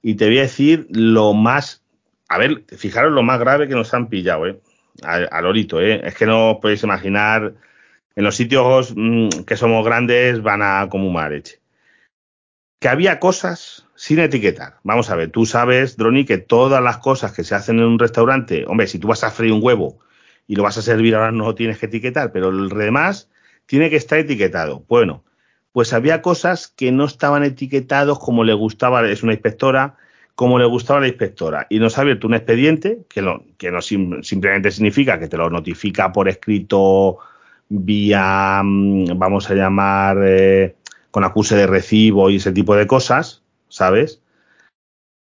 y 0.04 0.16
te 0.16 0.28
voy 0.28 0.38
a 0.40 0.44
decir 0.44 0.86
lo 0.92 1.34
más, 1.34 1.82
a 2.28 2.38
ver, 2.38 2.66
fijaros 2.78 3.14
lo 3.14 3.24
más 3.24 3.40
grave 3.40 3.68
que 3.68 3.74
nos 3.74 3.94
han 3.94 4.10
pillado, 4.10 4.46
¿eh? 4.46 4.60
Al, 5.02 5.46
orito, 5.46 5.82
¿eh? 5.82 6.02
Es 6.04 6.14
que 6.14 6.28
no 6.28 6.52
os 6.52 6.58
podéis 6.60 6.84
imaginar, 6.84 7.56
en 8.16 8.24
los 8.24 8.36
sitios 8.36 8.94
mm, 8.96 9.30
que 9.48 9.58
somos 9.58 9.84
grandes 9.84 10.44
van 10.44 10.62
a 10.62 10.88
como 10.90 11.08
un 11.08 11.14
mareche. 11.14 11.62
Que 12.80 12.90
había 12.90 13.20
cosas 13.20 13.88
sin 13.96 14.20
etiquetar. 14.20 14.80
Vamos 14.84 15.10
a 15.10 15.16
ver, 15.16 15.32
tú 15.32 15.46
sabes, 15.46 15.96
Droni, 15.96 16.26
que 16.26 16.38
todas 16.38 16.84
las 16.84 16.98
cosas 16.98 17.32
que 17.32 17.46
se 17.46 17.56
hacen 17.56 17.80
en 17.80 17.86
un 17.86 17.98
restaurante, 17.98 18.66
hombre, 18.68 18.88
si 18.88 19.00
tú 19.00 19.08
vas 19.08 19.24
a 19.24 19.32
freír 19.32 19.54
un 19.54 19.64
huevo 19.64 20.00
y 20.48 20.58
lo 20.58 20.64
vas 20.64 20.78
a 20.78 20.82
servir 20.82 21.16
ahora 21.16 21.32
no 21.32 21.46
lo 21.46 21.56
tienes 21.56 21.80
que 21.80 21.86
etiquetar, 21.86 22.34
pero 22.34 22.50
el 22.50 22.70
demás 22.70 23.30
tiene 23.66 23.90
que 23.90 23.96
estar 23.96 24.20
etiquetado. 24.20 24.84
Bueno, 24.90 25.24
pues 25.74 25.92
había 25.92 26.22
cosas 26.22 26.68
que 26.68 26.92
no 26.92 27.04
estaban 27.06 27.44
etiquetados 27.44 28.20
como 28.20 28.44
le 28.44 28.54
gustaba, 28.54 29.06
es 29.10 29.24
una 29.24 29.34
inspectora, 29.34 29.98
como 30.36 30.60
le 30.60 30.66
gustaba 30.66 31.02
la 31.02 31.08
inspectora. 31.08 31.66
Y 31.70 31.80
nos 31.80 31.98
ha 31.98 32.02
abierto 32.02 32.28
un 32.28 32.36
expediente 32.36 33.00
que, 33.10 33.22
que 33.58 33.72
no 33.72 33.82
simplemente 33.82 34.72
significa 34.72 35.20
que 35.20 35.28
te 35.28 35.36
lo 35.36 35.50
notifica 35.50 36.14
por 36.14 36.30
escrito 36.30 37.18
vía, 37.70 38.62
mm, 38.64 39.18
vamos 39.18 39.50
a 39.50 39.56
llamar, 39.56 40.18
eh, 40.24 40.76
con 41.10 41.24
acuse 41.24 41.56
de 41.56 41.68
recibo 41.68 42.30
y 42.30 42.36
ese 42.36 42.52
tipo 42.52 42.76
de 42.76 42.86
cosas, 42.86 43.44
¿sabes? 43.68 44.22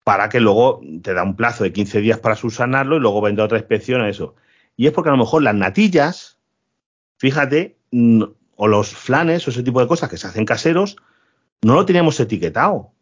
Para 0.04 0.28
que 0.28 0.40
luego 0.40 0.82
te 1.02 1.14
da 1.14 1.22
un 1.22 1.36
plazo 1.36 1.64
de 1.64 1.72
15 1.72 2.00
días 2.00 2.18
para 2.18 2.36
subsanarlo 2.36 2.96
y 2.96 3.00
luego 3.00 3.22
vendrá 3.22 3.46
otra 3.46 3.58
inspección 3.58 4.02
a 4.02 4.10
eso. 4.10 4.34
Y 4.76 4.86
es 4.86 4.92
porque 4.92 5.08
a 5.08 5.12
lo 5.12 5.18
mejor 5.18 5.42
las 5.42 5.54
natillas, 5.54 6.38
fíjate, 7.18 7.76
o 8.56 8.68
los 8.68 8.94
flanes 8.94 9.46
o 9.46 9.50
ese 9.50 9.62
tipo 9.62 9.80
de 9.80 9.86
cosas 9.86 10.08
que 10.08 10.16
se 10.16 10.26
hacen 10.26 10.44
caseros, 10.44 10.96
no 11.62 11.74
lo 11.74 11.86
teníamos 11.86 12.18
etiquetado. 12.20 12.92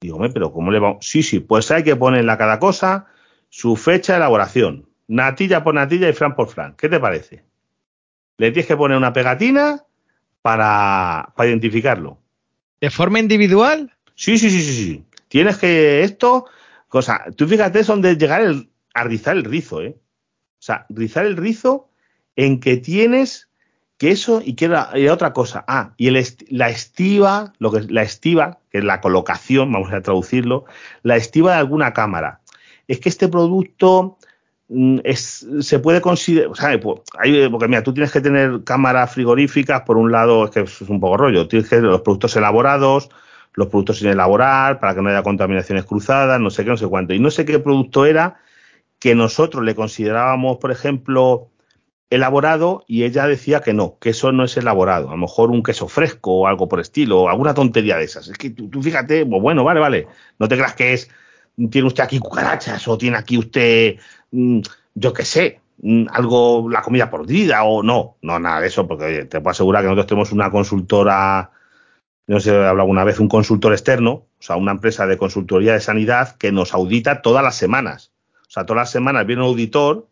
Digo, 0.00 0.18
pero 0.32 0.52
¿cómo 0.52 0.70
le 0.70 0.80
vamos? 0.80 1.06
Sí, 1.06 1.22
sí, 1.22 1.40
pues 1.40 1.70
hay 1.70 1.84
que 1.84 1.96
ponerle 1.96 2.32
a 2.32 2.38
cada 2.38 2.58
cosa 2.58 3.06
su 3.48 3.76
fecha 3.76 4.14
de 4.14 4.18
elaboración. 4.18 4.88
Natilla 5.06 5.62
por 5.62 5.74
natilla 5.74 6.08
y 6.08 6.12
flan 6.12 6.34
por 6.34 6.48
flan. 6.48 6.74
¿Qué 6.76 6.88
te 6.88 6.98
parece? 6.98 7.44
Le 8.38 8.50
tienes 8.50 8.66
que 8.66 8.76
poner 8.76 8.96
una 8.96 9.12
pegatina 9.12 9.84
para, 10.40 11.32
para 11.36 11.48
identificarlo. 11.48 12.18
¿De 12.80 12.90
forma 12.90 13.20
individual? 13.20 13.92
Sí, 14.14 14.38
sí, 14.38 14.50
sí, 14.50 14.60
sí, 14.60 14.74
sí. 14.74 15.04
Tienes 15.28 15.56
que 15.58 16.02
esto, 16.02 16.46
cosa, 16.88 17.26
tú 17.36 17.46
fíjate 17.46 17.80
es 17.80 17.86
donde 17.86 18.16
llegar 18.16 18.42
el, 18.42 18.70
a 18.92 19.04
rizar 19.04 19.36
el 19.36 19.44
rizo, 19.44 19.82
¿eh? 19.82 19.96
O 19.98 20.64
sea, 20.64 20.86
rizar 20.88 21.26
el 21.26 21.36
rizo 21.36 21.88
en 22.36 22.60
que 22.60 22.76
tienes 22.76 23.48
que 24.02 24.10
eso 24.10 24.42
y 24.44 24.54
que 24.54 24.64
era, 24.64 24.90
otra 25.12 25.32
cosa. 25.32 25.64
Ah, 25.68 25.92
y 25.96 26.10
la 26.10 26.68
estiva, 26.68 27.52
lo 27.60 27.70
que 27.70 27.82
la 27.82 28.02
estiva, 28.02 28.58
que 28.68 28.78
es 28.78 28.84
la 28.84 29.00
colocación, 29.00 29.70
vamos 29.70 29.92
a 29.92 30.00
traducirlo, 30.00 30.64
la 31.04 31.14
estiva 31.14 31.52
de 31.52 31.58
alguna 31.58 31.92
cámara. 31.92 32.40
Es 32.88 32.98
que 32.98 33.08
este 33.08 33.28
producto 33.28 34.18
mm, 34.68 34.98
es, 35.04 35.46
se 35.60 35.78
puede 35.78 36.00
considerar, 36.00 36.50
o 36.50 36.56
sea, 36.56 36.80
pues, 36.80 37.02
porque 37.52 37.68
mira, 37.68 37.84
tú 37.84 37.94
tienes 37.94 38.10
que 38.10 38.20
tener 38.20 38.64
cámaras 38.64 39.12
frigoríficas, 39.12 39.82
por 39.82 39.96
un 39.96 40.10
lado, 40.10 40.46
es 40.46 40.50
que 40.50 40.60
es 40.62 40.80
un 40.80 40.98
poco 40.98 41.18
rollo, 41.18 41.46
tienes 41.46 41.68
que 41.68 41.80
los 41.80 42.00
productos 42.00 42.34
elaborados, 42.34 43.08
los 43.54 43.68
productos 43.68 44.00
sin 44.00 44.08
elaborar, 44.08 44.80
para 44.80 44.96
que 44.96 45.02
no 45.02 45.10
haya 45.10 45.22
contaminaciones 45.22 45.84
cruzadas, 45.84 46.40
no 46.40 46.50
sé 46.50 46.64
qué, 46.64 46.70
no 46.70 46.76
sé 46.76 46.88
cuánto. 46.88 47.14
Y 47.14 47.20
no 47.20 47.30
sé 47.30 47.44
qué 47.44 47.60
producto 47.60 48.04
era 48.04 48.40
que 48.98 49.14
nosotros 49.14 49.62
le 49.62 49.76
considerábamos, 49.76 50.56
por 50.56 50.72
ejemplo, 50.72 51.51
elaborado 52.12 52.84
y 52.86 53.04
ella 53.04 53.26
decía 53.26 53.60
que 53.60 53.72
no, 53.72 53.96
que 53.98 54.10
eso 54.10 54.32
no 54.32 54.44
es 54.44 54.56
elaborado. 54.58 55.08
A 55.08 55.12
lo 55.12 55.16
mejor 55.16 55.50
un 55.50 55.62
queso 55.62 55.88
fresco 55.88 56.40
o 56.40 56.46
algo 56.46 56.68
por 56.68 56.78
estilo, 56.78 57.22
o 57.22 57.28
alguna 57.28 57.54
tontería 57.54 57.96
de 57.96 58.04
esas. 58.04 58.28
Es 58.28 58.36
que 58.36 58.50
tú, 58.50 58.82
fíjate, 58.82 59.24
pues 59.24 59.40
bueno, 59.40 59.64
vale, 59.64 59.80
vale. 59.80 60.08
No 60.38 60.46
te 60.46 60.56
creas 60.56 60.74
que 60.74 60.92
es, 60.92 61.10
tiene 61.70 61.88
usted 61.88 62.04
aquí 62.04 62.18
cucarachas 62.18 62.86
o 62.86 62.98
tiene 62.98 63.16
aquí 63.16 63.38
usted, 63.38 63.96
mm, 64.30 64.60
yo 64.94 65.12
qué 65.14 65.24
sé, 65.24 65.60
mm, 65.78 66.06
algo, 66.10 66.68
la 66.70 66.82
comida 66.82 67.10
perdida 67.10 67.64
o 67.64 67.82
no, 67.82 68.16
no, 68.20 68.38
nada 68.38 68.60
de 68.60 68.66
eso, 68.66 68.86
porque 68.86 69.24
te 69.24 69.40
puedo 69.40 69.52
asegurar 69.52 69.82
que 69.82 69.86
nosotros 69.86 70.06
tenemos 70.06 70.32
una 70.32 70.50
consultora, 70.50 71.50
no 72.26 72.40
sé 72.40 72.50
he 72.50 72.56
hablado 72.56 72.82
alguna 72.82 73.04
vez, 73.04 73.20
un 73.20 73.28
consultor 73.28 73.72
externo, 73.72 74.10
o 74.10 74.42
sea, 74.42 74.56
una 74.56 74.72
empresa 74.72 75.06
de 75.06 75.16
consultoría 75.16 75.72
de 75.72 75.80
sanidad 75.80 76.36
que 76.36 76.52
nos 76.52 76.74
audita 76.74 77.22
todas 77.22 77.42
las 77.42 77.56
semanas. 77.56 78.12
O 78.48 78.50
sea, 78.50 78.66
todas 78.66 78.82
las 78.82 78.90
semanas 78.90 79.26
viene 79.26 79.42
un 79.42 79.48
auditor 79.48 80.08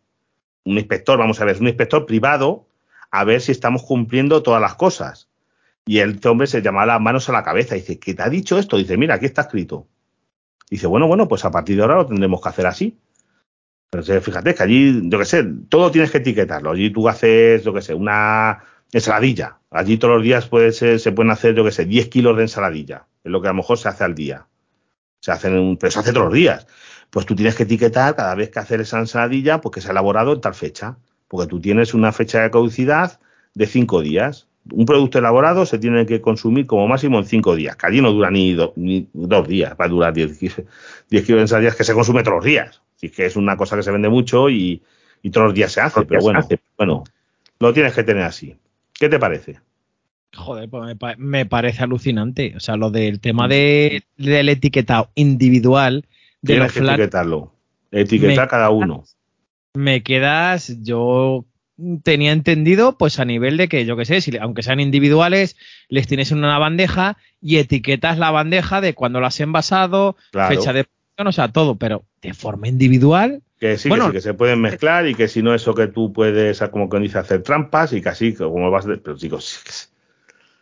un 0.65 0.79
inspector, 0.79 1.19
vamos 1.19 1.41
a 1.41 1.45
ver, 1.45 1.59
un 1.61 1.69
inspector 1.69 2.07
privado, 2.07 2.67
a 3.11 3.25
ver 3.25 3.41
si 3.41 3.53
estamos 3.53 3.83
cumpliendo 3.83 4.43
todas 4.43 4.61
las 4.61 4.75
cosas. 4.75 5.29
Y 5.87 5.99
el 5.99 6.21
hombre 6.25 6.47
se 6.47 6.63
llama 6.63 6.87
las 6.87 7.01
manos 7.01 7.29
a 7.29 7.33
la 7.33 7.43
cabeza 7.43 7.77
y 7.77 7.81
dice, 7.81 7.99
¿qué 7.99 8.15
te 8.15 8.23
ha 8.23 8.29
dicho 8.29 8.59
esto? 8.59 8.77
Dice, 8.77 8.97
mira, 8.97 9.15
aquí 9.15 9.27
está 9.27 9.43
escrito. 9.43 9.89
Dice, 10.71 10.87
bueno, 10.87 11.09
bueno, 11.09 11.27
pues 11.27 11.45
a 11.45 11.51
partir 11.51 11.77
de 11.77 11.83
ahora 11.83 11.97
lo 11.97 12.07
tendremos 12.07 12.41
que 12.41 12.49
hacer 12.49 12.67
así. 12.67 12.99
Pero 13.91 14.05
fíjate 14.21 14.55
que 14.55 14.63
allí, 14.63 15.09
yo 15.09 15.19
qué 15.19 15.25
sé, 15.25 15.45
todo 15.69 15.91
tienes 15.91 16.13
que 16.13 16.19
etiquetarlo. 16.19 16.71
Allí 16.71 16.91
tú 16.91 17.09
haces, 17.09 17.65
yo 17.65 17.75
qué 17.75 17.83
sé, 17.83 17.95
una 17.95 18.63
ensaladilla. 18.93 19.59
Allí 19.71 19.99
todos 19.99 20.15
los 20.15 20.23
días 20.23 20.47
puede 20.47 20.71
ser, 20.71 21.01
se 21.01 21.11
pueden 21.11 21.33
hacer, 21.33 21.55
yo 21.57 21.65
qué 21.65 21.73
sé, 21.73 21.87
10 21.87 22.09
kilos 22.09 22.37
de 22.37 22.43
ensaladilla. 22.43 23.07
Es 23.25 23.33
lo 23.33 23.43
que 23.43 23.49
a 23.49 23.51
lo 23.51 23.57
mejor 23.57 23.79
se 23.79 23.89
hace 23.89 24.05
al 24.05 24.15
día. 24.15 24.47
Se 25.21 25.33
hacen, 25.33 25.77
pero 25.77 25.91
se 25.91 25.99
hace 25.99 26.13
todos 26.13 26.27
los 26.27 26.35
días. 26.35 26.69
Pues 27.11 27.27
tú 27.27 27.35
tienes 27.35 27.55
que 27.55 27.65
etiquetar 27.65 28.15
cada 28.17 28.35
vez 28.35 28.51
que 28.51 28.59
hacer 28.59 28.81
esa 28.81 28.99
ensaladilla, 28.99 29.61
pues 29.61 29.75
que 29.75 29.81
se 29.81 29.89
ha 29.89 29.91
elaborado 29.91 30.33
en 30.33 30.41
tal 30.41 30.55
fecha. 30.55 30.97
Porque 31.29 31.49
tú 31.49 31.61
tienes 31.61 31.95
una 31.95 32.13
fecha 32.13 32.43
de 32.43 32.51
caducidad 32.51 33.21
de 33.55 33.67
5 33.67 34.01
días. 34.03 34.47
Un 34.73 34.85
producto 34.85 35.19
elaborado 35.19 35.67
se 35.67 35.79
tiene 35.79 36.07
que 36.07 36.21
consumir 36.21 36.67
como 36.67 36.87
máximo 36.87 37.19
en 37.19 37.25
5 37.25 37.57
días, 37.57 37.77
que 37.77 37.87
allí 37.87 38.01
no 38.01 38.13
dura 38.13 38.31
ni, 38.31 38.57
ni 38.77 39.09
dos 39.13 39.49
días, 39.49 39.75
va 39.81 39.87
a 39.87 39.89
durar 39.89 40.13
10 40.13 40.39
kilos 40.39 40.67
de 41.09 41.41
ensaladillas 41.41 41.77
que 41.77 41.85
se 41.85 41.95
consume 41.95 42.23
todos 42.23 42.37
los 42.37 42.45
días. 42.45 42.83
Así 42.97 43.09
que 43.09 43.27
es 43.27 43.37
una 43.37 43.57
cosa 43.57 43.77
que 43.77 43.83
se 43.83 43.91
vende 43.91 44.09
mucho 44.09 44.51
y, 44.51 44.83
todos 45.33 45.47
los 45.47 45.55
días 45.55 45.73
se 45.73 45.81
hace, 45.81 46.03
pero 46.05 46.21
bueno, 46.21 46.41
bueno, 46.77 47.05
lo 47.59 47.73
tienes 47.73 47.95
que 47.95 48.05
tener 48.05 48.25
así. 48.25 48.57
¿Qué 48.93 49.09
te 49.09 49.19
parece? 49.19 49.59
Joder, 50.35 50.69
pues 50.69 51.19
me, 51.19 51.47
parece 51.47 51.83
alucinante. 51.83 52.55
O 52.57 52.61
sea, 52.61 52.77
lo 52.77 52.91
del 52.91 53.21
tema 53.21 53.49
de, 53.49 54.05
del 54.17 54.49
etiquetado 54.49 55.11
individual. 55.15 56.05
De 56.43 56.55
Tienes 56.55 56.73
que 56.73 56.81
etiquetarlo. 56.81 57.53
Etiquetar 57.91 58.49
cada 58.49 58.71
uno. 58.71 59.05
Me 59.75 60.03
quedas, 60.03 60.83
yo 60.83 61.45
tenía 62.03 62.33
entendido, 62.33 62.97
pues 62.99 63.19
a 63.19 63.25
nivel 63.25 63.57
de 63.57 63.69
que, 63.69 63.85
yo 63.85 63.97
qué 63.97 64.05
sé, 64.05 64.21
si, 64.21 64.37
aunque 64.37 64.63
sean 64.63 64.81
individuales, 64.81 65.57
les 65.89 66.07
tienes 66.07 66.31
en 66.33 66.39
una 66.39 66.59
bandeja 66.59 67.17
y 67.41 67.57
etiquetas 67.57 68.19
la 68.19 68.31
bandeja 68.31 68.81
de 68.81 68.95
cuando 68.95 69.21
lo 69.21 69.27
has 69.27 69.41
envasado, 69.41 70.17
fecha 70.49 70.73
de 70.73 70.87
o 71.17 71.33
sea, 71.33 71.49
todo, 71.49 71.77
pero 71.77 72.05
de 72.23 72.35
forma 72.35 72.69
individual. 72.69 73.43
Que 73.59 73.77
sí, 73.77 73.91
que 73.91 74.01
sí, 74.01 74.11
que 74.11 74.21
se 74.23 74.35
pueden 74.35 74.61
mezclar 74.61 75.07
y 75.07 75.15
que 75.15 75.29
si 75.29 75.43
no 75.43 75.55
eso 75.55 75.75
que 75.75 75.87
tú 75.87 76.13
puedes, 76.13 76.61
como 76.71 76.89
que 76.89 76.99
dice, 76.99 77.19
hacer 77.19 77.43
trampas 77.43 77.93
y 77.93 78.01
que 78.01 78.09
así, 78.09 78.35
como 78.35 78.71
vas, 78.71 78.87
de, 78.87 78.97
pero 78.97 79.19
chicos, 79.19 79.91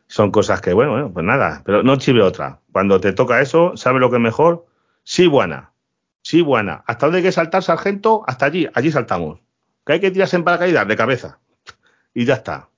son 0.09 0.31
cosas 0.33 0.61
que, 0.61 0.73
bueno, 0.73 0.93
bueno, 0.93 1.13
pues 1.13 1.25
nada, 1.25 1.63
pero 1.65 1.83
no 1.83 1.97
chive 1.97 2.23
otra. 2.23 2.61
Cuando 2.73 3.01
te 3.01 3.13
toca 3.13 3.41
eso, 3.41 3.77
¿sabe 3.77 4.01
lo 4.01 4.11
que 4.11 4.17
es 4.17 4.23
mejor? 4.23 4.67
Sí, 5.09 5.27
buena. 5.27 5.73
Sí, 6.21 6.43
buena. 6.43 6.85
¿Hasta 6.87 7.07
dónde 7.07 7.19
hay 7.19 7.25
que 7.25 7.33
saltar, 7.33 7.63
sargento? 7.63 8.25
Hasta 8.27 8.45
allí, 8.45 8.69
allí 8.75 8.93
saltamos. 8.93 9.41
Que 9.87 9.95
hay 9.95 10.01
que 10.01 10.11
tirarse 10.11 10.37
en 10.37 10.45
paracaídas 10.45 10.87
de 10.87 10.97
cabeza. 10.97 11.39
Y 12.13 12.27
ya 12.27 12.35
está. 12.35 12.69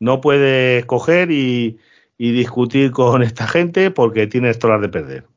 No 0.00 0.20
puedes 0.20 0.84
coger 0.86 1.30
y, 1.30 1.78
discutir 2.18 2.90
con 2.90 3.22
esta 3.22 3.46
gente 3.46 3.92
porque 3.92 4.26
tienes 4.26 4.58
todas 4.58 4.80
de 4.80 4.88
perder. 4.88 5.28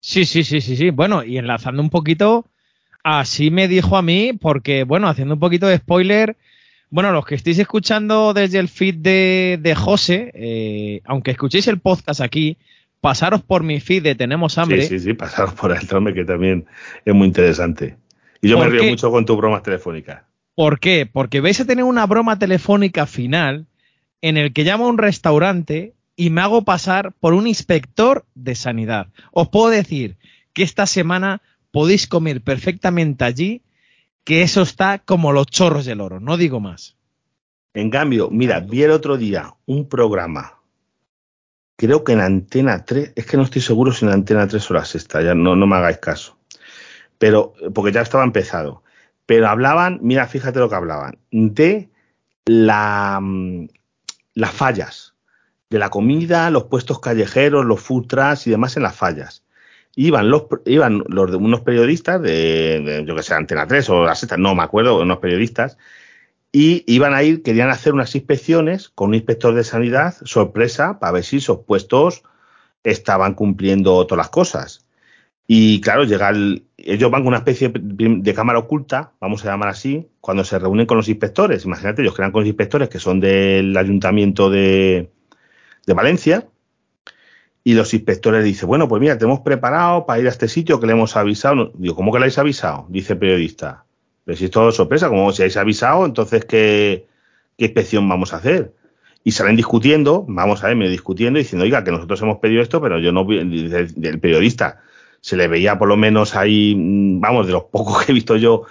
Sí, 0.00 0.24
sí, 0.24 0.42
sí, 0.42 0.62
sí, 0.62 0.74
sí. 0.74 0.88
Bueno, 0.88 1.22
y 1.22 1.36
enlazando 1.36 1.82
un 1.82 1.90
poquito, 1.90 2.46
así 3.04 3.50
me 3.50 3.68
dijo 3.68 3.98
a 3.98 4.02
mí, 4.02 4.32
porque, 4.32 4.84
bueno, 4.84 5.06
haciendo 5.06 5.34
un 5.34 5.40
poquito 5.40 5.66
de 5.66 5.76
spoiler, 5.76 6.38
bueno, 6.88 7.12
los 7.12 7.26
que 7.26 7.34
estéis 7.34 7.58
escuchando 7.58 8.32
desde 8.32 8.58
el 8.58 8.68
feed 8.68 8.94
de, 9.00 9.58
de 9.60 9.74
José, 9.74 10.32
eh, 10.32 11.02
aunque 11.04 11.32
escuchéis 11.32 11.68
el 11.68 11.78
podcast 11.78 12.22
aquí, 12.22 12.56
pasaros 13.00 13.42
por 13.42 13.62
mi 13.62 13.80
feed 13.80 14.02
de 14.02 14.14
Tenemos 14.14 14.58
Hambre. 14.58 14.82
Sí, 14.82 14.98
sí, 14.98 15.00
sí, 15.00 15.14
pasaros 15.14 15.54
por 15.54 15.72
el 15.72 15.86
trome 15.86 16.14
que 16.14 16.24
también 16.24 16.66
es 17.04 17.14
muy 17.14 17.26
interesante. 17.26 17.96
Y 18.40 18.48
yo 18.48 18.58
me 18.58 18.68
río 18.68 18.84
mucho 18.84 19.10
con 19.10 19.24
tu 19.24 19.36
broma 19.36 19.62
telefónica. 19.62 20.26
¿Por 20.54 20.80
qué? 20.80 21.08
Porque 21.10 21.40
vais 21.40 21.60
a 21.60 21.66
tener 21.66 21.84
una 21.84 22.06
broma 22.06 22.38
telefónica 22.38 23.06
final 23.06 23.66
en 24.22 24.36
el 24.36 24.52
que 24.52 24.64
llamo 24.64 24.86
a 24.86 24.88
un 24.88 24.98
restaurante 24.98 25.94
y 26.16 26.30
me 26.30 26.40
hago 26.40 26.62
pasar 26.62 27.12
por 27.20 27.34
un 27.34 27.46
inspector 27.46 28.24
de 28.34 28.54
sanidad. 28.54 29.08
Os 29.32 29.48
puedo 29.48 29.68
decir 29.68 30.16
que 30.52 30.62
esta 30.62 30.86
semana 30.86 31.42
podéis 31.70 32.06
comer 32.06 32.40
perfectamente 32.40 33.24
allí, 33.24 33.62
que 34.24 34.42
eso 34.42 34.62
está 34.62 34.98
como 34.98 35.32
los 35.32 35.46
chorros 35.46 35.84
del 35.84 36.00
oro, 36.00 36.20
no 36.20 36.38
digo 36.38 36.58
más. 36.58 36.96
En 37.74 37.90
cambio, 37.90 38.30
mira, 38.30 38.60
vi 38.60 38.82
el 38.82 38.90
otro 38.90 39.18
día 39.18 39.54
un 39.66 39.86
programa, 39.86 40.55
creo 41.76 42.04
que 42.04 42.12
en 42.12 42.20
Antena 42.20 42.84
3, 42.84 43.12
es 43.14 43.26
que 43.26 43.36
no 43.36 43.44
estoy 43.44 43.62
seguro 43.62 43.92
si 43.92 44.04
en 44.04 44.12
Antena 44.12 44.48
3 44.48 44.70
o 44.70 44.74
la 44.74 44.84
sexta, 44.84 45.22
ya 45.22 45.34
no, 45.34 45.56
no 45.56 45.66
me 45.66 45.76
hagáis 45.76 45.98
caso, 45.98 46.38
pero 47.18 47.54
porque 47.74 47.92
ya 47.92 48.00
estaba 48.00 48.24
empezado, 48.24 48.82
pero 49.26 49.48
hablaban, 49.48 49.98
mira, 50.02 50.26
fíjate 50.26 50.58
lo 50.58 50.68
que 50.68 50.74
hablaban, 50.74 51.18
de 51.30 51.90
la, 52.46 53.18
mm, 53.20 53.68
las 54.34 54.52
fallas 54.52 55.16
de 55.70 55.78
la 55.78 55.90
comida, 55.90 56.50
los 56.50 56.64
puestos 56.64 57.00
callejeros, 57.00 57.64
los 57.64 57.80
food 57.80 58.06
trucks 58.06 58.46
y 58.46 58.50
demás 58.50 58.76
en 58.76 58.84
las 58.84 58.94
fallas. 58.94 59.44
Iban 59.96 60.30
los, 60.30 60.44
iban 60.66 61.02
los 61.08 61.30
unos 61.34 61.62
periodistas 61.62 62.20
de, 62.20 63.04
yo 63.06 63.16
que 63.16 63.22
sé, 63.22 63.34
Antena 63.34 63.66
3 63.66 63.88
o 63.90 64.04
la 64.04 64.14
sexta, 64.14 64.36
no 64.36 64.54
me 64.54 64.62
acuerdo, 64.62 65.00
unos 65.00 65.18
periodistas, 65.18 65.78
y 66.52 66.84
iban 66.86 67.14
a 67.14 67.22
ir, 67.22 67.42
querían 67.42 67.70
hacer 67.70 67.92
unas 67.92 68.14
inspecciones 68.14 68.88
con 68.88 69.08
un 69.08 69.14
inspector 69.14 69.54
de 69.54 69.64
sanidad, 69.64 70.14
sorpresa, 70.24 70.98
para 70.98 71.12
ver 71.12 71.24
si 71.24 71.38
esos 71.38 71.60
puestos 71.66 72.22
estaban 72.82 73.34
cumpliendo 73.34 74.06
todas 74.06 74.18
las 74.24 74.30
cosas. 74.30 74.86
Y 75.46 75.80
claro, 75.80 76.04
llega 76.04 76.32
ellos 76.76 77.10
van 77.10 77.22
con 77.22 77.28
una 77.28 77.38
especie 77.38 77.72
de 77.74 78.34
cámara 78.34 78.58
oculta, 78.58 79.12
vamos 79.20 79.44
a 79.44 79.48
llamar 79.48 79.68
así, 79.68 80.08
cuando 80.20 80.44
se 80.44 80.58
reúnen 80.58 80.86
con 80.86 80.96
los 80.96 81.08
inspectores. 81.08 81.64
Imagínate, 81.64 82.02
ellos 82.02 82.14
crean 82.14 82.32
con 82.32 82.42
los 82.42 82.48
inspectores 82.48 82.88
que 82.88 82.98
son 82.98 83.20
del 83.20 83.76
ayuntamiento 83.76 84.50
de, 84.50 85.10
de 85.86 85.94
Valencia. 85.94 86.48
Y 87.64 87.74
los 87.74 87.92
inspectores 87.94 88.44
dicen, 88.44 88.68
bueno, 88.68 88.86
pues 88.86 89.00
mira, 89.00 89.18
te 89.18 89.24
hemos 89.24 89.40
preparado 89.40 90.06
para 90.06 90.20
ir 90.20 90.26
a 90.26 90.30
este 90.30 90.46
sitio 90.46 90.78
que 90.78 90.86
le 90.86 90.92
hemos 90.92 91.16
avisado. 91.16 91.72
Digo, 91.74 91.96
¿cómo 91.96 92.12
que 92.12 92.18
le 92.18 92.24
habéis 92.24 92.38
avisado? 92.38 92.86
Dice 92.88 93.14
el 93.14 93.18
periodista. 93.18 93.85
Pero 94.26 94.36
si 94.36 94.46
es 94.46 94.50
todo 94.50 94.72
sorpresa, 94.72 95.08
como 95.08 95.30
si 95.30 95.42
habéis 95.42 95.56
avisado, 95.56 96.04
entonces 96.04 96.44
¿qué, 96.44 97.06
¿qué 97.56 97.66
inspección 97.66 98.08
vamos 98.08 98.34
a 98.34 98.38
hacer? 98.38 98.74
Y 99.22 99.30
salen 99.30 99.54
discutiendo, 99.54 100.24
vamos 100.26 100.64
a 100.64 100.66
ver, 100.66 100.76
medio 100.76 100.90
discutiendo, 100.90 101.38
diciendo, 101.38 101.64
oiga, 101.64 101.84
que 101.84 101.92
nosotros 101.92 102.20
hemos 102.22 102.38
pedido 102.38 102.60
esto, 102.60 102.80
pero 102.82 102.98
yo 102.98 103.12
no, 103.12 103.24
del 103.24 104.18
periodista, 104.18 104.80
se 105.20 105.36
le 105.36 105.46
veía 105.46 105.78
por 105.78 105.86
lo 105.86 105.96
menos 105.96 106.34
ahí, 106.34 106.74
mm, 106.76 107.20
vamos, 107.20 107.46
de 107.46 107.52
los 107.52 107.64
pocos 107.64 108.04
que 108.04 108.10
he 108.10 108.14
visto 108.14 108.36
yo, 108.36 108.64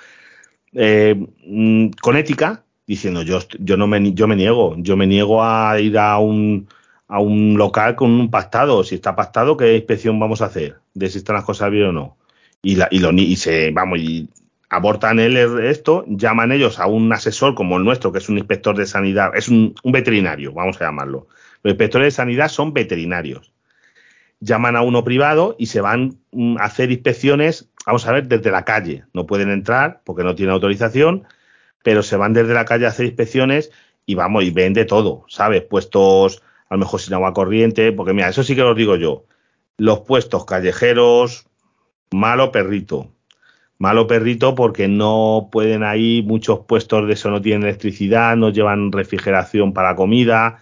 eh, 0.73 1.15
mm, 1.45 1.91
con 2.01 2.17
ética, 2.17 2.65
diciendo, 2.85 3.21
yo, 3.21 3.39
yo 3.57 3.77
no 3.77 3.87
me, 3.87 4.11
yo 4.13 4.27
me 4.27 4.35
niego, 4.35 4.75
yo 4.77 4.97
me 4.97 5.07
niego 5.07 5.41
a 5.41 5.79
ir 5.79 5.97
a 5.97 6.17
un, 6.19 6.67
a 7.07 7.19
un 7.21 7.57
local 7.57 7.95
con 7.95 8.11
un 8.11 8.29
pactado. 8.29 8.83
Si 8.83 8.95
está 8.95 9.15
pactado, 9.15 9.55
¿qué 9.55 9.75
inspección 9.77 10.19
vamos 10.19 10.41
a 10.41 10.45
hacer? 10.47 10.79
De 10.93 11.09
si 11.09 11.19
están 11.19 11.37
las 11.37 11.45
cosas 11.45 11.71
bien 11.71 11.85
o 11.85 11.91
no. 11.93 12.17
Y, 12.61 12.75
la, 12.75 12.89
y, 12.91 12.99
lo, 12.99 13.11
y 13.13 13.35
se, 13.37 13.71
vamos, 13.71 13.99
y 13.99 14.27
abortan 14.69 15.19
el, 15.19 15.37
esto, 15.37 16.05
llaman 16.07 16.51
ellos 16.51 16.79
a 16.79 16.87
un 16.87 17.11
asesor 17.13 17.55
como 17.55 17.77
el 17.77 17.83
nuestro, 17.83 18.11
que 18.11 18.19
es 18.19 18.29
un 18.29 18.37
inspector 18.37 18.75
de 18.75 18.85
sanidad, 18.85 19.35
es 19.35 19.47
un, 19.47 19.75
un 19.83 19.91
veterinario, 19.91 20.53
vamos 20.53 20.81
a 20.81 20.85
llamarlo. 20.85 21.27
Los 21.63 21.71
inspectores 21.71 22.07
de 22.07 22.11
sanidad 22.11 22.49
son 22.49 22.73
veterinarios. 22.73 23.51
Llaman 24.39 24.75
a 24.75 24.81
uno 24.81 25.03
privado 25.03 25.55
y 25.57 25.67
se 25.67 25.81
van 25.81 26.19
mm, 26.31 26.57
a 26.57 26.65
hacer 26.65 26.91
inspecciones, 26.91 27.69
vamos 27.85 28.05
a 28.07 28.11
ver, 28.11 28.27
desde 28.27 28.51
la 28.51 28.65
calle. 28.65 29.05
No 29.13 29.25
pueden 29.25 29.49
entrar 29.49 30.01
porque 30.03 30.23
no 30.23 30.35
tienen 30.35 30.53
autorización, 30.53 31.25
pero 31.83 32.03
se 32.03 32.17
van 32.17 32.33
desde 32.33 32.53
la 32.53 32.65
calle 32.65 32.85
a 32.85 32.89
hacer 32.89 33.05
inspecciones 33.05 33.71
y 34.05 34.15
vamos, 34.15 34.43
y 34.43 34.51
ven 34.51 34.73
de 34.73 34.85
todo, 34.85 35.25
¿sabes? 35.27 35.63
Puestos 35.63 36.43
a 36.69 36.75
lo 36.75 36.79
mejor 36.79 36.99
sin 36.99 37.13
agua 37.13 37.33
corriente, 37.33 37.91
porque 37.91 38.13
mira, 38.13 38.29
eso 38.29 38.43
sí 38.43 38.55
que 38.55 38.61
lo 38.61 38.75
digo 38.75 38.95
yo. 38.95 39.25
Los 39.77 40.01
puestos 40.01 40.45
callejeros, 40.45 41.47
malo 42.11 42.51
perrito. 42.51 43.14
Malo 43.77 44.07
perrito 44.07 44.55
porque 44.55 44.87
no 44.87 45.49
pueden 45.51 45.83
ahí, 45.83 46.23
muchos 46.23 46.59
puestos 46.65 47.07
de 47.07 47.13
eso 47.13 47.29
no 47.29 47.41
tienen 47.41 47.63
electricidad, 47.63 48.35
no 48.37 48.49
llevan 48.49 48.91
refrigeración 48.91 49.73
para 49.73 49.95
comida. 49.95 50.59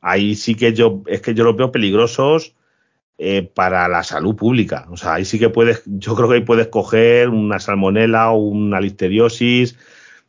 Ahí 0.00 0.34
sí 0.34 0.54
que 0.54 0.72
yo, 0.72 1.02
es 1.06 1.20
que 1.20 1.34
yo 1.34 1.44
los 1.44 1.56
veo 1.56 1.72
peligrosos 1.72 2.54
eh, 3.18 3.42
para 3.42 3.88
la 3.88 4.02
salud 4.02 4.36
pública. 4.36 4.86
O 4.90 4.96
sea, 4.96 5.14
ahí 5.14 5.24
sí 5.24 5.38
que 5.38 5.50
puedes, 5.50 5.82
yo 5.86 6.14
creo 6.14 6.28
que 6.28 6.36
ahí 6.36 6.44
puedes 6.44 6.68
coger 6.68 7.28
una 7.28 7.58
salmonela 7.58 8.30
o 8.30 8.38
una 8.38 8.80
listeriosis. 8.80 9.76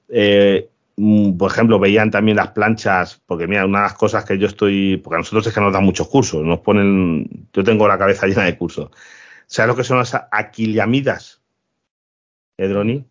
Eh, 0.10 0.70
Mm, 1.00 1.38
por 1.38 1.52
ejemplo, 1.52 1.78
veían 1.80 2.10
también 2.10 2.38
las 2.38 2.52
planchas, 2.52 3.22
porque 3.28 3.48
mira, 3.48 3.66
una 3.66 3.80
de 3.80 3.84
las 3.84 3.94
cosas 3.94 4.26
que 4.26 4.38
yo 4.40 4.48
estoy, 4.48 4.98
porque 4.98 5.16
a 5.16 5.20
nosotros 5.20 5.46
es 5.46 5.54
que 5.54 5.62
nos 5.62 5.72
dan 5.72 5.84
muchos 5.86 6.08
cursos, 6.08 6.44
nos 6.44 6.60
ponen, 6.60 7.48
yo 7.54 7.64
tengo 7.64 7.88
la 7.88 8.00
cabeza 8.00 8.26
llena 8.28 8.46
de 8.46 8.58
cursos. 8.58 8.90
¿Sabes 9.46 9.70
lo 9.70 9.76
que 9.76 9.84
son 9.84 10.00
las 10.00 10.16
aquiliamidas, 10.32 11.37
Edroni? 12.58 13.06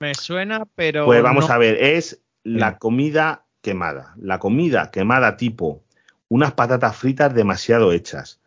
Me 0.00 0.14
suena, 0.14 0.66
pero. 0.74 1.04
Pues 1.06 1.22
vamos 1.22 1.50
a 1.50 1.58
ver, 1.58 1.76
es 1.82 2.22
la 2.42 2.78
comida 2.78 3.44
quemada. 3.60 4.14
La 4.18 4.38
comida 4.38 4.90
quemada 4.90 5.36
tipo 5.36 5.82
unas 6.28 6.52
patatas 6.52 6.96
fritas 6.96 7.34
demasiado 7.34 7.92
hechas. 7.92 8.40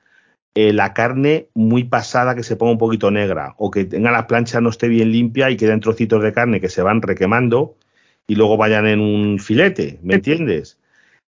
Eh, 0.55 0.73
la 0.73 0.93
carne 0.93 1.47
muy 1.53 1.83
pasada 1.83 2.35
que 2.35 2.43
se 2.43 2.55
ponga 2.55 2.73
un 2.73 2.77
poquito 2.77 3.11
negra 3.11 3.53
o 3.57 3.71
que 3.71 3.85
tenga 3.85 4.11
la 4.11 4.27
plancha 4.27 4.59
no 4.59 4.69
esté 4.69 4.87
bien 4.87 5.11
limpia 5.11 5.49
y 5.49 5.57
queden 5.57 5.79
trocitos 5.79 6.23
de 6.23 6.33
carne 6.33 6.59
que 6.59 6.69
se 6.69 6.81
van 6.81 7.01
requemando 7.01 7.77
y 8.27 8.35
luego 8.35 8.57
vayan 8.57 8.87
en 8.87 8.99
un 8.99 9.39
filete, 9.39 9.99
¿me 10.01 10.15
entiendes? 10.15 10.77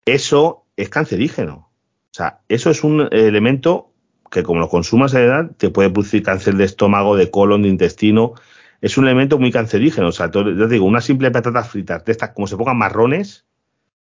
Eso 0.06 0.66
es 0.76 0.90
cancerígeno. 0.90 1.70
O 2.12 2.14
sea, 2.14 2.40
eso 2.50 2.70
es 2.70 2.84
un 2.84 3.08
elemento 3.12 3.92
que 4.32 4.44
como 4.44 4.60
lo 4.60 4.70
consumas 4.70 5.16
a 5.16 5.22
edad, 5.22 5.52
te 5.58 5.70
puede 5.70 5.90
producir 5.90 6.24
cáncer 6.24 6.56
de 6.56 6.66
estómago, 6.66 7.16
de 7.16 7.32
colon, 7.32 7.64
de 7.64 7.70
intestino. 7.70 8.34
Es 8.82 8.98
un 8.98 9.06
elemento 9.06 9.38
muy 9.40 9.52
cancerígeno. 9.52 10.08
O 10.08 10.12
sea, 10.12 10.32
te 10.32 10.68
digo, 10.68 10.86
una 10.86 11.02
simple 11.02 11.32
patata 11.32 11.64
fritas 11.64 12.06
de 12.06 12.12
estas, 12.12 12.32
como 12.32 12.48
se 12.48 12.58
pongan 12.58 12.78
marrones, 12.78 13.46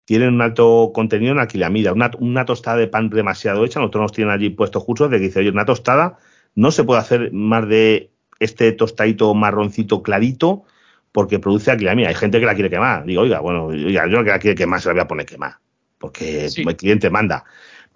tienen 0.05 0.35
un 0.35 0.43
alto 0.43 0.93
contenido 0.95 1.33
en 1.33 1.39
alquilamida. 1.39 1.93
Una, 1.93 2.11
una 2.19 2.45
tostada 2.45 2.77
de 2.77 2.89
pan 2.89 3.11
demasiado 3.11 3.65
hecha, 3.65 3.81
nosotros 3.81 4.03
nos 4.03 4.13
tienen 4.13 4.33
allí 4.33 4.51
puestos 4.51 4.83
justo 4.83 5.09
de 5.09 5.19
que 5.19 5.25
dice, 5.25 5.41
oye, 5.41 5.51
una 5.51 5.65
tostada 5.65 6.19
no 6.55 6.71
se 6.71 6.85
puede 6.85 7.01
hacer 7.01 7.33
más 7.33 7.67
de 7.69 8.11
este 8.41 8.73
tostadito 8.73 9.35
marroncito 9.35 10.03
clarito 10.03 10.65
porque 11.13 11.39
produce 11.39 11.71
aquilamida. 11.71 12.09
Hay 12.09 12.15
gente 12.15 12.41
que 12.41 12.47
la 12.47 12.55
quiere 12.55 12.71
quemar. 12.71 13.05
Digo, 13.05 13.23
oiga, 13.23 13.41
bueno, 13.41 13.67
oiga, 13.67 14.07
yo 14.09 14.25
que 14.25 14.31
la 14.31 14.39
quiere 14.39 14.57
quemar 14.57 14.81
se 14.81 14.89
la 14.89 14.95
voy 14.95 15.03
a 15.03 15.09
poner 15.09 15.27
quemar 15.27 15.59
porque 16.05 16.47
el 16.47 16.77
cliente 16.77 17.09
manda. 17.09 17.45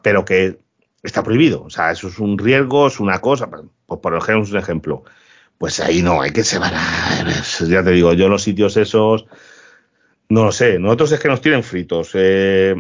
Pero 0.02 0.24
que 0.24 0.58
está 1.02 1.22
prohibido. 1.22 1.64
O 1.64 1.70
sea, 1.70 1.90
eso 1.90 2.08
es 2.08 2.18
un 2.18 2.38
riesgo, 2.38 2.86
es 2.86 3.00
una 3.00 3.20
cosa. 3.20 3.50
Pues 3.50 4.00
por 4.00 4.14
ejemplo, 4.16 4.50
un 4.50 4.56
ejemplo. 4.56 5.04
Pues 5.58 5.80
ahí 5.80 6.02
no, 6.02 6.22
hay 6.22 6.30
que 6.30 6.44
separar. 6.44 7.26
Ya 7.68 7.82
te 7.82 7.90
digo, 7.90 8.12
yo 8.14 8.28
los 8.28 8.42
sitios 8.42 8.76
esos 8.76 9.26
no 10.28 10.44
lo 10.44 10.52
sé. 10.52 10.78
Nosotros 10.78 11.12
es 11.12 11.20
que 11.20 11.28
nos 11.28 11.40
tienen 11.40 11.62
fritos. 11.62 12.10
Eh, 12.14 12.74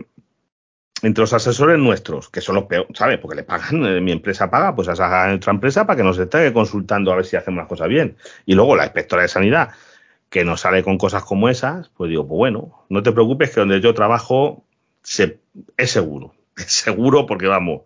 entre 1.02 1.22
los 1.22 1.32
asesores 1.32 1.78
nuestros, 1.78 2.28
que 2.28 2.40
son 2.40 2.56
los 2.56 2.64
peores, 2.64 2.88
¿sabes? 2.96 3.18
Porque 3.18 3.36
le 3.36 3.44
pagan, 3.44 3.84
eh, 3.86 4.00
mi 4.00 4.12
empresa 4.12 4.50
paga, 4.50 4.74
pues 4.74 4.88
a 4.88 5.32
otra 5.32 5.52
empresa 5.52 5.86
para 5.86 5.96
que 5.96 6.02
nos 6.02 6.18
esté 6.18 6.52
consultando 6.52 7.12
a 7.12 7.16
ver 7.16 7.24
si 7.24 7.36
hacemos 7.36 7.58
las 7.58 7.68
cosas 7.68 7.88
bien. 7.88 8.16
Y 8.46 8.54
luego 8.54 8.76
la 8.76 8.84
inspectora 8.84 9.22
de 9.22 9.28
sanidad, 9.28 9.70
que 10.28 10.44
nos 10.44 10.62
sale 10.62 10.82
con 10.82 10.98
cosas 10.98 11.24
como 11.24 11.48
esas, 11.48 11.88
pues 11.90 12.10
digo, 12.10 12.26
pues 12.26 12.36
bueno, 12.36 12.84
no 12.88 13.02
te 13.02 13.12
preocupes 13.12 13.50
que 13.50 13.60
donde 13.60 13.80
yo 13.80 13.94
trabajo 13.94 14.64
es 15.76 15.90
seguro. 15.90 16.34
Es 16.58 16.72
seguro 16.72 17.24
porque 17.24 17.46
vamos, 17.46 17.82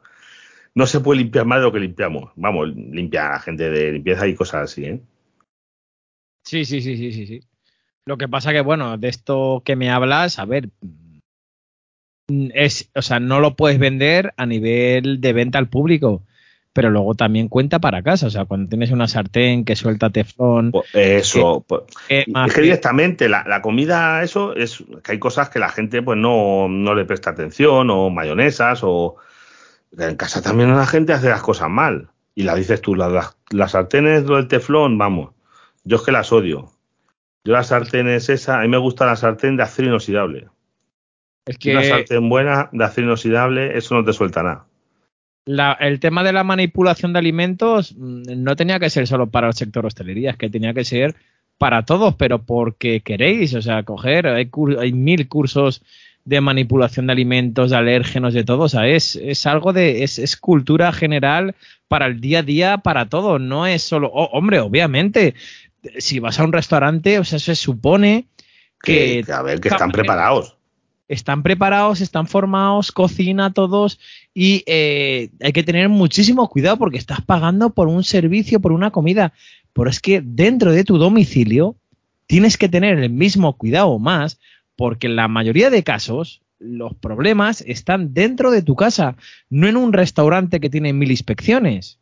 no 0.75 0.87
se 0.87 1.01
puede 1.01 1.21
limpiar 1.21 1.45
más 1.45 1.59
de 1.59 1.65
lo 1.65 1.73
que 1.73 1.81
limpiamos. 1.81 2.33
Vamos, 2.37 2.69
limpia 2.75 3.29
a 3.29 3.33
la 3.33 3.41
gente 3.41 3.71
de 3.71 3.93
limpieza 3.93 4.27
y 4.27 4.35
cosas 4.35 4.65
así, 4.65 4.85
¿eh? 4.85 5.01
Sí, 6.45 6.65
sí, 6.65 6.81
sí, 6.81 6.97
sí, 6.97 7.13
sí, 7.13 7.27
sí. 7.27 7.41
Lo 8.05 8.19
que 8.19 8.29
pasa 8.29 8.53
que, 8.53 8.61
bueno, 8.61 8.99
de 8.99 9.09
esto 9.09 9.63
que 9.65 9.77
me 9.77 9.91
hablas, 9.91 10.39
a 10.39 10.45
ver, 10.45 10.71
es, 12.29 12.91
o 12.95 13.03
sea, 13.03 13.21
no 13.21 13.41
lo 13.41 13.55
puedes 13.55 13.79
vender 13.79 14.33
a 14.37 14.47
nivel 14.47 15.21
de 15.21 15.33
venta 15.33 15.59
al 15.59 15.69
público, 15.69 16.25
pero 16.73 16.91
luego 16.91 17.15
también 17.15 17.49
cuenta 17.49 17.79
para 17.79 18.03
casa. 18.03 18.27
O 18.27 18.31
sea, 18.31 18.47
cuando 18.47 18.69
tienes 18.69 18.91
una 18.91 19.07
sartén 19.07 19.65
que 19.65 19.77
suelta 19.77 20.11
teflón. 20.11 20.73
Pues 20.73 20.87
eso, 20.95 21.65
pues, 21.67 21.83
es 22.09 22.27
que 22.55 22.63
directamente 22.63 23.29
la, 23.29 23.63
comida, 23.63 24.23
eso, 24.23 24.57
es 24.57 24.83
que 25.05 25.13
hay 25.13 25.19
cosas 25.19 25.49
que 25.49 25.61
la 25.61 25.69
gente 25.69 26.03
pues 26.03 26.19
no, 26.19 26.67
no 26.69 26.95
le 26.95 27.05
presta 27.05 27.31
atención, 27.31 27.89
o 27.91 28.11
mayonesas, 28.11 28.81
o 28.83 29.17
en 29.99 30.17
casa 30.17 30.43
también 30.43 30.75
la 30.75 30.87
gente 30.87 31.13
hace 31.13 31.29
las 31.29 31.43
cosas 31.43 31.69
mal. 31.69 32.09
Y 32.35 32.45
la 32.45 32.55
dices 32.55 32.81
tú, 32.81 32.95
las, 32.95 33.37
las 33.51 33.73
sartenes 33.73 34.27
del 34.27 34.49
teflón, 34.49 34.97
vamos, 34.97 35.35
yo 35.85 35.97
es 35.97 36.03
que 36.03 36.13
las 36.13 36.33
odio. 36.33 36.73
Yo 37.45 37.53
la 37.53 37.65
sartén 37.65 38.09
es 38.09 38.29
esa, 38.29 38.59
a 38.59 38.63
mí 38.63 38.69
me 38.69 38.79
gusta 38.79 39.05
la 39.05 39.17
sartén 39.17 39.57
de 39.57 39.65
acero 39.65 39.89
inoxidable. 39.89 40.49
Es 41.45 41.59
que 41.59 41.73
una 41.73 41.83
sartén 41.83 42.29
buena 42.29 42.71
de 42.73 42.85
acero 42.85 43.09
inoxidable, 43.09 43.77
eso 43.77 43.95
no 43.95 44.05
te 44.05 44.13
suelta 44.13 44.43
nada. 44.43 44.67
el 45.81 46.01
tema 46.01 46.23
de 46.23 46.33
la 46.33 46.45
manipulación 46.45 47.13
de 47.13 47.19
alimentos 47.19 47.95
mm, 47.99 48.43
no 48.43 48.57
tenía 48.57 48.79
que 48.79 48.91
ser 48.91 49.07
solo 49.07 49.29
para 49.29 49.49
el 49.49 49.55
sector 49.55 49.85
hostelería, 49.85 50.31
es 50.31 50.37
que 50.37 50.49
tenía 50.49 50.73
que 50.73 50.85
ser 50.85 51.17
para 51.59 51.85
todos, 51.85 52.15
pero 52.15 52.43
porque 52.43 53.01
queréis, 53.01 53.55
o 53.55 53.63
sea, 53.63 53.83
coger, 53.83 54.27
hay, 54.27 54.51
hay 54.79 54.93
mil 54.93 55.29
cursos 55.29 55.83
de 56.25 56.41
manipulación 56.41 57.07
de 57.07 57.13
alimentos, 57.13 57.71
de 57.71 57.77
alérgenos, 57.77 58.35
de 58.35 58.45
todo, 58.45 58.65
o 58.65 58.69
sea, 58.69 58.87
es, 58.87 59.17
es 59.17 59.47
algo 59.47 59.73
de, 59.73 60.05
es, 60.05 60.19
es, 60.19 60.37
cultura 60.37 60.93
general 60.93 61.55
para 61.89 62.07
el 62.07 62.21
día 62.21 62.41
a 62.41 62.43
día, 62.43 62.79
para 62.79 63.09
todo, 63.09 63.39
no 63.39 63.67
es 63.67 63.83
solo, 63.83 64.09
hombre, 64.09 64.61
obviamente, 64.61 65.35
si 65.99 66.21
vas 66.21 66.39
a 66.39 66.45
un 66.45 66.53
restaurante, 66.53 67.19
o 67.19 67.25
sea, 67.25 67.39
se 67.39 67.55
supone 67.55 68.27
que... 68.83 69.25
a 69.33 69.43
ver, 69.43 69.61
que 69.61 69.69
están 69.69 69.91
preparados. 69.91 70.57
Están 71.09 71.43
preparados, 71.43 72.01
están 72.01 72.27
formados, 72.27 72.91
cocina 72.93 73.53
todos 73.53 73.99
y 74.33 74.63
eh, 74.67 75.31
hay 75.43 75.53
que 75.53 75.63
tener 75.63 75.89
muchísimo 75.89 76.49
cuidado 76.49 76.79
porque 76.79 76.97
estás 76.97 77.21
pagando 77.21 77.71
por 77.71 77.89
un 77.89 78.03
servicio, 78.03 78.61
por 78.61 78.73
una 78.73 78.91
comida. 78.91 79.35
Pero 79.75 79.91
es 79.91 80.01
que 80.01 80.23
dentro 80.25 80.73
de 80.73 80.85
tu 80.85 80.97
domicilio 80.97 81.77
tienes 82.27 82.57
que 82.57 82.69
tener 82.69 82.99
el 82.99 83.11
mismo 83.11 83.59
cuidado 83.59 83.99
más 83.99 84.39
porque 84.77 85.07
en 85.07 85.17
la 85.17 85.29
mayoría 85.29 85.71
de 85.71 85.83
casos 85.83 86.43
los 86.59 86.95
problemas 86.95 87.63
están 87.63 88.15
dentro 88.15 88.51
de 88.51 88.63
tu 88.63 88.77
casa, 88.77 89.17
no 89.51 89.67
en 89.67 89.77
un 89.77 89.93
restaurante 89.93 90.61
que 90.61 90.71
tiene 90.71 90.93
mil 90.93 91.11
inspecciones. 91.11 91.99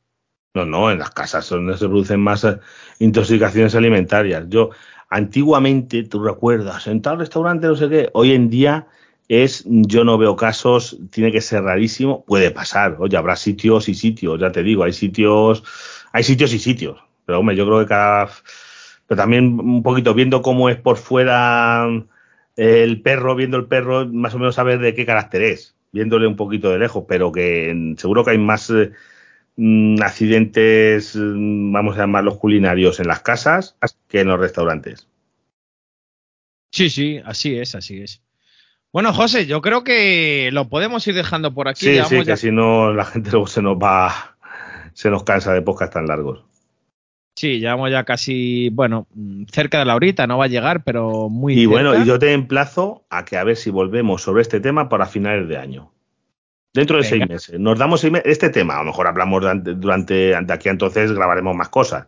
No, 0.54 0.66
no, 0.66 0.90
en 0.90 0.98
las 0.98 1.10
casas 1.10 1.48
donde 1.48 1.76
se 1.76 1.86
producen 1.86 2.20
más 2.20 2.44
eh, 2.44 2.58
intoxicaciones 2.98 3.74
alimentarias. 3.74 4.46
Yo, 4.48 4.70
antiguamente, 5.08 6.02
tú 6.02 6.22
recuerdas, 6.22 6.86
en 6.88 7.02
tal 7.02 7.18
restaurante, 7.18 7.68
no 7.68 7.76
sé 7.76 7.88
qué, 7.88 8.10
hoy 8.12 8.32
en 8.32 8.50
día 8.50 8.88
es, 9.28 9.64
yo 9.66 10.02
no 10.04 10.18
veo 10.18 10.34
casos, 10.34 10.98
tiene 11.10 11.30
que 11.30 11.40
ser 11.40 11.62
rarísimo, 11.62 12.24
puede 12.24 12.50
pasar, 12.50 12.96
oye, 12.98 13.16
habrá 13.16 13.36
sitios 13.36 13.88
y 13.88 13.94
sitios, 13.94 14.40
ya 14.40 14.50
te 14.50 14.64
digo, 14.64 14.82
hay 14.82 14.92
sitios, 14.92 15.62
hay 16.12 16.24
sitios 16.24 16.52
y 16.52 16.58
sitios, 16.58 16.98
pero 17.24 17.38
hombre, 17.38 17.54
yo 17.54 17.64
creo 17.64 17.78
que 17.78 17.86
cada, 17.86 18.28
pero 19.06 19.20
también 19.20 19.60
un 19.60 19.84
poquito 19.84 20.14
viendo 20.14 20.42
cómo 20.42 20.68
es 20.68 20.76
por 20.76 20.96
fuera 20.96 21.86
el 22.62 23.02
perro, 23.02 23.34
viendo 23.34 23.56
el 23.56 23.66
perro, 23.66 24.06
más 24.06 24.34
o 24.34 24.38
menos 24.38 24.54
saber 24.54 24.78
de 24.78 24.94
qué 24.94 25.06
carácter 25.06 25.42
es, 25.42 25.76
viéndole 25.92 26.26
un 26.26 26.36
poquito 26.36 26.70
de 26.70 26.78
lejos, 26.78 27.04
pero 27.08 27.32
que 27.32 27.94
seguro 27.96 28.24
que 28.24 28.32
hay 28.32 28.38
más 28.38 28.70
eh, 28.70 28.92
Mm, 29.62 30.00
accidentes, 30.00 31.14
mm, 31.14 31.70
vamos 31.70 31.96
a 31.96 32.00
llamarlos 32.00 32.38
culinarios, 32.38 32.98
en 32.98 33.08
las 33.08 33.20
casas 33.20 33.76
que 34.08 34.20
en 34.20 34.28
los 34.28 34.40
restaurantes. 34.40 35.06
Sí, 36.72 36.88
sí, 36.88 37.20
así 37.22 37.58
es, 37.58 37.74
así 37.74 38.00
es. 38.00 38.22
Bueno, 38.90 39.12
José, 39.12 39.44
yo 39.44 39.60
creo 39.60 39.84
que 39.84 40.48
lo 40.52 40.70
podemos 40.70 41.06
ir 41.06 41.14
dejando 41.14 41.52
por 41.52 41.68
aquí. 41.68 41.84
Sí, 41.84 42.00
sí, 42.08 42.24
que 42.24 42.38
si 42.38 42.50
no 42.50 42.94
la 42.94 43.04
gente 43.04 43.30
luego 43.32 43.46
se 43.46 43.60
nos 43.60 43.76
va, 43.76 44.38
se 44.94 45.10
nos 45.10 45.24
cansa 45.24 45.52
de 45.52 45.60
podcast 45.60 45.92
tan 45.92 46.06
largos. 46.06 46.42
Sí, 47.36 47.58
llevamos 47.58 47.90
ya 47.90 48.04
casi, 48.04 48.68
bueno, 48.70 49.06
cerca 49.50 49.78
de 49.78 49.84
la 49.84 49.94
horita, 49.94 50.26
no 50.26 50.38
va 50.38 50.44
a 50.44 50.48
llegar, 50.48 50.82
pero 50.84 51.28
muy 51.28 51.58
Y 51.58 51.66
bueno, 51.66 51.94
y 51.96 52.04
yo 52.04 52.18
te 52.18 52.32
emplazo 52.32 53.04
a 53.08 53.24
que 53.24 53.36
a 53.36 53.44
ver 53.44 53.56
si 53.56 53.70
volvemos 53.70 54.22
sobre 54.22 54.42
este 54.42 54.60
tema 54.60 54.88
para 54.88 55.06
finales 55.06 55.48
de 55.48 55.56
año. 55.56 55.92
Dentro 56.72 56.98
de 56.98 57.04
seis 57.04 57.28
meses. 57.28 57.58
Nos 57.58 57.78
damos 57.78 58.04
este 58.04 58.50
tema. 58.50 58.76
A 58.76 58.78
lo 58.80 58.86
mejor 58.86 59.08
hablamos 59.08 59.40
durante, 59.40 59.74
durante 59.74 60.14
de 60.14 60.52
aquí 60.52 60.68
entonces 60.68 61.10
grabaremos 61.12 61.56
más 61.56 61.68
cosas, 61.68 62.06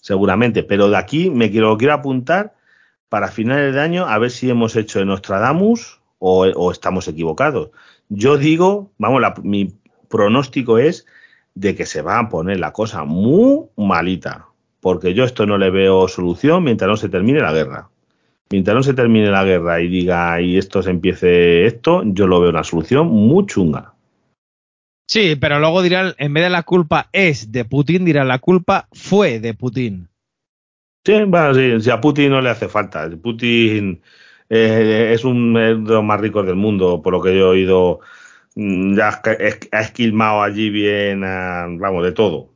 seguramente. 0.00 0.64
Pero 0.64 0.88
de 0.88 0.96
aquí 0.96 1.30
me 1.30 1.50
quiero, 1.50 1.76
quiero 1.76 1.94
apuntar 1.94 2.54
para 3.08 3.28
finales 3.28 3.74
de 3.74 3.80
año 3.80 4.06
a 4.06 4.18
ver 4.18 4.30
si 4.30 4.50
hemos 4.50 4.74
hecho 4.74 5.00
en 5.00 5.08
Nostradamus 5.08 6.00
o, 6.18 6.40
o 6.46 6.72
estamos 6.72 7.06
equivocados. 7.06 7.70
Yo 8.08 8.36
digo, 8.36 8.90
vamos, 8.98 9.22
mi 9.44 9.76
pronóstico 10.08 10.78
es 10.78 11.06
de 11.54 11.76
que 11.76 11.86
se 11.86 12.02
va 12.02 12.18
a 12.18 12.28
poner 12.28 12.58
la 12.58 12.72
cosa 12.72 13.04
muy 13.04 13.66
malita, 13.76 14.46
porque 14.80 15.14
yo 15.14 15.24
esto 15.24 15.46
no 15.46 15.58
le 15.58 15.70
veo 15.70 16.08
solución 16.08 16.64
mientras 16.64 16.88
no 16.88 16.96
se 16.96 17.08
termine 17.08 17.40
la 17.40 17.52
guerra. 17.52 17.88
Mientras 18.50 18.74
no 18.74 18.82
se 18.82 18.94
termine 18.94 19.30
la 19.30 19.44
guerra 19.44 19.80
y 19.80 19.88
diga 19.88 20.40
y 20.40 20.58
esto 20.58 20.82
se 20.82 20.90
empiece 20.90 21.66
esto, 21.66 22.02
yo 22.04 22.26
lo 22.26 22.40
veo 22.40 22.50
una 22.50 22.64
solución 22.64 23.06
muy 23.06 23.46
chunga. 23.46 23.94
Sí, 25.06 25.36
pero 25.40 25.60
luego 25.60 25.82
dirán, 25.82 26.14
en 26.18 26.34
vez 26.34 26.44
de 26.44 26.50
la 26.50 26.62
culpa 26.62 27.08
es 27.12 27.52
de 27.52 27.64
Putin, 27.64 28.04
dirán 28.04 28.28
la 28.28 28.38
culpa 28.38 28.88
fue 28.92 29.40
de 29.40 29.54
Putin. 29.54 30.08
Sí, 31.04 31.24
bueno, 31.26 31.54
sí, 31.54 31.80
si 31.80 31.90
a 31.90 32.00
Putin 32.00 32.30
no 32.30 32.40
le 32.40 32.50
hace 32.50 32.68
falta. 32.68 33.08
Putin 33.22 34.02
eh, 34.48 35.10
es 35.14 35.24
un 35.24 35.54
de 35.54 35.74
los 35.74 36.04
más 36.04 36.20
ricos 36.20 36.46
del 36.46 36.56
mundo, 36.56 37.00
por 37.02 37.12
lo 37.12 37.22
que 37.22 37.36
yo 37.36 37.46
he 37.46 37.58
oído. 37.58 38.00
Mm, 38.56 38.96
ya 38.96 39.20
ha 39.72 39.80
esquilmado 39.80 40.42
allí 40.42 40.70
bien, 40.70 41.20
vamos, 41.22 42.04
de 42.04 42.12
todo. 42.12 42.50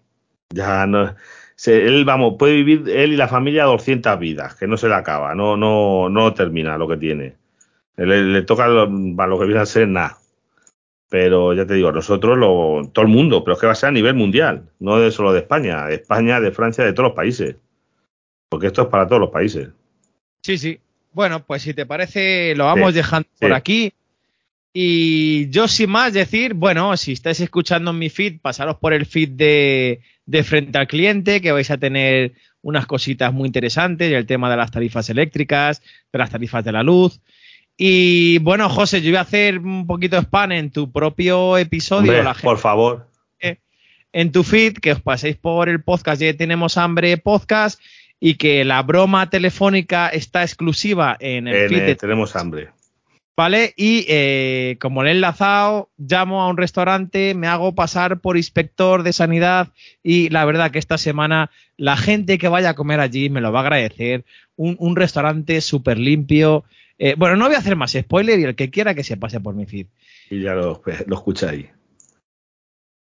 Ya 0.51 0.87
no, 0.87 1.15
él, 1.67 2.05
vamos, 2.05 2.35
puede 2.39 2.55
vivir 2.55 2.89
él 2.89 3.13
y 3.13 3.17
la 3.17 3.29
familia 3.29 3.65
200 3.65 4.19
vidas, 4.19 4.55
que 4.57 4.67
no 4.67 4.77
se 4.77 4.89
le 4.89 4.95
acaba, 4.95 5.35
no, 5.35 5.57
no, 5.57 6.09
no 6.09 6.35
termina 6.35 6.79
lo 6.79 6.89
que 6.89 6.97
tiene. 6.97 7.37
Le, 7.97 8.25
le 8.25 8.43
toca 8.43 8.67
lo, 8.67 8.87
lo 8.87 9.39
que 9.39 9.47
viene 9.47 9.61
a 9.61 9.67
ser 9.67 9.89
nada. 9.89 10.19
Pero 11.09 11.55
ya 11.55 11.65
te 11.65 11.75
digo, 11.75 11.93
nosotros, 11.93 12.37
lo, 12.37 12.91
todo 12.93 13.05
el 13.05 13.11
mundo, 13.11 13.45
pero 13.45 13.55
es 13.55 13.61
que 13.61 13.67
va 13.67 13.73
a 13.73 13.77
ser 13.77 13.91
a 13.91 13.93
nivel 13.93 14.15
mundial, 14.15 14.71
no 14.81 14.99
de 14.99 15.13
solo 15.13 15.33
de 15.33 15.41
España, 15.41 15.87
de 15.87 15.95
España, 15.95 16.41
de 16.41 16.51
Francia, 16.51 16.85
de 16.85 16.93
todos 16.93 17.11
los 17.11 17.17
países. 17.17 17.57
Porque 18.49 18.67
esto 18.67 18.83
es 18.83 18.89
para 18.89 19.07
todos 19.07 19.21
los 19.21 19.31
países. 19.31 19.69
Sí, 20.43 20.59
sí. 20.59 20.81
Bueno, 21.13 21.45
pues 21.45 21.63
si 21.63 21.73
te 21.73 21.87
parece, 21.87 22.55
lo 22.57 22.65
vamos 22.65 22.95
dejando 22.95 23.29
por 23.39 23.53
aquí. 23.53 23.93
Y 24.73 25.49
yo 25.51 25.69
sin 25.69 25.91
más 25.91 26.13
decir, 26.13 26.55
bueno, 26.55 26.97
si 26.97 27.13
estáis 27.13 27.39
escuchando 27.39 27.93
mi 27.93 28.11
feed, 28.11 28.41
pasaros 28.41 28.77
por 28.79 28.93
el 28.93 29.07
feed 29.07 29.31
de, 29.31 30.01
de 30.27 30.43
frente 30.43 30.79
al 30.79 30.87
cliente, 30.87 31.41
que 31.41 31.53
vais 31.53 31.71
a 31.71 31.79
tener 31.79 32.33
unas 32.63 32.87
cositas 32.87 33.33
muy 33.33 33.47
interesantes, 33.47 34.11
el 34.11 34.27
tema 34.27 34.51
de 34.51 34.57
las 34.57 34.71
tarifas 34.71 35.11
eléctricas, 35.11 35.83
de 36.13 36.19
las 36.19 36.31
tarifas 36.31 36.65
de 36.65 36.73
la 36.73 36.83
luz. 36.83 37.21
Y 37.77 38.39
bueno, 38.39 38.69
José, 38.69 39.03
yo 39.03 39.11
voy 39.11 39.19
a 39.19 39.23
hacer 39.23 39.59
un 39.59 39.87
poquito 39.87 40.17
de 40.17 40.23
spam 40.23 40.53
en 40.53 40.71
tu 40.71 40.91
propio 40.91 41.59
episodio. 41.59 42.13
por 42.43 42.59
favor. 42.59 43.09
en 44.13 44.31
tu 44.31 44.45
feed, 44.45 44.75
que 44.75 44.93
os 44.93 45.01
paséis 45.01 45.37
por 45.37 45.69
el 45.69 45.83
podcast, 45.83 46.23
ya 46.23 46.33
tenemos 46.37 46.79
hambre 46.79 47.17
podcast, 47.19 47.81
y 48.21 48.37
que 48.37 48.65
la 48.65 48.83
broma 48.83 49.29
telefónica 49.29 50.09
está 50.09 50.43
exclusiva 50.43 51.17
en 51.19 51.49
el 51.49 51.55
En, 51.55 51.69
feed 51.69 51.83
eh, 51.83 51.87
de 51.87 51.97
tenemos 51.97 52.37
hambre. 52.37 52.71
¿Vale? 53.37 53.75
Y 53.77 54.07
eh, 54.09 54.77
como 54.81 55.03
le 55.03 55.11
he 55.11 55.13
enlazado, 55.13 55.91
llamo 55.99 56.43
a 56.43 56.49
un 56.49 56.57
restaurante, 56.57 57.35
me 57.35 57.49
hago 57.49 57.75
pasar 57.75 58.21
por 58.21 58.37
inspector 58.37 59.03
de 59.03 59.13
sanidad 59.13 59.73
y 60.05 60.29
la 60.29 60.45
verdad 60.45 60.71
que 60.71 60.79
esta 60.79 60.99
semana 60.99 61.51
la 61.77 61.97
gente 61.97 62.39
que 62.39 62.47
vaya 62.47 62.71
a 62.71 62.75
comer 62.75 63.01
allí 63.01 63.31
me 63.31 63.41
lo 63.41 63.51
va 63.51 63.61
a 63.61 63.63
agradecer. 63.63 64.25
Un, 64.55 64.77
un 64.79 64.95
restaurante 64.95 65.61
súper 65.61 65.99
limpio. 65.99 66.65
Eh, 66.99 67.17
bueno, 67.19 67.35
no 67.35 67.47
voy 67.47 67.57
a 67.57 67.59
hacer 67.59 67.75
más 67.75 67.93
spoiler 67.93 68.39
y 68.39 68.45
el 68.45 68.55
que 68.55 68.71
quiera 68.71 68.95
que 68.95 69.03
se 69.03 69.17
pase 69.17 69.41
por 69.41 69.57
mi 69.57 69.67
feed. 69.67 69.89
Y 70.31 70.41
ya 70.41 70.55
lo, 70.55 70.81
lo 71.07 71.17
escucháis. 71.17 71.67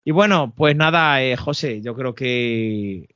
Y 0.03 0.11
bueno, 0.11 0.53
pues 0.55 0.75
nada, 0.75 1.21
eh, 1.21 1.35
José, 1.35 1.81
yo 1.81 1.95
creo 1.95 2.15
que, 2.15 3.09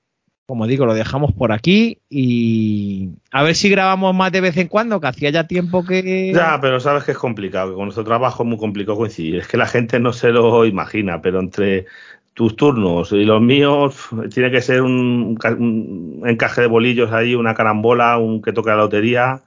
como 0.51 0.67
digo, 0.67 0.85
lo 0.85 0.93
dejamos 0.93 1.31
por 1.31 1.53
aquí 1.53 1.99
y 2.09 3.11
a 3.31 3.41
ver 3.41 3.55
si 3.55 3.69
grabamos 3.69 4.13
más 4.13 4.33
de 4.33 4.41
vez 4.41 4.57
en 4.57 4.67
cuando, 4.67 4.99
que 4.99 5.07
hacía 5.07 5.29
ya 5.29 5.47
tiempo 5.47 5.85
que... 5.85 6.33
Ya, 6.35 6.59
pero 6.59 6.81
sabes 6.81 7.05
que 7.05 7.13
es 7.13 7.17
complicado, 7.17 7.69
que 7.69 7.75
con 7.75 7.85
nuestro 7.85 8.03
trabajo 8.03 8.43
es 8.43 8.49
muy 8.49 8.57
complicado 8.57 8.97
coincidir. 8.97 9.37
Es 9.37 9.47
que 9.47 9.55
la 9.55 9.65
gente 9.65 10.01
no 10.01 10.11
se 10.11 10.31
lo 10.31 10.65
imagina, 10.65 11.21
pero 11.21 11.39
entre 11.39 11.85
tus 12.33 12.57
turnos 12.57 13.13
y 13.13 13.23
los 13.23 13.41
míos 13.41 14.09
tiene 14.33 14.51
que 14.51 14.59
ser 14.59 14.81
un, 14.81 15.39
un 15.41 16.23
encaje 16.25 16.59
de 16.59 16.67
bolillos 16.67 17.13
ahí, 17.13 17.33
una 17.33 17.53
carambola, 17.53 18.17
un 18.17 18.41
que 18.41 18.51
toque 18.51 18.71
la 18.71 18.75
lotería, 18.75 19.43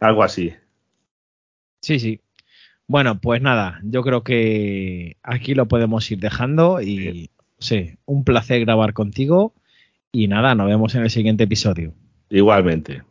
algo 0.00 0.22
así. 0.22 0.54
Sí, 1.82 1.98
sí. 1.98 2.22
Bueno, 2.86 3.20
pues 3.20 3.42
nada, 3.42 3.78
yo 3.82 4.02
creo 4.02 4.24
que 4.24 5.18
aquí 5.22 5.54
lo 5.54 5.68
podemos 5.68 6.10
ir 6.10 6.18
dejando 6.18 6.80
y 6.80 7.28
sí, 7.58 7.98
un 8.06 8.24
placer 8.24 8.60
grabar 8.60 8.94
contigo 8.94 9.52
y 10.12 10.28
nada, 10.28 10.54
nos 10.54 10.66
vemos 10.66 10.94
en 10.94 11.02
el 11.02 11.10
siguiente 11.10 11.44
episodio. 11.44 11.92
Igualmente. 12.28 13.02